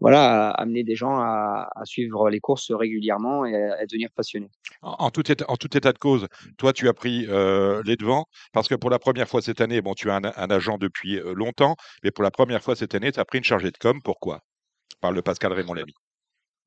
[0.00, 4.50] voilà amener des gens à, suivre les courses régulièrement et à, devenir passionnés.
[4.80, 6.26] En, tout état, de cause,
[6.56, 9.94] toi, tu as pris les devants parce que pour la première fois cette année, bon,
[9.94, 13.20] tu as un, un agent depuis longtemps, mais pour la première fois cette année, tu
[13.20, 14.00] as pris une chargée de com.
[14.02, 14.40] Pourquoi?
[15.00, 15.94] Par le Pascal Raymond Lamy.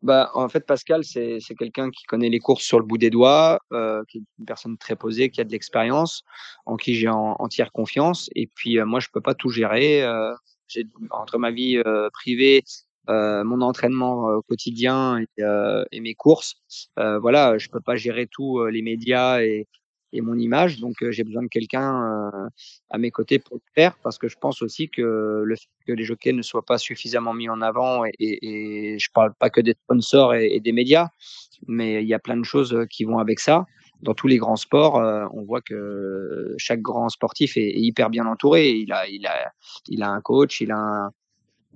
[0.05, 3.59] Bah, en fait, Pascal, c'est quelqu'un qui connaît les courses sur le bout des doigts,
[3.73, 6.21] euh, qui est une personne très posée, qui a de l'expérience,
[6.67, 8.29] en qui j'ai en, entière confiance.
[8.35, 10.03] Et puis, euh, moi, je peux pas tout gérer.
[10.03, 10.31] Euh,
[10.67, 12.63] j'ai entre ma vie euh, privée,
[13.09, 15.43] euh, mon entraînement euh, quotidien et,
[15.91, 16.61] et mes courses,
[16.97, 19.67] voilà, je peux pas gérer tout les médias et,
[20.13, 20.79] et mon image.
[20.79, 22.49] Donc, j'ai besoin de quelqu'un
[22.89, 25.93] à mes côtés pour le faire, parce que je pense aussi que le fait que
[25.93, 29.49] les jockeys ne soient pas suffisamment mis en avant, et, et, et je parle pas
[29.49, 31.09] que des sponsors et, des médias,
[31.67, 33.65] mais il y a plein de choses qui vont avec ça.
[34.01, 34.95] Dans tous les grands sports,
[35.33, 38.71] on voit que chaque grand sportif est, est hyper bien entouré.
[38.71, 39.51] Il a, il a,
[39.87, 41.11] il a un coach, il a un,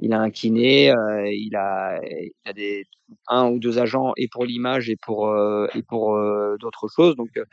[0.01, 2.85] il a un kiné, euh, il a, il a des
[3.27, 7.15] un ou deux agents et pour l'image et pour euh, pour euh, d'autres choses.
[7.15, 7.45] Donc euh,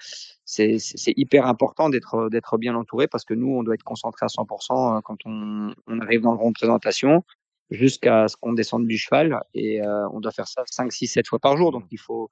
[0.45, 0.79] c'est
[1.17, 5.03] hyper important d'être d'être bien entouré parce que nous on doit être concentré à 100%
[5.03, 7.25] quand on, on arrive dans le rond de présentation
[7.71, 11.29] jusqu'à ce qu'on descende du cheval et euh, on doit faire ça 5 6 7
[11.29, 11.73] fois par jour.
[11.73, 12.31] Donc il faut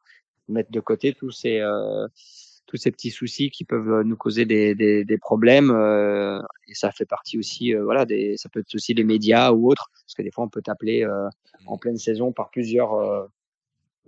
[0.49, 2.07] mettre de côté tous ces euh,
[2.67, 6.91] tous ces petits soucis qui peuvent nous causer des, des, des problèmes euh, et ça
[6.91, 10.15] fait partie aussi euh, voilà des ça peut être aussi les médias ou autres parce
[10.15, 11.29] que des fois on peut t'appeler euh,
[11.67, 13.27] en pleine saison par plusieurs euh,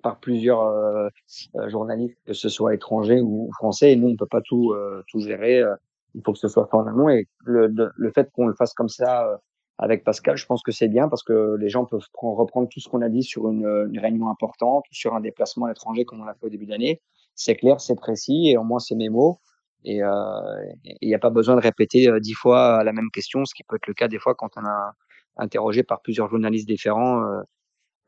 [0.03, 1.09] par plusieurs euh,
[1.57, 5.03] euh, journalistes que ce soit étrangers ou français et nous on peut pas tout euh,
[5.09, 5.74] tout gérer euh,
[6.15, 8.55] il faut que ce soit fait en amont et le, le, le fait qu'on le
[8.55, 9.37] fasse comme ça euh,
[9.78, 12.81] avec Pascal, je pense que c'est bien parce que les gens peuvent prendre, reprendre tout
[12.81, 16.07] ce qu'on a dit sur une, une réunion importante ou sur un déplacement à l'étranger
[16.07, 17.03] comme on l'a fait au début d'année
[17.37, 19.41] c'est clair, c'est précis, et au moins c'est mes mots.
[19.85, 23.45] Et il euh, n'y a pas besoin de répéter dix euh, fois la même question,
[23.45, 24.93] ce qui peut être le cas des fois quand on a
[25.37, 27.43] interrogé par plusieurs journalistes différents euh,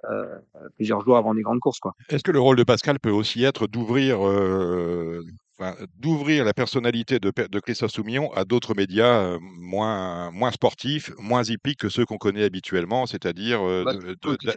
[0.04, 0.38] euh,
[0.76, 1.80] plusieurs jours avant des grandes courses.
[2.08, 5.24] Est-ce que le rôle de Pascal peut aussi être d'ouvrir euh,
[5.58, 11.10] enfin, d'ouvrir la personnalité de, de Christophe Soumillon à d'autres médias euh, moins, moins sportifs,
[11.18, 13.84] moins hippiques que ceux qu'on connaît habituellement, c'est-à-dire euh,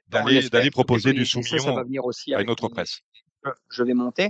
[0.10, 2.74] bah, d'aller proposer du ça, ça Soumillon va venir aussi à une autre les...
[2.74, 3.00] presse
[3.70, 4.30] Je vais monter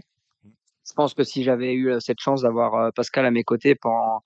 [0.88, 4.22] je pense que si j'avais eu cette chance d'avoir Pascal à mes côtés pendant,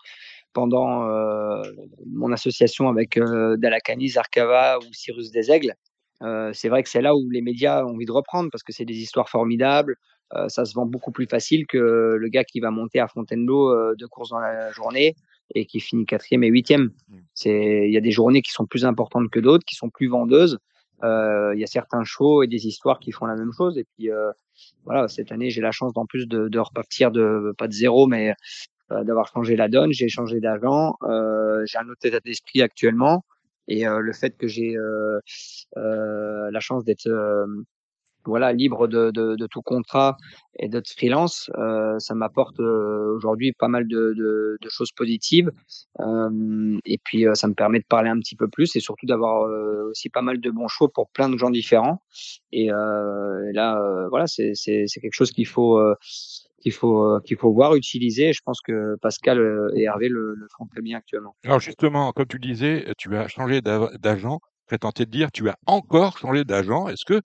[0.55, 1.61] pendant euh,
[2.07, 5.75] mon association avec euh, Dalakani, Zarkava ou Cyrus des Aigles,
[6.23, 8.71] euh, c'est vrai que c'est là où les médias ont envie de reprendre parce que
[8.71, 9.97] c'est des histoires formidables.
[10.47, 11.77] Ça se vend beaucoup plus facile que
[12.19, 15.15] le gars qui va monter à Fontainebleau deux courses dans la journée
[15.53, 16.91] et qui finit quatrième et huitième.
[17.35, 20.07] C'est, il y a des journées qui sont plus importantes que d'autres, qui sont plus
[20.07, 20.57] vendeuses.
[21.03, 23.77] Euh, il y a certains shows et des histoires qui font la même chose.
[23.77, 24.31] Et puis euh,
[24.85, 28.07] voilà, cette année, j'ai la chance d'en plus de, de, repartir de pas de zéro,
[28.07, 28.33] mais
[28.91, 29.91] euh, d'avoir changé la donne.
[29.91, 30.95] J'ai changé d'agent.
[31.65, 33.25] J'ai un autre état d'esprit actuellement.
[33.67, 34.75] Et le fait que j'ai
[35.75, 37.09] la chance d'être
[38.25, 40.17] voilà libre de, de, tout contrat
[40.57, 45.51] et d'être freelance, euh, ça m'apporte euh, aujourd'hui pas mal de, de, choses positives.
[45.99, 49.49] Euh, et puis ça me permet de parler un petit peu plus et surtout d'avoir
[49.89, 52.01] aussi pas mal de bons choix pour plein de gens différents.
[52.51, 55.79] Et, là, voilà, c'est quelque chose qu'il faut
[56.61, 58.33] qu'il faut qu'il faut voir utiliser.
[58.33, 59.39] Je pense que Pascal
[59.75, 61.35] et Hervé le, font très bien actuellement.
[61.45, 64.39] Alors justement, comme tu disais, tu as changé d'agent.
[64.71, 66.87] Je tenté de dire, tu as encore changé d'agent.
[66.87, 67.21] Est-ce que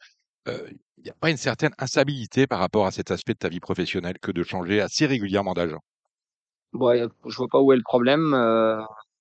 [1.01, 3.61] il n'y a pas une certaine instabilité par rapport à cet aspect de ta vie
[3.61, 5.81] professionnelle que de changer assez régulièrement d'agent?
[6.73, 6.93] Bon,
[7.27, 8.81] Je vois pas où est le problème, euh,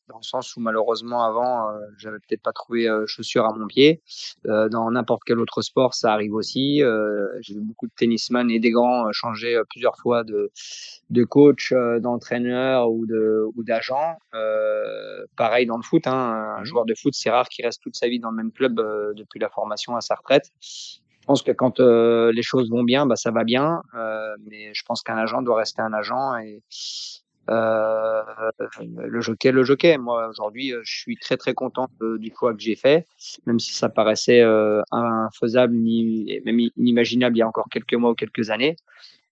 [0.10, 3.66] dans le sens où malheureusement avant, euh, j'avais peut-être pas trouvé euh, chaussures à mon
[3.68, 4.02] pied.
[4.46, 6.84] Euh, dans n'importe quel autre sport, ça arrive aussi.
[6.84, 10.52] Euh, j'ai vu beaucoup de tennisman et des grands changer plusieurs fois de,
[11.10, 14.18] de coach, d'entraîneur ou de ou d'agent.
[15.38, 17.96] pareil dans le foot, hein, un mmh joueur de foot, c'est rare qu'il reste toute
[17.96, 18.76] sa vie dans le même club
[19.16, 20.52] depuis la formation à sa retraite.
[21.30, 23.84] Pense que quand euh, les choses vont bien, bah, ça va bien.
[23.94, 26.64] Euh, mais je pense qu'un agent doit rester un agent et
[27.52, 28.24] euh,
[28.68, 30.00] le jockey, le jockey.
[30.00, 33.06] Moi aujourd'hui, je suis très très content du choix que j'ai fait,
[33.46, 34.42] même si ça paraissait
[34.90, 38.76] infaisable ni même inimaginable il y a encore quelques mois ou quelques années.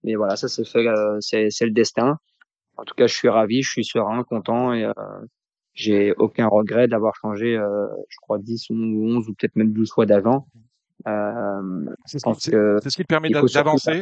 [0.03, 0.85] Mais voilà, ça c'est fait,
[1.19, 2.19] c'est le destin.
[2.77, 4.87] En tout cas, je suis ravi, je suis serein, content et
[5.73, 10.05] j'ai aucun regret d'avoir changé, je crois 10 ou 11 ou peut-être même 12 fois
[10.05, 10.45] d'agent.
[11.05, 14.01] Euh, c'est ce, qui permet d'avancer.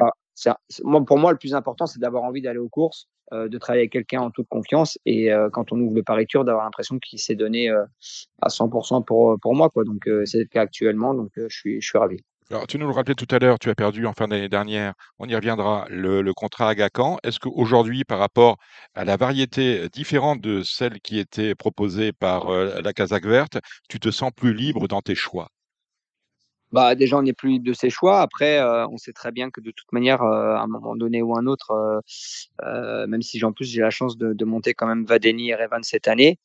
[1.05, 3.91] Pour moi, le plus important, c'est d'avoir envie d'aller aux courses, euh, de travailler avec
[3.91, 7.19] quelqu'un en toute confiance et euh, quand on ouvre le Paris Tour, d'avoir l'impression qu'il
[7.19, 9.69] s'est donné à 100% pour, pour moi.
[9.69, 9.83] Quoi.
[9.83, 12.17] Donc, c'est le cas actuellement, donc je, suis, je suis ravi.
[12.51, 14.93] Alors, tu nous le rappelais tout à l'heure, tu as perdu en fin d'année dernière,
[15.17, 17.17] on y reviendra, le, le contrat à Gacan.
[17.23, 18.57] Est-ce qu'aujourd'hui, par rapport
[18.93, 23.57] à la variété différente de celle qui était proposée par la Casaque Verte,
[23.89, 25.49] tu te sens plus libre dans tes choix?
[26.71, 28.21] Bah, déjà, on n'est plus de ses choix.
[28.21, 31.21] Après, euh, on sait très bien que de toute manière, euh, à un moment donné
[31.21, 31.99] ou un autre, euh,
[32.65, 35.81] euh même si en plus j'ai la chance de, monter quand même Vadeni et Revan
[35.83, 36.39] cette année,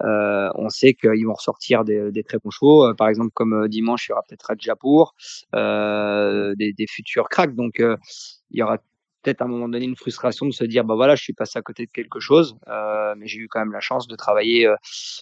[0.00, 2.94] on sait qu'ils vont ressortir des, des, très bons chevaux.
[2.94, 5.14] par exemple, comme dimanche, il y aura peut-être Radjapour,
[5.52, 7.54] des, des, futurs cracks.
[7.54, 8.78] Donc, il y aura
[9.24, 11.58] peut-être à un moment donné une frustration de se dire bah voilà je suis passé
[11.58, 14.66] à côté de quelque chose euh, mais j'ai eu quand même la chance de travailler
[14.66, 14.76] euh,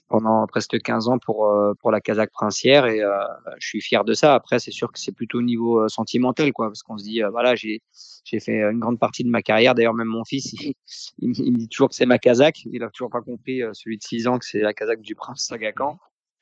[0.08, 3.10] pendant presque 15 ans pour euh, pour la Kazakh princière et euh,
[3.58, 4.34] je suis fier de ça.
[4.34, 7.22] Après c'est sûr que c'est plutôt au niveau euh, sentimental quoi parce qu'on se dit
[7.30, 7.80] voilà j'ai
[8.24, 9.74] j'ai fait une grande partie de ma carrière.
[9.74, 10.74] D'ailleurs même mon fils il,
[11.18, 12.64] il, me dit toujours que c'est ma Kazakh.
[12.66, 15.46] Il a toujours pas compris celui de 6 ans que c'est la Kazakh du prince
[15.46, 15.98] Sagakan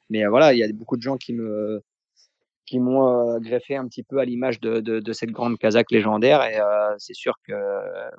[0.08, 1.82] mais voilà il y a beaucoup de gens qui me
[2.70, 6.44] qui m'ont greffé un petit peu à l'image de, cette grande Kazakh légendaire.
[6.44, 6.56] Et
[6.98, 7.52] c'est sûr que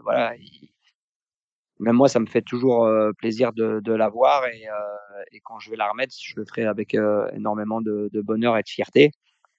[0.04, 0.34] voilà,
[1.80, 2.86] même moi, ça me fait toujours
[3.18, 4.46] plaisir de, la voir.
[4.48, 4.66] Et,
[5.32, 6.94] et, quand je vais la remettre, je le ferai avec
[7.34, 9.12] énormément de, bonheur et de fierté,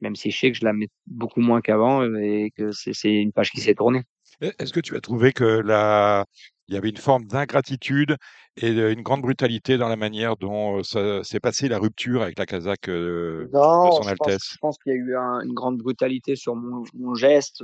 [0.02, 3.32] même si je sais que je la mets beaucoup moins qu'avant et que c'est une
[3.32, 4.02] page qui s'est tournée.
[4.42, 6.26] Est-ce que tu as trouvé que la,
[6.68, 8.16] il y avait une forme d'ingratitude
[8.56, 12.88] et une grande brutalité dans la manière dont s'est passée la rupture avec la Kazakh
[12.88, 14.52] de son Altesse.
[14.52, 15.14] je pense qu'il y a eu
[15.44, 17.62] une grande brutalité sur mon, mon geste,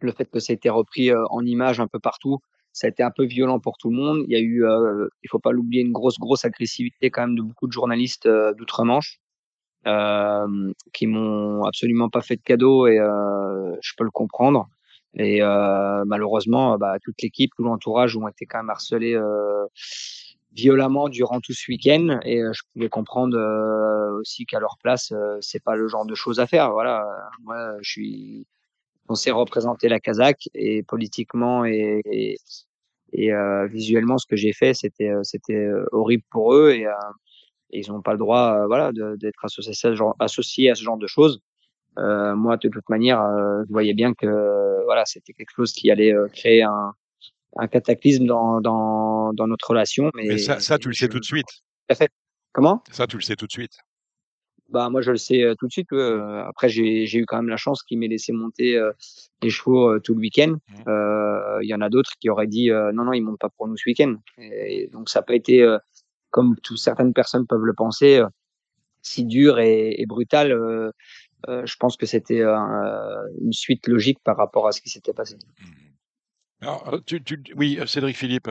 [0.00, 2.38] le fait que ça a été repris en image un peu partout.
[2.72, 4.24] Ça a été un peu violent pour tout le monde.
[4.26, 7.36] Il y a eu, euh, il faut pas l'oublier, une grosse, grosse agressivité quand même
[7.36, 9.20] de beaucoup de journalistes d'outre-Manche
[10.92, 14.68] qui m'ont absolument pas fait de cadeau et je peux le comprendre.
[15.16, 19.66] Et euh, malheureusement, bah, toute l'équipe, tout l'entourage ont été quand même harcelés euh,
[20.54, 22.20] violemment durant tout ce week-end.
[22.24, 26.06] Et euh, je pouvais comprendre euh, aussi qu'à leur place, euh, c'est pas le genre
[26.06, 26.72] de choses à faire.
[26.72, 27.06] Voilà,
[27.42, 28.46] moi, je suis
[29.08, 32.36] censé représenter la Kazakh et politiquement et, et,
[33.12, 33.32] et
[33.68, 36.86] visuellement, ce que j'ai fait, c'était c'était horrible pour eux et,
[37.70, 39.74] ils n'ont pas le droit, voilà, d'être associés
[40.20, 41.40] associés à ce genre de choses.
[41.98, 45.90] Euh, moi, de toute manière, euh, je voyais bien que voilà, c'était quelque chose qui
[45.90, 46.92] allait euh, créer un,
[47.56, 50.10] un cataclysme dans, dans, dans notre relation.
[50.14, 51.48] Mais, mais ça, ça, tu le sais tout de suite.
[51.92, 52.10] Fait.
[52.52, 52.82] Comment?
[52.90, 53.78] Ça, tu le sais tout de suite.
[54.70, 55.92] Bah moi je le sais tout de suite.
[55.92, 58.92] Euh, après j'ai eu quand même la chance qu'il m'ait laissé monter euh,
[59.42, 60.56] les chevaux euh, tout le week-end.
[60.68, 61.60] Mmh.
[61.62, 63.76] Il y en a d'autres qui auraient dit non non ils montent pas pour nous
[63.76, 64.16] ce week-end.
[64.38, 65.64] Et, donc ça n'a pas été
[66.30, 68.22] comme tout, certaines personnes peuvent le penser
[69.02, 70.92] si dur et, et brutal.
[71.48, 75.12] Euh, je pense que c'était euh, une suite logique par rapport à ce qui s'était
[75.12, 75.36] passé.
[75.36, 76.66] Mmh.
[76.66, 78.48] Alors, tu, tu, oui, euh, Cédric Philippe.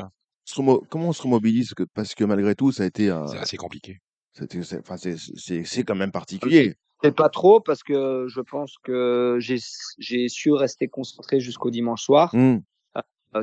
[0.55, 3.07] Comment on se remobilise Parce que malgré tout, ça a été.
[3.31, 3.99] C'est assez compliqué.
[4.33, 6.75] C'est quand même particulier.
[7.01, 12.35] C'est pas trop parce que je pense que j'ai su rester concentré jusqu'au dimanche soir.
[12.35, 12.59] Mmh.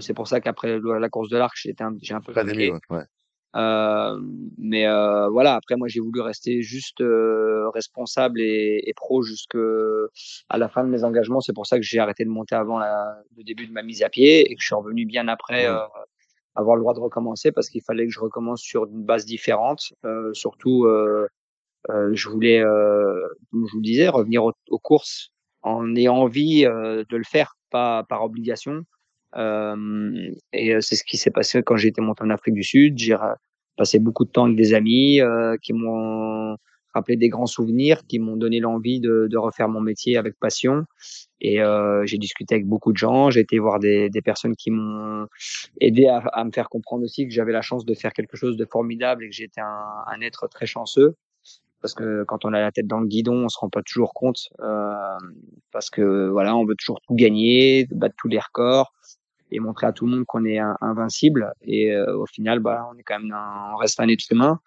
[0.01, 2.33] C'est pour ça qu'après la course de l'arc, j'ai un, un peu.
[2.33, 2.83] ouais.
[2.91, 3.05] Euh,
[3.55, 9.59] mais euh, voilà, après moi j'ai voulu rester juste euh, responsable et, et pro jusque
[10.49, 11.41] à la fin de mes engagements.
[11.41, 14.03] C'est pour ça que j'ai arrêté de monter avant la, le début de ma mise
[14.03, 15.79] à pied et que je suis revenu bien après euh,
[16.55, 19.93] avoir le droit de recommencer parce qu'il fallait que je recommence sur une base différente.
[20.05, 21.27] Euh, surtout, euh,
[21.91, 25.31] euh, je voulais, euh, comme je vous le disais, revenir aux, aux courses
[25.63, 28.83] en ayant envie euh, de le faire, pas par obligation.
[29.37, 32.99] Euh, et c'est ce qui s'est passé quand j'ai été monté en Afrique du Sud.
[32.99, 33.17] J'ai
[33.77, 36.57] passé beaucoup de temps avec des amis euh, qui m'ont
[36.93, 40.85] rappelé des grands souvenirs, qui m'ont donné l'envie de, de refaire mon métier avec passion.
[41.41, 43.31] Et euh, j'ai discuté avec beaucoup de gens.
[43.31, 45.27] J'ai été voir des, des personnes qui m'ont
[45.81, 48.57] aidé à, à me faire comprendre aussi que j'avais la chance de faire quelque chose
[48.57, 51.15] de formidable et que j'étais un, un être très chanceux
[51.81, 54.13] parce que quand on a la tête dans le guidon, on se rend pas toujours
[54.13, 54.51] compte
[55.71, 58.93] parce que voilà, on veut toujours tout gagner, battre tous les records
[59.51, 61.53] et montrer à tout le monde qu'on est invincible.
[61.63, 64.61] Et euh, au final, bah, on est quand même un, on reste un être humain.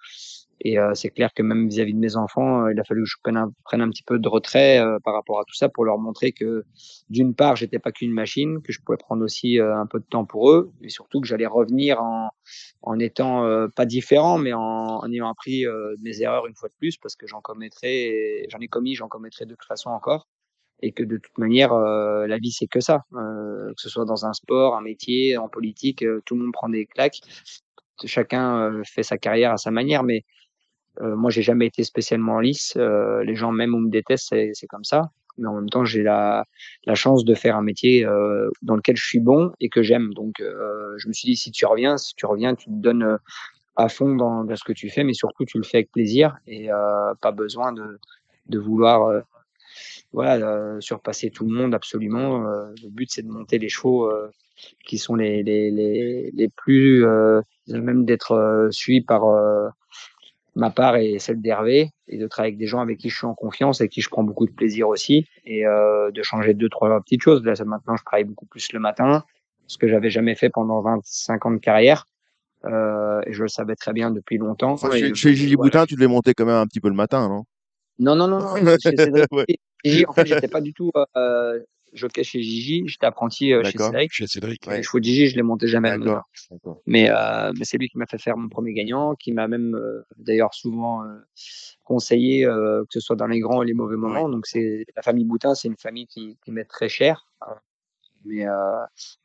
[0.66, 3.10] Et euh, c'est clair que même vis-à-vis de mes enfants, euh, il a fallu que
[3.10, 5.68] je prenne un, prenne un petit peu de retrait euh, par rapport à tout ça
[5.68, 6.64] pour leur montrer que
[7.10, 10.06] d'une part, j'étais pas qu'une machine, que je pouvais prendre aussi euh, un peu de
[10.06, 12.30] temps pour eux, et surtout que j'allais revenir en,
[12.82, 13.46] en étant
[13.76, 15.66] pas différent, mais en, en ayant appris
[16.02, 19.46] mes erreurs une fois de plus, parce que j'en commettrai, j'en ai commis, j'en commettrai
[19.46, 20.28] de toute façon encore,
[20.84, 24.04] et que de toute manière, euh, la vie c'est que ça, euh, que ce soit
[24.04, 27.22] dans un sport, un métier, en politique, euh, tout le monde prend des claques,
[28.06, 30.24] chacun fait sa carrière à sa manière, mais
[31.02, 32.76] moi, j'ai jamais été spécialement lisse.
[32.76, 35.10] Les gens, même où me détestent, c'est, comme ça.
[35.40, 36.46] Mais en même temps, j'ai la,
[36.94, 38.06] chance de faire un métier
[38.62, 40.14] dans lequel je suis bon et que j'aime.
[40.14, 43.18] Donc, je me suis dit, si tu reviens, si tu reviens, tu te donnes
[43.76, 46.68] à fond dans, ce que tu fais, mais surtout, tu le fais avec plaisir et
[47.22, 49.24] pas besoin de, vouloir
[50.14, 52.48] voilà, euh, surpasser tout le monde absolument.
[52.48, 54.30] Euh, le but, c'est de monter les chevaux euh,
[54.86, 59.68] qui sont les, les, les, les plus, euh, même d'être euh, suivis par euh,
[60.56, 63.26] ma part et celle d'Hervé et de travailler avec des gens avec qui je suis
[63.26, 66.54] en confiance et avec qui je prends beaucoup de plaisir aussi et euh, de changer
[66.54, 69.24] deux trois petites choses là maintenant je travaille beaucoup plus le matin
[69.66, 72.06] ce que j'avais jamais fait pendant 25 ans de carrière
[72.66, 75.56] euh, et je le savais très bien depuis longtemps Enfin, et, chez, voilà.
[75.56, 77.44] Boutin, tu devais monter quand même un petit peu le matin, non?
[78.00, 79.46] Non non non Cédric Ouais.
[79.84, 81.60] Gigi, en fait j'étais pas du tout euh,
[81.94, 83.78] jockey chez Gigi j'étais apprenti euh, chez.
[83.78, 84.66] Cédric Chez Cédric.
[84.68, 85.98] les chevaux de Gigi je les montais jamais.
[85.98, 86.24] D'accord.
[86.88, 89.76] Mais, euh, mais c'est lui qui m'a fait faire mon premier gagnant, qui m'a même
[89.76, 91.08] euh, d'ailleurs souvent euh,
[91.84, 94.30] conseillé, euh, que ce soit dans les grands et les mauvais moments.
[94.30, 97.28] Donc c'est la famille Boutin, c'est une famille qui, qui m'est très chère.
[98.26, 98.52] Mais euh,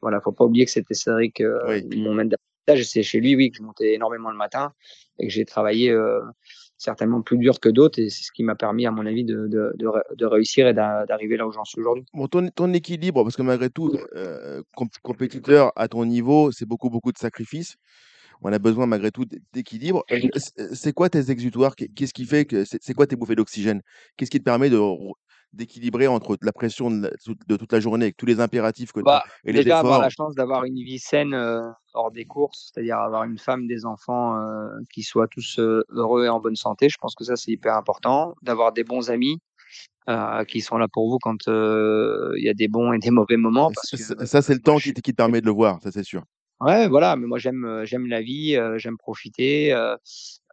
[0.02, 2.00] voilà, faut pas oublier que c'était Cédric, euh, Oui.
[2.02, 2.90] mon maître d'apprentissage.
[2.90, 4.72] C'est chez lui, oui, que je montais énormément le matin
[5.20, 6.20] et que j'ai travaillé euh,
[6.78, 7.98] certainement plus dur que d'autres.
[8.00, 10.66] Et c'est ce qui m'a permis, à mon avis, de, de, de, ré- de réussir
[10.66, 12.04] et d'a- d'arriver là où j'en suis aujourd'hui.
[12.14, 16.66] Bon, ton, ton équilibre, parce que malgré tout, euh, comp- compétiteur à ton niveau, c'est
[16.66, 17.76] beaucoup, beaucoup de sacrifices.
[18.40, 20.04] On a besoin malgré tout d'équilibre.
[20.72, 21.74] C'est- quoi tes exutoires?
[21.74, 23.82] Qu'est- Qu'est-ce qui fait que c'est quoi tes bouffées d'oxygène?
[24.16, 24.76] Qu'est-ce qui te permet de
[25.52, 27.10] d'équilibrer entre la pression de, la-
[27.46, 29.78] de toute la journée avec tous les impératifs que tu as Bah, et les déjà
[29.80, 31.62] avoir la chance d'avoir une vie saine euh,
[31.94, 36.26] hors des courses, c'est-à-dire avoir une femme, des enfants euh, qui soient tous euh, heureux
[36.26, 36.88] et en bonne santé.
[36.88, 38.34] Je pense que ça c'est hyper important.
[38.42, 39.38] D'avoir des bons amis
[40.48, 43.70] qui sont là pour vous quand il y a des bons et des mauvais moments.
[43.70, 45.46] Parce Ça, que ça- ça, c'est le temps je qui, te- qui te permet de
[45.46, 46.22] le voir, ça c'est sûr.
[46.60, 49.72] Ouais, voilà, mais moi j'aime j'aime la vie, euh, j'aime profiter.
[49.72, 49.96] euh,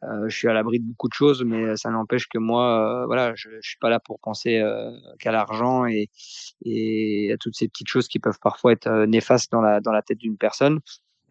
[0.09, 3.05] euh, je suis à l'abri de beaucoup de choses, mais ça n'empêche que moi, euh,
[3.05, 6.09] voilà, je, je suis pas là pour penser euh, qu'à l'argent et,
[7.33, 10.01] à toutes ces petites choses qui peuvent parfois être euh, néfastes dans la dans la
[10.01, 10.79] tête d'une personne.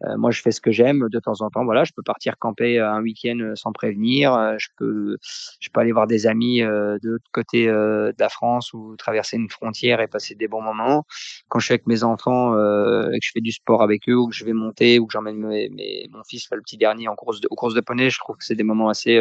[0.05, 1.65] Euh, moi, je fais ce que j'aime de temps en temps.
[1.65, 4.33] Voilà, je peux partir camper euh, un week-end euh, sans prévenir.
[4.59, 5.17] je peux,
[5.59, 9.49] je peux aller voir des amis de l'autre côté de la France ou traverser une
[9.49, 11.05] frontière et passer des bons moments.
[11.49, 14.27] Quand je suis avec mes enfants et que je fais du sport avec eux ou
[14.29, 17.15] que je vais monter ou que j'emmène mes, mes- mon fils, le petit dernier, en
[17.15, 19.19] course de, aux courses de poney, je trouve que c'est des moments assez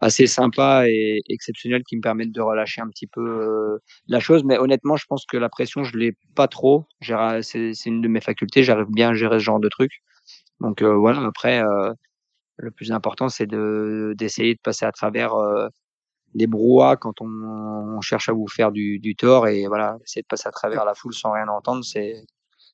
[0.00, 3.78] assez sympas et exceptionnels qui me permettent de relâcher un petit peu euh,
[4.08, 4.44] la chose.
[4.44, 6.86] Mais honnêtement, je pense que la pression, je l'ai pas trop.
[7.42, 8.62] C'est une de mes facultés.
[8.62, 10.02] J'arrive bien à gérer ce genre de trucs.
[10.60, 11.22] Donc euh, voilà.
[11.26, 11.92] Après, euh,
[12.58, 15.68] le plus important, c'est de d'essayer de passer à travers euh,
[16.34, 20.22] les brouhahs quand on, on cherche à vous faire du, du tort et voilà, essayer
[20.22, 22.24] de passer à travers la foule sans rien entendre, c'est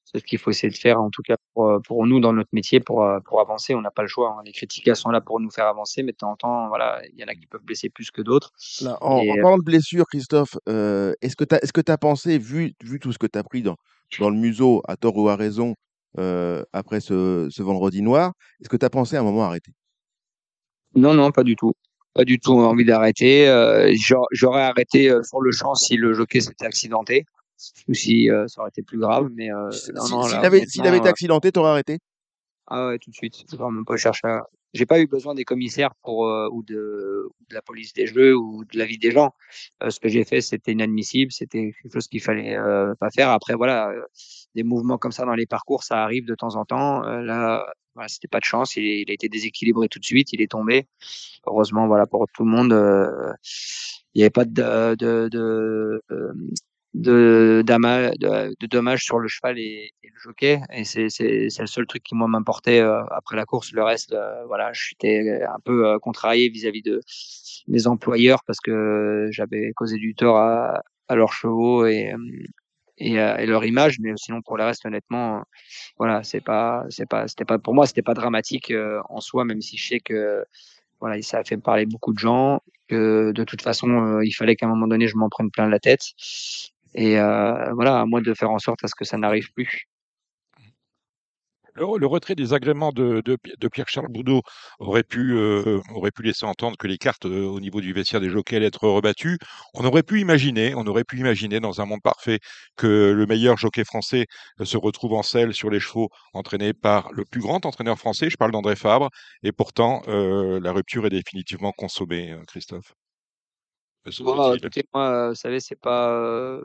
[0.06, 2.32] c'est ce qu'il faut essayer de faire en tout cas pour, euh, pour nous dans
[2.32, 3.74] notre métier pour euh, pour avancer.
[3.74, 4.36] On n'a pas le choix.
[4.38, 4.42] hein.
[4.44, 7.18] Les critiques sont là pour nous faire avancer, mais de temps en temps, voilà, il
[7.18, 8.52] y en a qui peuvent blesser plus que d'autres.
[9.00, 11.80] En, Et, en euh, parlant de blessures, Christophe, euh, est-ce que tu as, est-ce que
[11.80, 13.76] tu pensé, vu, vu tout ce que tu as pris dans,
[14.20, 15.74] dans le museau, à tort ou à raison,
[16.18, 19.72] euh, après ce, ce vendredi noir, est-ce que tu as pensé à un moment arrêter?
[20.94, 21.72] Non, non, pas du tout.
[22.14, 23.48] Pas du tout envie d'arrêter.
[23.48, 23.92] Euh,
[24.32, 27.26] j'aurais arrêté sur le champ si le jockey s'était accidenté
[27.88, 29.28] ou si euh, ça aurait été plus grave.
[29.34, 31.70] Mais euh, Si- non, si- non, S'il avait, s'il avait été euh, accidenté, tu aurais
[31.70, 31.98] arrêté?
[32.66, 33.44] Ah ouais, tout de suite.
[33.58, 36.74] Même pas chercher à, j'ai pas eu besoin des commissaires pour ou, de,
[37.48, 39.32] de, la police des jeux ou de la vie des gens.
[39.88, 42.56] Ce que j'ai fait, c'était inadmissible, c'était quelque chose qu'il fallait
[42.98, 43.30] pas faire.
[43.30, 43.92] Après, voilà,
[44.54, 47.02] des mouvements comme ça dans les parcours, ça arrive de temps en temps.
[47.02, 48.76] là, voilà, c'était pas de chance.
[48.76, 50.32] Il, il, a été déséquilibré tout de suite.
[50.32, 50.88] Il est tombé.
[51.46, 52.72] Heureusement, voilà, pour tout le monde,
[54.14, 56.02] il n'y avait pas de, de, de,
[56.97, 60.60] de, de, dommages sur le cheval et, le jockey.
[60.73, 63.73] Et c'est, le seul truc qui, moi, m'importait euh, après la course.
[63.73, 67.01] Le reste, euh, voilà, j'étais un peu euh, contrarié vis-à-vis de
[67.68, 72.14] mes employeurs parce que j'avais causé du tort à, à leurs chevaux et,
[72.98, 73.98] et, et, leur image.
[74.01, 75.43] Mais sinon, pour le reste, honnêtement,
[75.98, 78.73] voilà, c'est pas, c'est pas, c'était pas, pour moi, c'était pas dramatique
[79.10, 80.44] en soi, même si je sais que
[80.98, 84.64] voilà, ça a fait parler beaucoup de gens, que de toute façon, il fallait qu'à
[84.64, 86.01] un moment donné, je m'en prenne plein la tête.
[86.97, 89.86] Et euh, voilà, à moi de faire en sorte à ce que ça n'arrive plus.
[91.74, 94.40] Le, retrait des agréments de, de, Pierre-Charles Boudot
[94.78, 98.23] aurait pu, euh, aurait pu laisser entendre que les cartes euh, au niveau du vestiaire
[98.23, 99.36] des jockeys allaient être rebattues.
[99.74, 102.39] On aurait pu imaginer, on aurait pu imaginer dans un monde parfait
[102.77, 104.24] que le meilleur jockey français
[104.62, 108.39] se retrouve en selle sur les chevaux entraînés par le plus grand entraîneur français, je
[108.39, 109.10] parle d'André Fabre,
[109.43, 112.94] et pourtant la rupture est définitivement consommée, Christophe.
[114.94, 116.59] moi, vous savez, c'est pas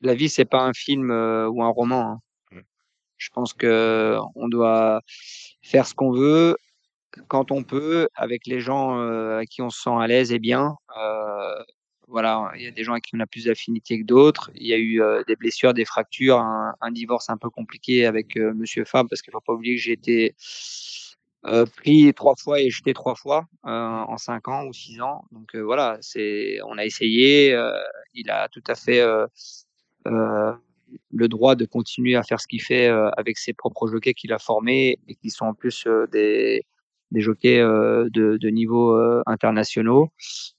[0.00, 2.12] la vie, c'est pas un film euh, ou un roman.
[2.12, 2.20] Hein.
[2.52, 2.60] Mmh.
[3.18, 5.02] Je pense que on doit
[5.62, 6.56] faire ce qu'on veut
[7.28, 10.38] quand on peut, avec les gens euh, à qui on se sent à l'aise et
[10.38, 10.76] bien.
[10.98, 11.62] Euh,
[12.08, 14.50] voilà, il y a des gens à qui on a plus d'affinité que d'autres.
[14.54, 18.84] Il y a eu des blessures, des fractures, un, divorce un peu compliqué avec Monsieur
[18.84, 20.36] Fab, parce qu'il faut pas oublier que j'ai été
[21.76, 25.24] pris trois fois et jeté trois fois en cinq ans ou six ans.
[25.32, 27.56] Donc voilà, c'est, on a essayé.
[28.16, 29.26] il a tout à fait euh,
[31.12, 34.32] le droit de continuer à faire ce qu'il fait euh, avec ses propres jockeys qu'il
[34.32, 36.64] a formés et qui sont en plus euh, des,
[37.10, 40.10] des jockeys de, de niveau internationaux.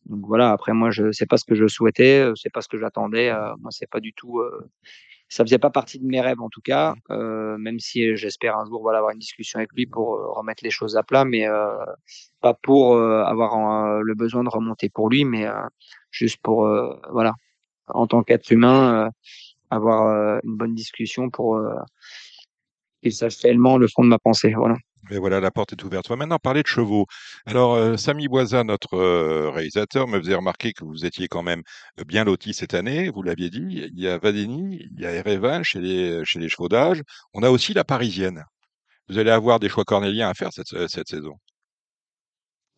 [0.05, 2.77] Donc voilà, après moi je sais pas ce que je souhaitais, c'est pas ce que
[2.77, 3.33] j'attendais.
[3.59, 4.41] moi c'est pas du tout,
[5.27, 6.95] ça faisait pas partie de mes rêves en tout cas.
[7.09, 10.07] même si j'espère un jour voilà avoir une discussion avec lui pour
[10.37, 11.45] remettre les choses à plat, mais
[12.39, 15.47] pas pour avoir le besoin de remonter pour lui, mais
[16.11, 16.65] juste pour
[17.11, 17.33] voilà
[17.87, 19.09] en tant qu'être humain, euh,
[19.69, 21.73] avoir euh, une bonne discussion pour euh,
[23.01, 24.53] qu'il sache réellement le fond de ma pensée.
[24.53, 24.77] Voilà.
[25.39, 26.07] La porte est ouverte.
[26.09, 27.05] On va maintenant parler de chevaux.
[27.45, 28.97] Alors, Samy Boisa, notre
[29.53, 31.61] réalisateur, me faisait remarquer que vous étiez quand même
[32.05, 33.09] bien loti cette année.
[33.09, 33.87] Vous l'aviez dit.
[33.93, 36.23] Il y a Vadeni, il y a Erevan chez les,
[36.69, 37.03] d'âge.
[37.33, 38.43] On a aussi la parisienne.
[39.07, 41.37] Vous allez avoir des choix cornéliens à faire cette saison.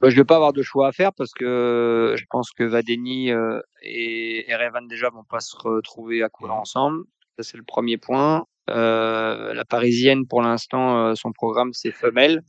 [0.02, 3.32] Bah, je vais pas avoir de choix à faire parce que je pense que Vadeni
[3.32, 7.04] euh, et Erevan déjà vont pas se retrouver à courir ensemble.
[7.38, 8.46] Ça c'est le premier point.
[8.70, 12.44] Euh, la parisienne pour l'instant euh, son programme c'est femelle.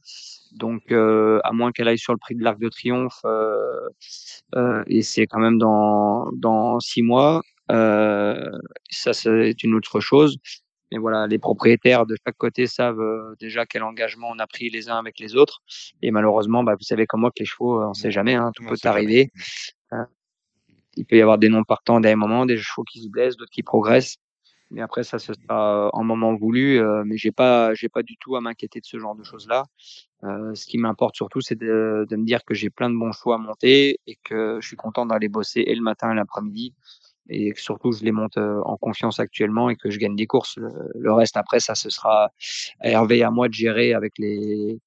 [0.53, 3.25] Donc euh, à moins qu'elle aille sur le prix de l'Arc de Triomphe
[4.87, 7.43] et c'est quand même dans dans six mois.
[7.69, 10.39] ça c'est une autre chose.
[10.91, 14.71] Mais voilà, les propriétaires de chaque côté savent euh, déjà quel engagement on a pris
[14.71, 15.61] les uns avec les autres.
[16.03, 18.65] Et malheureusement, bah, vous savez comme moi que les chevaux, on sait jamais, hein, tout
[18.65, 19.31] peut arriver.
[19.93, 20.05] Euh,
[20.97, 23.37] il peut y avoir des non partants à des moments, des chevaux qui se blessent,
[23.37, 24.17] d'autres qui progressent.
[24.73, 26.81] Mais après, ça, ce sera euh, en moment voulu.
[27.05, 29.67] mais j'ai pas, j'ai pas du tout à m'inquiéter de ce genre de choses-là.
[30.23, 33.37] ce qui m'importe surtout, c'est de, de, me dire que j'ai plein de bons choix
[33.37, 36.75] à monter et que je suis content d'aller bosser et le matin et l'après-midi
[37.31, 40.59] et surtout je les monte euh, en confiance actuellement et que je gagne des courses.
[40.59, 42.31] Le, reste après ça ce sera
[42.81, 44.79] à Hervé et à moi de gérer avec les,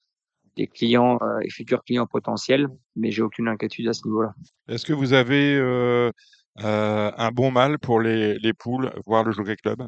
[0.57, 4.33] les clients euh, et futurs clients potentiels, mais j'ai aucune inquiétude à ce niveau-là.
[4.67, 6.11] Est-ce que vous avez euh,
[6.63, 9.87] euh, un bon mal pour les, les poules, voir le Jockey Club?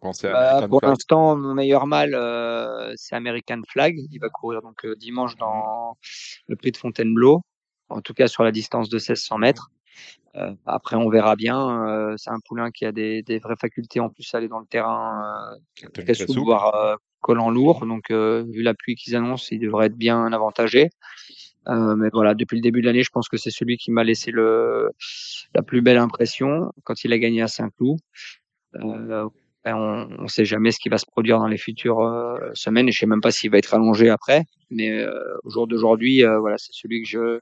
[0.00, 3.96] À bah, Pour l'instant, mon meilleur mal, euh, c'est American Flag.
[4.10, 5.96] Il va courir donc dimanche mmh dans
[6.46, 7.42] le prix de Fontainebleau,
[7.88, 9.70] en tout cas sur la distance de 1600 mètres.
[10.36, 11.86] Euh, après, on verra bien.
[11.88, 14.60] Euh, c'est un poulain qui a des, des, vraies facultés en plus à aller dans
[14.60, 17.86] le terrain euh, très souple, voire euh, collant lourd.
[17.86, 20.90] Donc, vu la pluie qu'ils annoncent, il devrait être bien avantagé.
[21.66, 24.30] mais voilà, depuis le début de l'année, je pense que c'est celui qui m'a laissé
[24.30, 24.90] le,
[25.54, 27.98] la plus belle impression quand il a gagné à Saint-Cloud.
[29.64, 32.88] Ben, on ne sait jamais ce qui va se produire dans les futures euh, semaines
[32.88, 34.44] et je sais même pas s'il va être allongé après.
[34.70, 37.40] Mais euh, au jour d'aujourd'hui, voilà, c'est celui que je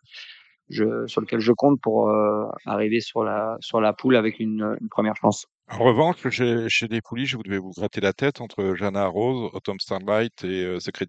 [0.69, 4.77] je, sur lequel je compte pour euh, arriver sur la, sur la poule avec une,
[4.81, 5.47] une première chance.
[5.69, 9.51] En revanche, chez, chez les poulies, vous devez vous gratter la tête entre Jana Rose,
[9.53, 11.09] Autumn Starlight et euh, Secret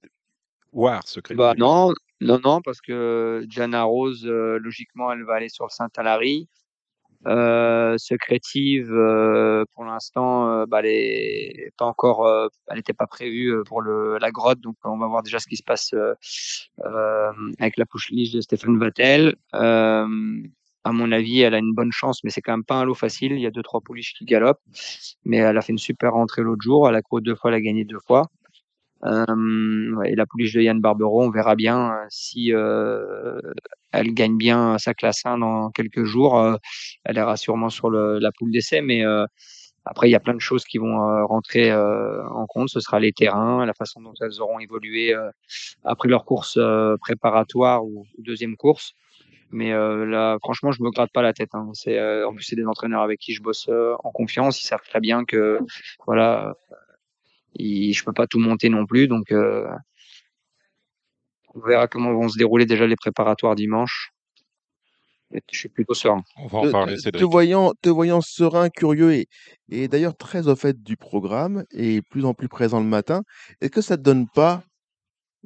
[0.73, 5.49] War, Secret bah, Non, non, non, parce que Jana Rose, euh, logiquement, elle va aller
[5.49, 6.49] sur le Saint-Alary.
[7.25, 13.51] Euh, euh, pour l'instant, euh, bah, elle est pas encore, euh, elle n'était pas prévue
[13.51, 15.93] euh, pour le, la grotte, donc on va voir déjà ce qui se passe
[17.59, 19.35] avec la push lige de Stéphane Vattel.
[19.55, 20.07] Euh,
[20.83, 22.93] à mon avis, elle a une bonne chance, mais c'est quand même pas un lot
[22.93, 23.33] facile.
[23.33, 24.61] Il y a deux trois pouliches qui galopent,
[25.25, 26.87] mais elle a fait une super rentrée l'autre jour.
[26.87, 28.27] Elle a couru deux fois, elle a gagné deux fois.
[29.05, 33.39] Euh, et la pouliche de Yann Barbero, on verra bien euh, si euh,
[33.91, 36.57] elle gagne bien sa classe 1 dans quelques jours.
[37.03, 39.03] Elle ira sûrement sur le, la poule d'essai, mais
[39.89, 42.69] après, il y a plein de choses qui vont euh, rentrer euh, en compte.
[42.69, 45.29] Ce sera les terrains, la façon dont elles auront évolué euh,
[45.83, 46.59] après leur course
[47.01, 48.93] préparatoire ou, deuxième course.
[49.49, 51.51] Mais là, franchement, je me gratte pas la tête.
[51.53, 51.69] Hein.
[51.73, 54.61] C'est en plus c'est des entraîneurs avec qui je bosse en confiance.
[54.61, 55.59] Ils savent très bien que
[56.05, 56.55] voilà,
[57.55, 59.07] ils, je peux pas tout monter non plus.
[59.07, 59.67] Donc euh,
[61.53, 64.11] on verra comment vont se dérouler déjà les préparatoires dimanche.
[65.33, 66.23] Et je suis plutôt serein.
[66.37, 69.27] On va en Te, parler, te- te voyant, te voyant serein, curieux et,
[69.69, 73.23] et d'ailleurs très au fait du programme et plus en plus présent le matin,
[73.59, 74.63] est-ce que ça te donne pas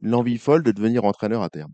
[0.01, 1.71] l'envie folle de devenir entraîneur à terme?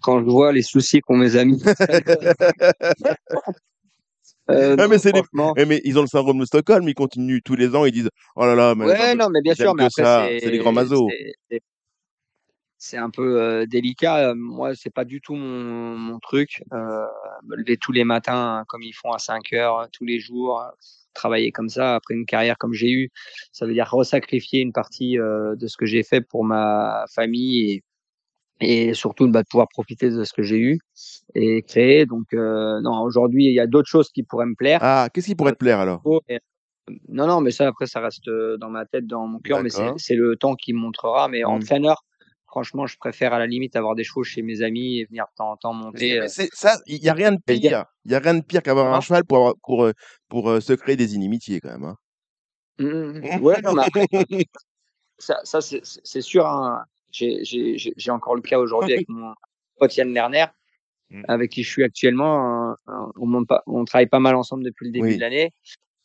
[0.00, 1.62] Quand je vois les soucis qu'ont mes amis,
[4.52, 5.54] euh, Ah, mais, franchement.
[5.56, 8.10] eh, mais ils ont le syndrome de Stockholm, ils continuent tous les ans, ils disent
[8.36, 11.08] Oh là là, mais Ouais, non, mais bien sûr, mais après, c'est des grands mazos.
[12.78, 14.30] c'est, un peu euh, délicat.
[14.30, 16.62] Euh, Moi, c'est pas du tout mon, mon truc.
[16.72, 17.06] Euh,
[17.44, 20.62] me lever tous les matins, hein, comme ils font à 5 heures, tous les jours,
[21.14, 23.10] travailler comme ça, après une carrière comme j'ai eu,
[23.52, 27.84] ça veut dire resacrifier une partie de ce que j'ai fait pour ma famille et,
[28.62, 30.78] et surtout bah, de pouvoir profiter de ce que j'ai eu
[31.34, 32.06] et créer.
[32.06, 34.78] Donc, euh, non, aujourd'hui, il y a d'autres choses qui pourraient me plaire.
[34.82, 36.02] Ah, qu'est-ce qui pourrait te plaire alors?
[36.28, 36.38] Et, euh,
[37.08, 39.70] Non, non, mais ça, après, ça reste euh, dans ma tête, dans mon cœur, mais
[39.96, 41.28] c'est le temps qui me montrera.
[41.28, 41.46] Mais Mm.
[41.48, 42.04] entraîneur,
[42.46, 45.34] franchement, je préfère à la limite avoir des chevaux chez mes amis et venir de
[45.36, 46.18] temps en temps monter.
[46.18, 47.84] euh, mais ça, il n'y a rien de pire.
[48.04, 49.92] Il y a rien de pire qu'avoir un cheval pour, avoir- pour, euh,
[50.28, 51.84] pour euh, se créer des inimitiés quand même.
[51.84, 51.96] hein.
[52.78, 54.06] Mm, Ouais, non, mais après,
[55.18, 56.46] ça, ça c'est sûr.
[56.46, 59.32] Hein, J'ai encore le cas aujourd'hui avec mon
[59.78, 60.46] pote Yann Lerner,
[61.10, 61.24] Mm.
[61.28, 62.70] avec qui je suis actuellement.
[62.70, 65.50] euh, euh, on, on travaille pas mal ensemble depuis le début de l'année.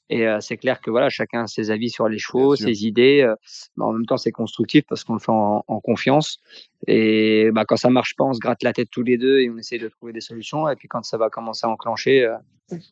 [0.09, 3.21] Et euh, c'est clair que voilà, chacun a ses avis sur les chevaux, ses idées.
[3.21, 3.33] euh,
[3.77, 6.39] mais en même temps, c'est constructif parce qu'on le fait en, en confiance.
[6.87, 9.49] Et bah, quand ça marche pas, on se gratte la tête tous les deux et
[9.49, 10.67] on essaie de trouver des solutions.
[10.69, 12.35] Et puis quand ça va commencer à enclencher, euh,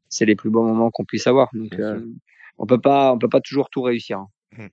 [0.08, 1.50] c'est les plus beaux moments qu'on puisse avoir.
[1.54, 2.00] Donc euh,
[2.58, 4.20] on peut pas, on peut pas toujours tout réussir.
[4.20, 4.30] hein.
[4.58, 4.70] Mhm.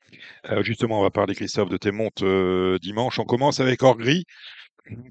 [0.51, 3.19] Euh, justement, on va parler, Christophe, de tes montes euh, dimanche.
[3.19, 4.25] On commence avec Orgris,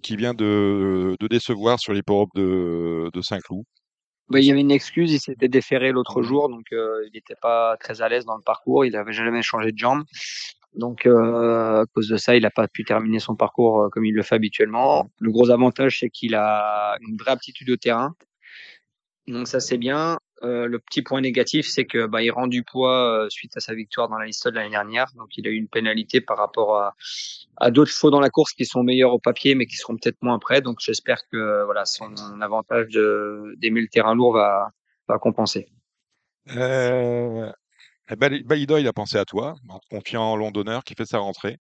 [0.02, 3.64] qui vient de, de décevoir sur l'hipporome de, de Saint-Cloud.
[4.30, 6.28] Bah, il y avait une excuse, il s'était déféré l'autre Mhm.
[6.28, 8.86] jour, donc euh, il n'était pas très à l'aise dans le parcours.
[8.86, 10.04] Il avait jamais changé de jambe,
[10.74, 14.06] donc euh, à cause de ça, il n'a pas pu terminer son parcours euh, comme
[14.06, 15.10] il le fait habituellement.
[15.20, 18.14] Le gros avantage, c'est qu'il a une vraie aptitude au terrain,
[19.28, 20.18] donc ça c'est bien.
[20.44, 23.60] Euh, le petit point négatif, c'est que bah, il rend du poids euh, suite à
[23.60, 26.38] sa victoire dans la liste de l'année dernière, donc il a eu une pénalité par
[26.38, 26.96] rapport à,
[27.58, 30.18] à d'autres chevaux dans la course qui sont meilleurs au papier, mais qui seront peut-être
[30.22, 30.62] moins prêts.
[30.62, 34.72] Donc j'espère que voilà son avantage de d'aimer le terrain lourd va
[35.08, 35.68] va compenser.
[36.50, 37.52] Euh,
[38.10, 41.20] eh ben, Baïda, il a pensé à toi, en te confiant londonneur qui fait sa
[41.20, 41.58] rentrée.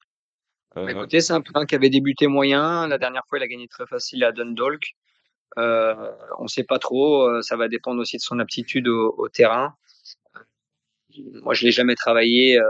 [0.76, 2.88] Bah, Euh, écoutez, c'est un poulain qui avait débuté moyen.
[2.88, 4.96] La dernière fois, il a gagné très facile à Dundalk.
[5.58, 7.24] Euh, on sait pas trop.
[7.28, 9.76] euh, Ça va dépendre aussi de son aptitude au, au terrain.
[11.44, 12.58] Moi, je l'ai jamais travaillé.
[12.60, 12.64] Euh,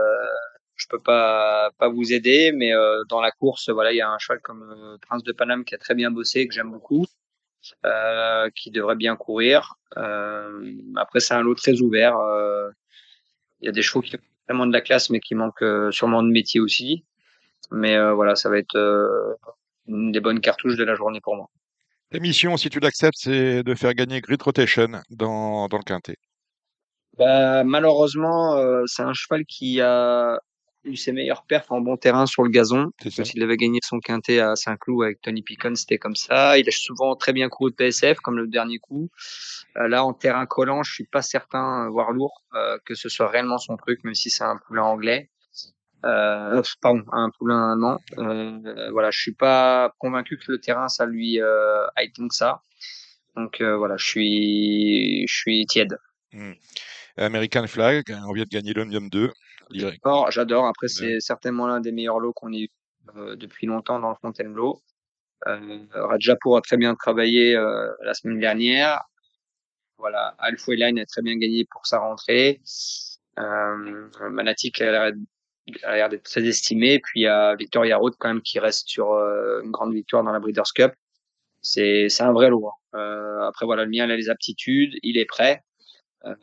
[0.74, 4.10] je peux pas pas vous aider, mais euh, dans la course, voilà, il y a
[4.10, 7.06] un cheval comme euh, Prince de Paname qui a très bien bossé, que j'aime beaucoup,
[7.86, 9.74] euh, qui devrait bien courir.
[9.94, 12.16] Après, c'est un lot très ouvert.
[13.60, 16.22] Il y a des chevaux qui ont vraiment de la classe, mais qui manquent sûrement
[16.24, 17.04] de métier aussi.
[17.70, 18.76] Mais voilà, ça va être
[19.86, 21.48] une des bonnes cartouches de la journée pour moi.
[22.12, 26.16] Ta mission, si tu l'acceptes, c'est de faire gagner Grid Rotation dans, dans le quintet.
[27.18, 30.38] Bah, malheureusement, euh, c'est un cheval qui a
[30.84, 32.90] eu ses meilleurs perfs en bon terrain sur le gazon.
[33.00, 33.22] C'est ça.
[33.22, 36.58] Quand il avait gagné son quintet à Saint-Cloud avec Tony Picon, c'était comme ça.
[36.58, 39.08] Il a souvent très bien couru de PSF, comme le dernier coup.
[39.76, 43.08] Euh, là, en terrain collant, je suis pas certain, euh, voire lourd, euh, que ce
[43.08, 45.30] soit réellement son truc, même si c'est un poulain anglais.
[46.04, 48.00] Euh, pardon, un poulain allemand.
[48.18, 52.34] Euh, voilà, je suis pas convaincu que le terrain, ça lui euh, aille tant que
[52.34, 52.60] ça.
[53.36, 55.98] Donc euh, voilà, je suis, je suis tiède.
[56.32, 56.52] Hmm.
[57.16, 59.30] American Flag, on vient de gagner l'Omnium 2.
[59.70, 60.00] direct.
[60.04, 60.66] J'adore, j'adore.
[60.66, 62.68] Après, c'est certainement l'un des meilleurs lots qu'on ait eu
[63.16, 64.82] euh, depuis longtemps dans le Fontainebleau.
[65.46, 69.02] Euh, Rajapour a très bien travaillé euh, la semaine dernière.
[69.98, 72.60] Voilà, Alpha Line a très bien gagné pour sa rentrée.
[73.38, 75.10] Euh, Manatic a
[75.82, 76.98] a l'air d'être très estimé.
[76.98, 80.22] Puis il y a Victoria Road quand même qui reste sur euh, une grande victoire
[80.24, 80.92] dans la Breeders' Cup.
[81.62, 82.68] c'est un vrai lot.
[82.68, 82.98] hein.
[82.98, 85.62] Euh, après voilà, le mien il a les aptitudes, il est prêt.
[86.24, 86.34] Euh,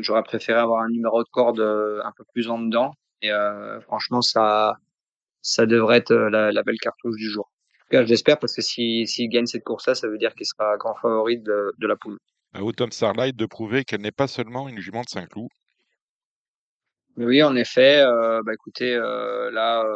[0.00, 2.94] J'aurais préféré avoir un numéro de corde un peu plus en dedans.
[3.20, 3.30] Et
[3.82, 4.76] franchement, ça
[5.42, 7.50] ça devrait être la, belle cartouche du jour.
[7.80, 10.46] En tout cas, j'espère parce que si s'il gagne cette course-là, ça veut dire qu'il
[10.46, 12.18] sera grand favori de, de la poule.
[12.58, 15.48] Autumn Starlight de prouver qu'elle n'est pas seulement une jument de Saint-Cloud.
[17.16, 19.94] Mais oui, en effet, euh, bah écoutez, euh, là, euh,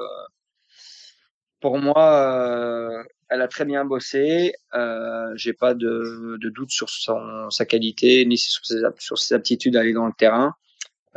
[1.61, 4.53] pour moi, euh, elle a très bien bossé.
[4.75, 9.35] Euh, J'ai pas de, de doute sur son, sa qualité ni sur ses, sur ses
[9.35, 10.55] aptitudes à aller dans le terrain.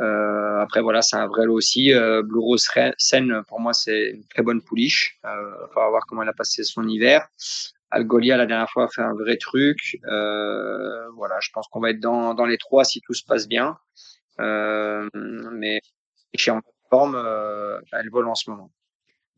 [0.00, 1.92] Euh, après, voilà, c'est un vrai lot aussi.
[2.24, 2.66] Blue Rose
[2.96, 5.18] Sen, pour moi, c'est une très bonne pouliche.
[5.26, 7.28] Euh, faut voir comment elle a passé son hiver.
[7.90, 9.98] Algolia, la dernière fois, a fait un vrai truc.
[10.02, 13.76] Voilà, je pense qu'on va être dans, dans les trois si tout se passe bien.
[14.40, 15.08] Euh,
[15.52, 15.80] mais
[16.34, 18.70] chez en forme, euh, elle vole en ce moment.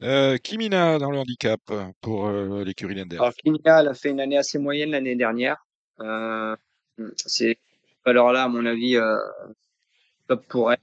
[0.03, 1.61] Euh, Kimina dans le handicap
[2.01, 3.17] pour euh, l'écurie Lender.
[3.17, 5.65] Alors, Kinia, elle a fait une année assez moyenne l'année dernière.
[6.01, 6.57] Euh,
[7.17, 7.59] c'est
[8.05, 8.99] alors là, à mon avis,
[10.27, 10.79] top pour elle.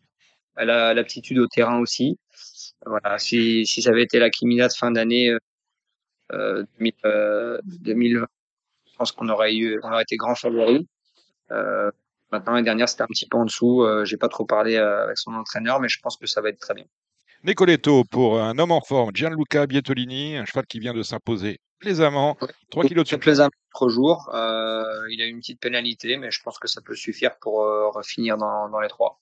[0.56, 2.18] Elle a l'aptitude au terrain aussi.
[2.86, 5.36] Voilà, si, si ça avait été la Kimina de fin d'année
[6.32, 8.28] euh, 2000, euh, 2020,
[8.86, 10.88] je pense qu'on aurait eu, on aurait été grand favori.
[12.32, 13.84] Maintenant, l'année dernière, c'était un petit peu en dessous.
[13.84, 16.50] Euh, J'ai pas trop parlé euh, avec son entraîneur, mais je pense que ça va
[16.50, 16.86] être très bien.
[17.44, 22.38] Nicoletto pour un homme en forme, Gianluca Bietolini, un cheval qui vient de s'imposer plaisamment,
[22.72, 23.22] 3 kilos de Très sucre.
[23.22, 24.30] plaisant l'autre jour.
[24.34, 27.64] Euh, il a eu une petite pénalité, mais je pense que ça peut suffire pour
[27.64, 29.22] euh, finir dans, dans les trois.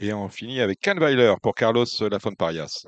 [0.00, 2.86] Et on finit avec Kahnweiler pour Carlos Lafon Parias.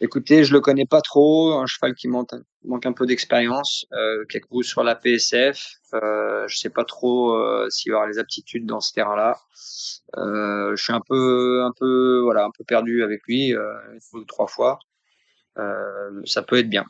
[0.00, 2.30] Écoutez, je le connais pas trop, un cheval qui manque,
[2.64, 5.76] manque un peu d'expérience, euh, a couru sur la PSF.
[5.94, 9.38] Euh, je sais pas trop euh, s'il va avoir les aptitudes dans ce terrain-là.
[10.16, 14.00] Euh, je suis un peu, un peu, voilà, un peu perdu avec lui, euh, une
[14.00, 14.78] fois ou trois fois.
[16.24, 16.84] Ça peut être bien.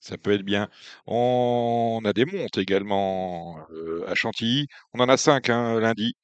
[0.00, 0.68] Ça peut être bien.
[1.06, 3.58] On a des montes également
[4.06, 4.66] à Chantilly.
[4.94, 6.14] On en a cinq hein, lundi,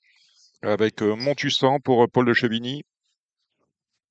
[0.62, 2.84] avec Montussan pour Paul de Chevigny.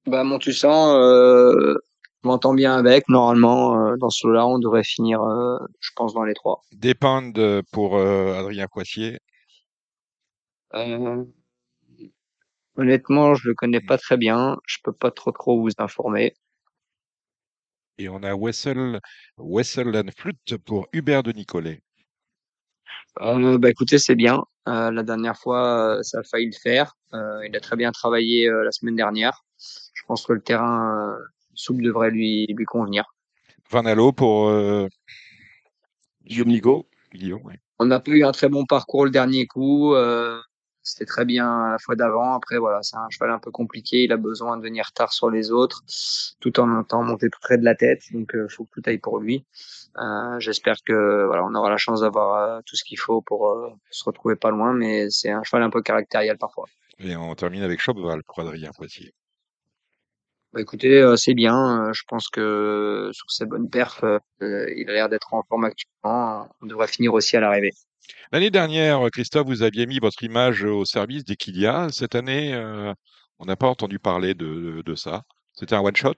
[0.05, 1.75] Bah, Montussan, euh,
[2.23, 3.07] je m'entends bien avec?
[3.09, 6.61] Normalement, euh, dans ce lot-là, on devrait finir, euh, je pense, dans les trois.
[6.71, 7.31] Dépend
[7.71, 9.19] pour euh, Adrien Coissier.
[10.73, 11.23] Euh,
[12.77, 14.57] honnêtement, je le connais pas très bien.
[14.65, 16.33] Je peux pas trop trop vous informer.
[17.97, 18.99] Et on a Wessel,
[19.37, 21.81] Wessel and Flute pour Hubert de Nicolet.
[23.19, 24.43] Euh, bah écoutez, c'est bien.
[24.67, 26.95] Euh, la dernière fois, euh, ça a failli le faire.
[27.13, 29.43] Euh, il a très bien travaillé euh, la semaine dernière.
[29.57, 31.17] Je pense que le terrain
[31.51, 33.05] euh, souple devrait lui lui convenir.
[33.69, 34.87] Van Allo pour euh,
[36.25, 36.87] Guillaume Nico.
[37.13, 37.41] Guillaume.
[37.79, 39.93] On n'a pas eu un très bon parcours le dernier coup.
[39.95, 40.39] Euh,
[40.83, 42.33] C'était très bien la fois d'avant.
[42.33, 44.03] Après, voilà, c'est un cheval un peu compliqué.
[44.03, 45.83] Il a besoin de venir tard sur les autres,
[46.39, 48.01] tout en étant monté tout près de la tête.
[48.13, 49.45] Donc, il faut que tout aille pour lui.
[49.97, 53.49] Euh, J'espère que voilà, on aura la chance d'avoir euh, tout ce qu'il faut pour
[53.49, 54.73] euh, se retrouver pas loin.
[54.73, 56.65] Mais c'est un cheval un peu caractériel parfois.
[56.99, 59.13] Et on termine avec Chopval pour Adrien Coissier.
[60.53, 61.87] Bah, écoutez, euh, c'est bien.
[61.89, 64.19] Euh, je pense que sur ces bonnes perfs, euh,
[64.75, 66.49] il a l'air d'être en forme actuellement.
[66.61, 67.71] On devrait finir aussi à l'arrivée.
[68.31, 71.87] L'année dernière, Christophe, vous aviez mis votre image au service d'Equilia.
[71.91, 72.93] Cette année, euh,
[73.39, 75.23] on n'a pas entendu parler de, de ça.
[75.53, 76.15] C'était un one-shot?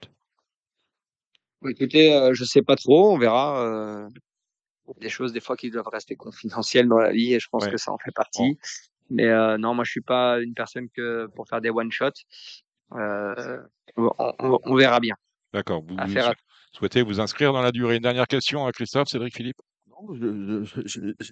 [1.62, 3.60] Bah, Écoutez, euh, je sais pas trop, on verra.
[3.64, 4.08] Euh,
[5.00, 7.70] des choses des fois qui doivent rester confidentielles dans la vie et je pense Ouais.
[7.70, 8.58] que ça en fait partie.
[9.10, 12.24] Mais euh, non, moi je suis pas une personne que pour faire des one shots.
[12.92, 13.58] Euh,
[13.96, 15.14] on, on- on verra bien.
[15.52, 15.82] D'accord.
[15.86, 16.20] Vous, vous
[16.72, 19.56] souhaitez vous inscrire dans la durée Une dernière question à Christophe, Cédric Philippe?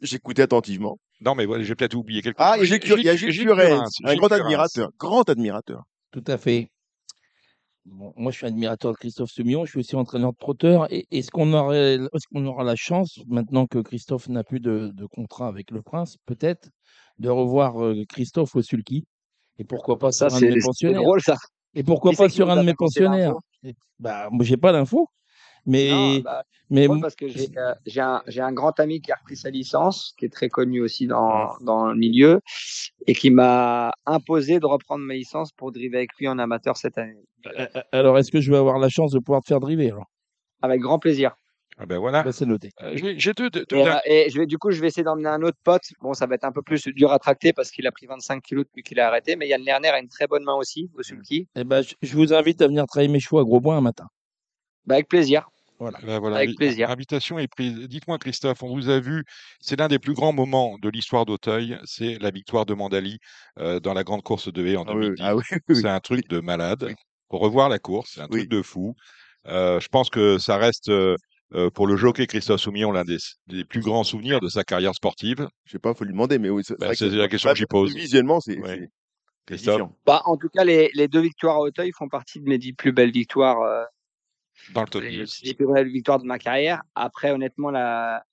[0.03, 0.99] J'écoutais attentivement.
[1.21, 2.67] Non, mais voilà, j'ai peut-être oublié quelque Ah, chose.
[2.67, 4.91] Gilles Cur- il y a Gilles Curens, un grand admirateur.
[4.99, 5.83] Grand admirateur.
[6.13, 6.69] Tout à fait.
[7.85, 9.65] Bon, moi, je suis admirateur de Christophe Semion.
[9.65, 10.87] Je suis aussi entraîneur de trotteur.
[10.91, 15.07] Est-ce qu'on aurait, est-ce qu'on aura la chance, maintenant que Christophe n'a plus de, de
[15.07, 16.69] contrat avec le Prince, peut-être,
[17.19, 19.05] de revoir euh, Christophe au sulky
[19.59, 21.37] Et pourquoi pas Ça sur un de mes pensionnaires drôle ça.
[21.75, 23.35] Et pourquoi pas sur un de mes pensionnaires
[23.99, 25.09] Bah, moi, j'ai pas l'info.
[25.65, 27.75] Mais, Non, bah, mais parce que j'ai euh,
[28.27, 31.57] j'ai un, grand ami qui a repris sa licence, qui est très connu aussi dans,
[31.61, 32.41] dans le milieu,
[33.07, 36.99] et qui m'a imposé de reprendre ma licence pour driver avec lui en amateur cette
[36.99, 37.23] année.
[37.93, 40.11] alors, est-ce que je vais avoir la chance de pouvoir te faire driver alors?
[40.63, 41.37] Avec grand plaisir.
[41.79, 42.23] Ah ben voilà.
[42.23, 42.71] Bah, C'est noté.
[42.83, 45.29] Euh, j'ai deux, deux, deux Et, et je vais, du coup, je vais essayer d'emmener
[45.31, 45.83] un autre pote.
[46.01, 48.43] Bon, ça va être un peu plus dur à tracter parce qu'il a pris 25
[48.43, 49.37] kilos depuis qu'il a arrêté.
[49.37, 51.49] Mais Yann Lerner a une très bonne main aussi au sulky.
[51.57, 53.81] Eh ben, je, je vous invite à venir travailler mes chevaux à Gros Bois un
[53.81, 54.07] matin.
[54.87, 55.49] Bah, avec plaisir.
[55.79, 55.99] Voilà.
[56.05, 56.91] Ben voilà, Avec plaisir.
[56.91, 57.75] Invitation est prise.
[57.89, 59.25] Dites-moi, Christophe, on vous a vu.
[59.61, 61.77] C'est l'un des plus grands moments de l'histoire d'Auteuil.
[61.85, 63.19] C'est la victoire de Mandali
[63.59, 65.23] euh, dans la grande course de haie en Ah oui, 2010.
[65.25, 65.77] ah oui, oui.
[65.77, 66.85] C'est un truc de malade.
[66.87, 66.95] Oui.
[67.29, 68.41] Pour revoir la course, c'est un Oui.
[68.41, 68.95] truc de fou.
[69.49, 71.17] Euh, je pense que ça reste euh,
[71.55, 74.95] euh, pour le jockey Christophe Soumillon l'un des, des, plus grands souvenirs de sa carrière
[74.95, 77.67] sportive Je sais pas, faut lui demander, mais oui, c'est bah, la question que j'y
[77.67, 77.95] pose.
[77.95, 78.89] Visuellement, c'est ouais.
[80.07, 82.73] bah, en tout cas, les, les, deux victoires à Auteuil font partie de mes dix
[82.73, 83.61] plus belles victoires.
[83.63, 83.85] Euh,
[84.75, 86.83] dans le top les, les, plus belles victoires de ma carrière.
[86.95, 88.25] Après, honnêtement, la,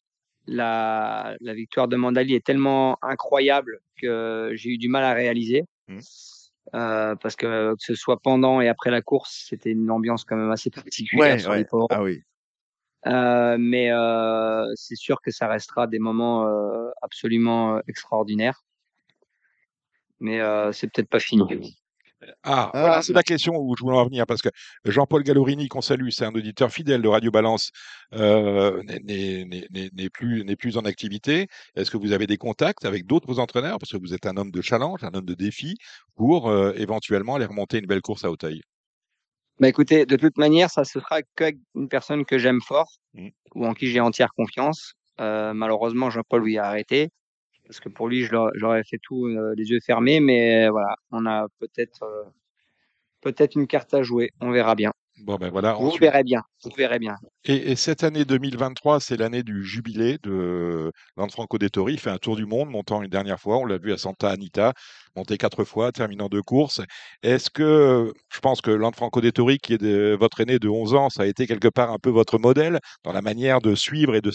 [0.47, 5.63] la, la victoire de Mandali est tellement incroyable que j'ai eu du mal à réaliser.
[5.87, 5.99] Mmh.
[6.75, 10.35] Euh, parce que que ce soit pendant et après la course, c'était une ambiance quand
[10.35, 11.57] même assez particulière ouais, sur ouais.
[11.57, 11.87] les ports.
[11.89, 12.21] Ah oui.
[13.07, 18.63] Euh, mais euh, c'est sûr que ça restera des moments euh, absolument extraordinaires.
[20.19, 21.43] Mais euh, c'est peut-être pas fini.
[22.43, 24.49] Ah, ah, voilà, c'est la question où je voulais en venir parce que
[24.83, 27.71] Jean-Paul Gallorini, qu'on salue, c'est un auditeur fidèle de Radio Balance,
[28.13, 31.47] euh, n'est plus, plus en activité.
[31.75, 33.79] Est-ce que vous avez des contacts avec d'autres entraîneurs?
[33.79, 35.77] Parce que vous êtes un homme de challenge, un homme de défi
[36.15, 38.63] pour euh, éventuellement aller remonter une belle course à Hauteuil
[39.59, 43.29] bah écoutez, de toute manière, ça se fera qu'avec une personne que j'aime fort mmh.
[43.55, 44.93] ou en qui j'ai entière confiance.
[45.19, 47.09] Euh, malheureusement, Jean-Paul lui a arrêté
[47.69, 51.47] parce que pour lui, j'aurais fait tout euh, les yeux fermés, mais voilà, on a
[51.59, 52.23] peut-être euh,
[53.21, 54.91] peut-être une carte à jouer, on verra bien.
[55.21, 56.01] Bon ben voilà, vous ensuite...
[56.01, 57.15] verrez bien, vous verrez bien.
[57.43, 61.93] Et, et cette année 2023, c'est l'année du jubilé de Lanfranco Dettori.
[61.93, 63.57] Il fait un tour du monde, montant une dernière fois.
[63.57, 64.73] On l'a vu à Santa Anita,
[65.15, 66.81] monté quatre fois, terminant deux courses.
[67.23, 71.09] Est-ce que, je pense que Lanfranco Dettori, qui est de, votre aîné de 11 ans,
[71.09, 74.21] ça a été quelque part un peu votre modèle dans la manière de suivre et
[74.21, 74.31] de,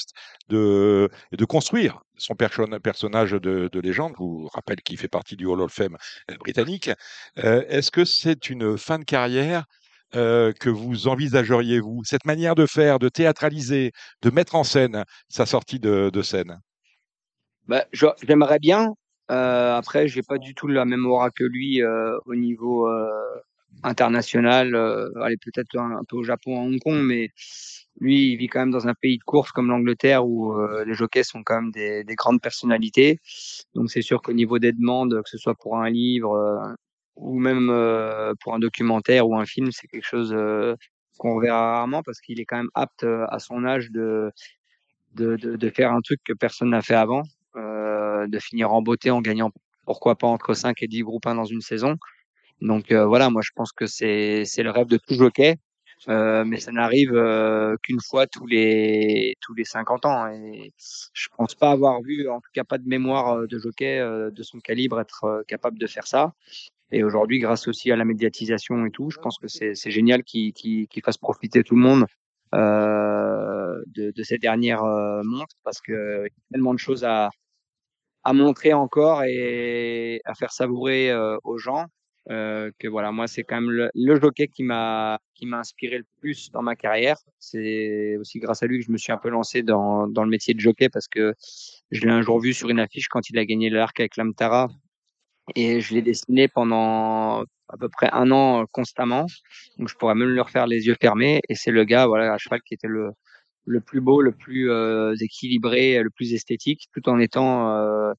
[0.49, 4.13] de, de construire son personnage de, de, légende?
[4.19, 5.97] Je vous rappelle qu'il fait partie du Hall of Fame
[6.41, 6.91] britannique.
[7.39, 9.65] Euh, Est-ce que c'est une fin de carrière
[10.15, 13.93] euh, que vous envisageriez, vous Cette manière de faire, de théâtraliser,
[14.23, 16.61] de mettre en scène sa sortie de, scène?
[17.67, 18.95] Bah, J'aimerais bien.
[19.31, 23.09] Euh, après, j'ai pas du tout la même aura que lui euh, au niveau euh,
[23.83, 24.75] international.
[25.21, 27.31] Allez, peut-être un, peu au Japon, à Hong Kong, mais
[28.01, 30.55] lui, il vit quand même dans un pays de course comme l'Angleterre où
[30.85, 33.19] les jockeys sont quand même des grandes personnalités.
[33.75, 36.75] Donc, c'est sûr qu'au niveau des demandes, que ce soit pour un livre,
[37.17, 37.69] ou même
[38.41, 40.35] pour un documentaire ou un film, c'est quelque chose
[41.19, 44.33] qu'on verra rarement parce qu'il est quand même apte à son âge de,
[45.15, 47.23] de, de, faire un truc que personne n'a fait avant,
[47.57, 49.51] euh, de finir en beauté en gagnant
[49.85, 51.97] pourquoi pas entre 5 et 10 groupes 1 dans une saison.
[52.61, 55.57] Donc euh, voilà, moi je pense que c'est c'est le rêve de tout jockey,
[56.09, 57.13] euh, mais ça n'arrive
[57.83, 60.29] qu'une fois tous les tous les 50 ans.
[60.29, 60.73] Et
[61.13, 64.61] je pense pas avoir vu, en tout cas pas de mémoire de jockey de son
[64.61, 66.33] calibre être capable de faire ça.
[66.95, 70.53] Et aujourd'hui, grâce aussi à la médiatisation et tout, je pense que c'est génial qu'ils
[70.53, 72.07] qu qu fassent profiter tout le monde
[72.55, 77.31] euh, de, de, ces dernières euh, montres parce qu'il y a tellement de choses à,
[78.33, 81.87] montrer encore et à faire savourer euh, aux gens.
[82.29, 86.51] Que voilà, moi c'est quand même le, jockey qui m'a qui m'a inspiré le plus
[86.53, 87.17] dans ma carrière.
[87.41, 90.31] C'est aussi grâce à lui que je me suis un peu lancé dans, dans le
[90.31, 91.35] métier de jockey parce que
[91.91, 94.69] je l'ai un jour vu sur une affiche quand il a gagné l'arc avec l'Amtara
[95.55, 99.27] et je l'ai dessiné pendant à peu près un an euh, constamment.
[99.79, 101.41] Donc je pourrais même le refaire les yeux fermés.
[101.49, 103.11] Et c'est le gars, voilà, à cheval qui était le
[103.67, 108.13] le plus beau, le plus euh, équilibré, le plus esthétique, tout en étant euh,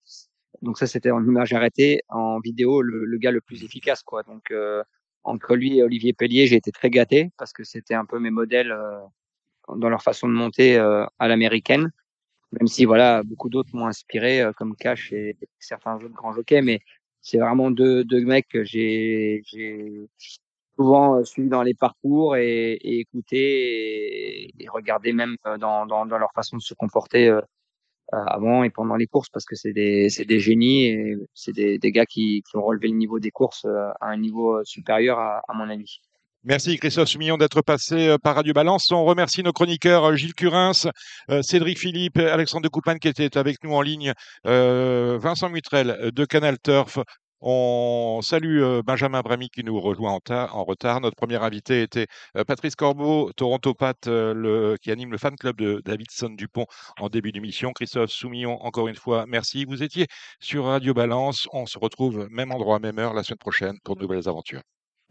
[0.61, 4.23] donc ça c'était en image arrêtée, en vidéo le, le, gars le plus efficace quoi.
[4.23, 4.83] Donc euh,
[5.23, 8.31] entre lui et Olivier Pellier, j'ai été très gâté parce que c'était un peu mes
[8.31, 8.99] modèles euh,
[9.75, 11.91] dans leur façon de monter euh, à l'américaine.
[12.51, 16.79] Même si voilà beaucoup d'autres m'ont inspiré comme Cash et certains autres grands jockeys, mais
[17.25, 19.41] c'est vraiment deux, deux mecs que j'ai
[20.75, 25.85] souvent euh, suivi dans les parcours et, et écouté et, et, regardé même euh, dans,
[26.05, 27.41] leur façon de se comporter euh,
[28.11, 31.91] avant et pendant les courses parce que c'est des, des génies et c'est des, des
[31.91, 35.53] gars qui, qui ont relevé le niveau des courses à un niveau supérieur à, à
[35.55, 36.01] mon avis.
[36.47, 38.91] Merci Christophe Sumillon d'être passé par Radio Balance.
[38.91, 40.91] On remercie nos chroniqueurs Gilles Curins,
[41.41, 44.13] Cédric Philippe, Alexandre de Coupane qui était avec nous en ligne,
[44.43, 46.99] Vincent Mutrel de Canal Turf.
[47.41, 51.01] On salue Benjamin Bramy qui nous rejoint en, retard.
[51.01, 52.05] Notre premier invité était
[52.45, 56.67] Patrice Corbeau, Toronto Pat, qui anime le fan club de Davidson Dupont
[56.99, 57.71] en début d'émission.
[57.73, 59.65] Christophe Soumillon, encore une fois, merci.
[59.65, 60.05] Vous étiez
[60.39, 61.47] sur Radio Balance.
[61.53, 64.61] On se retrouve même endroit, même heure la semaine prochaine pour de nouvelles aventures.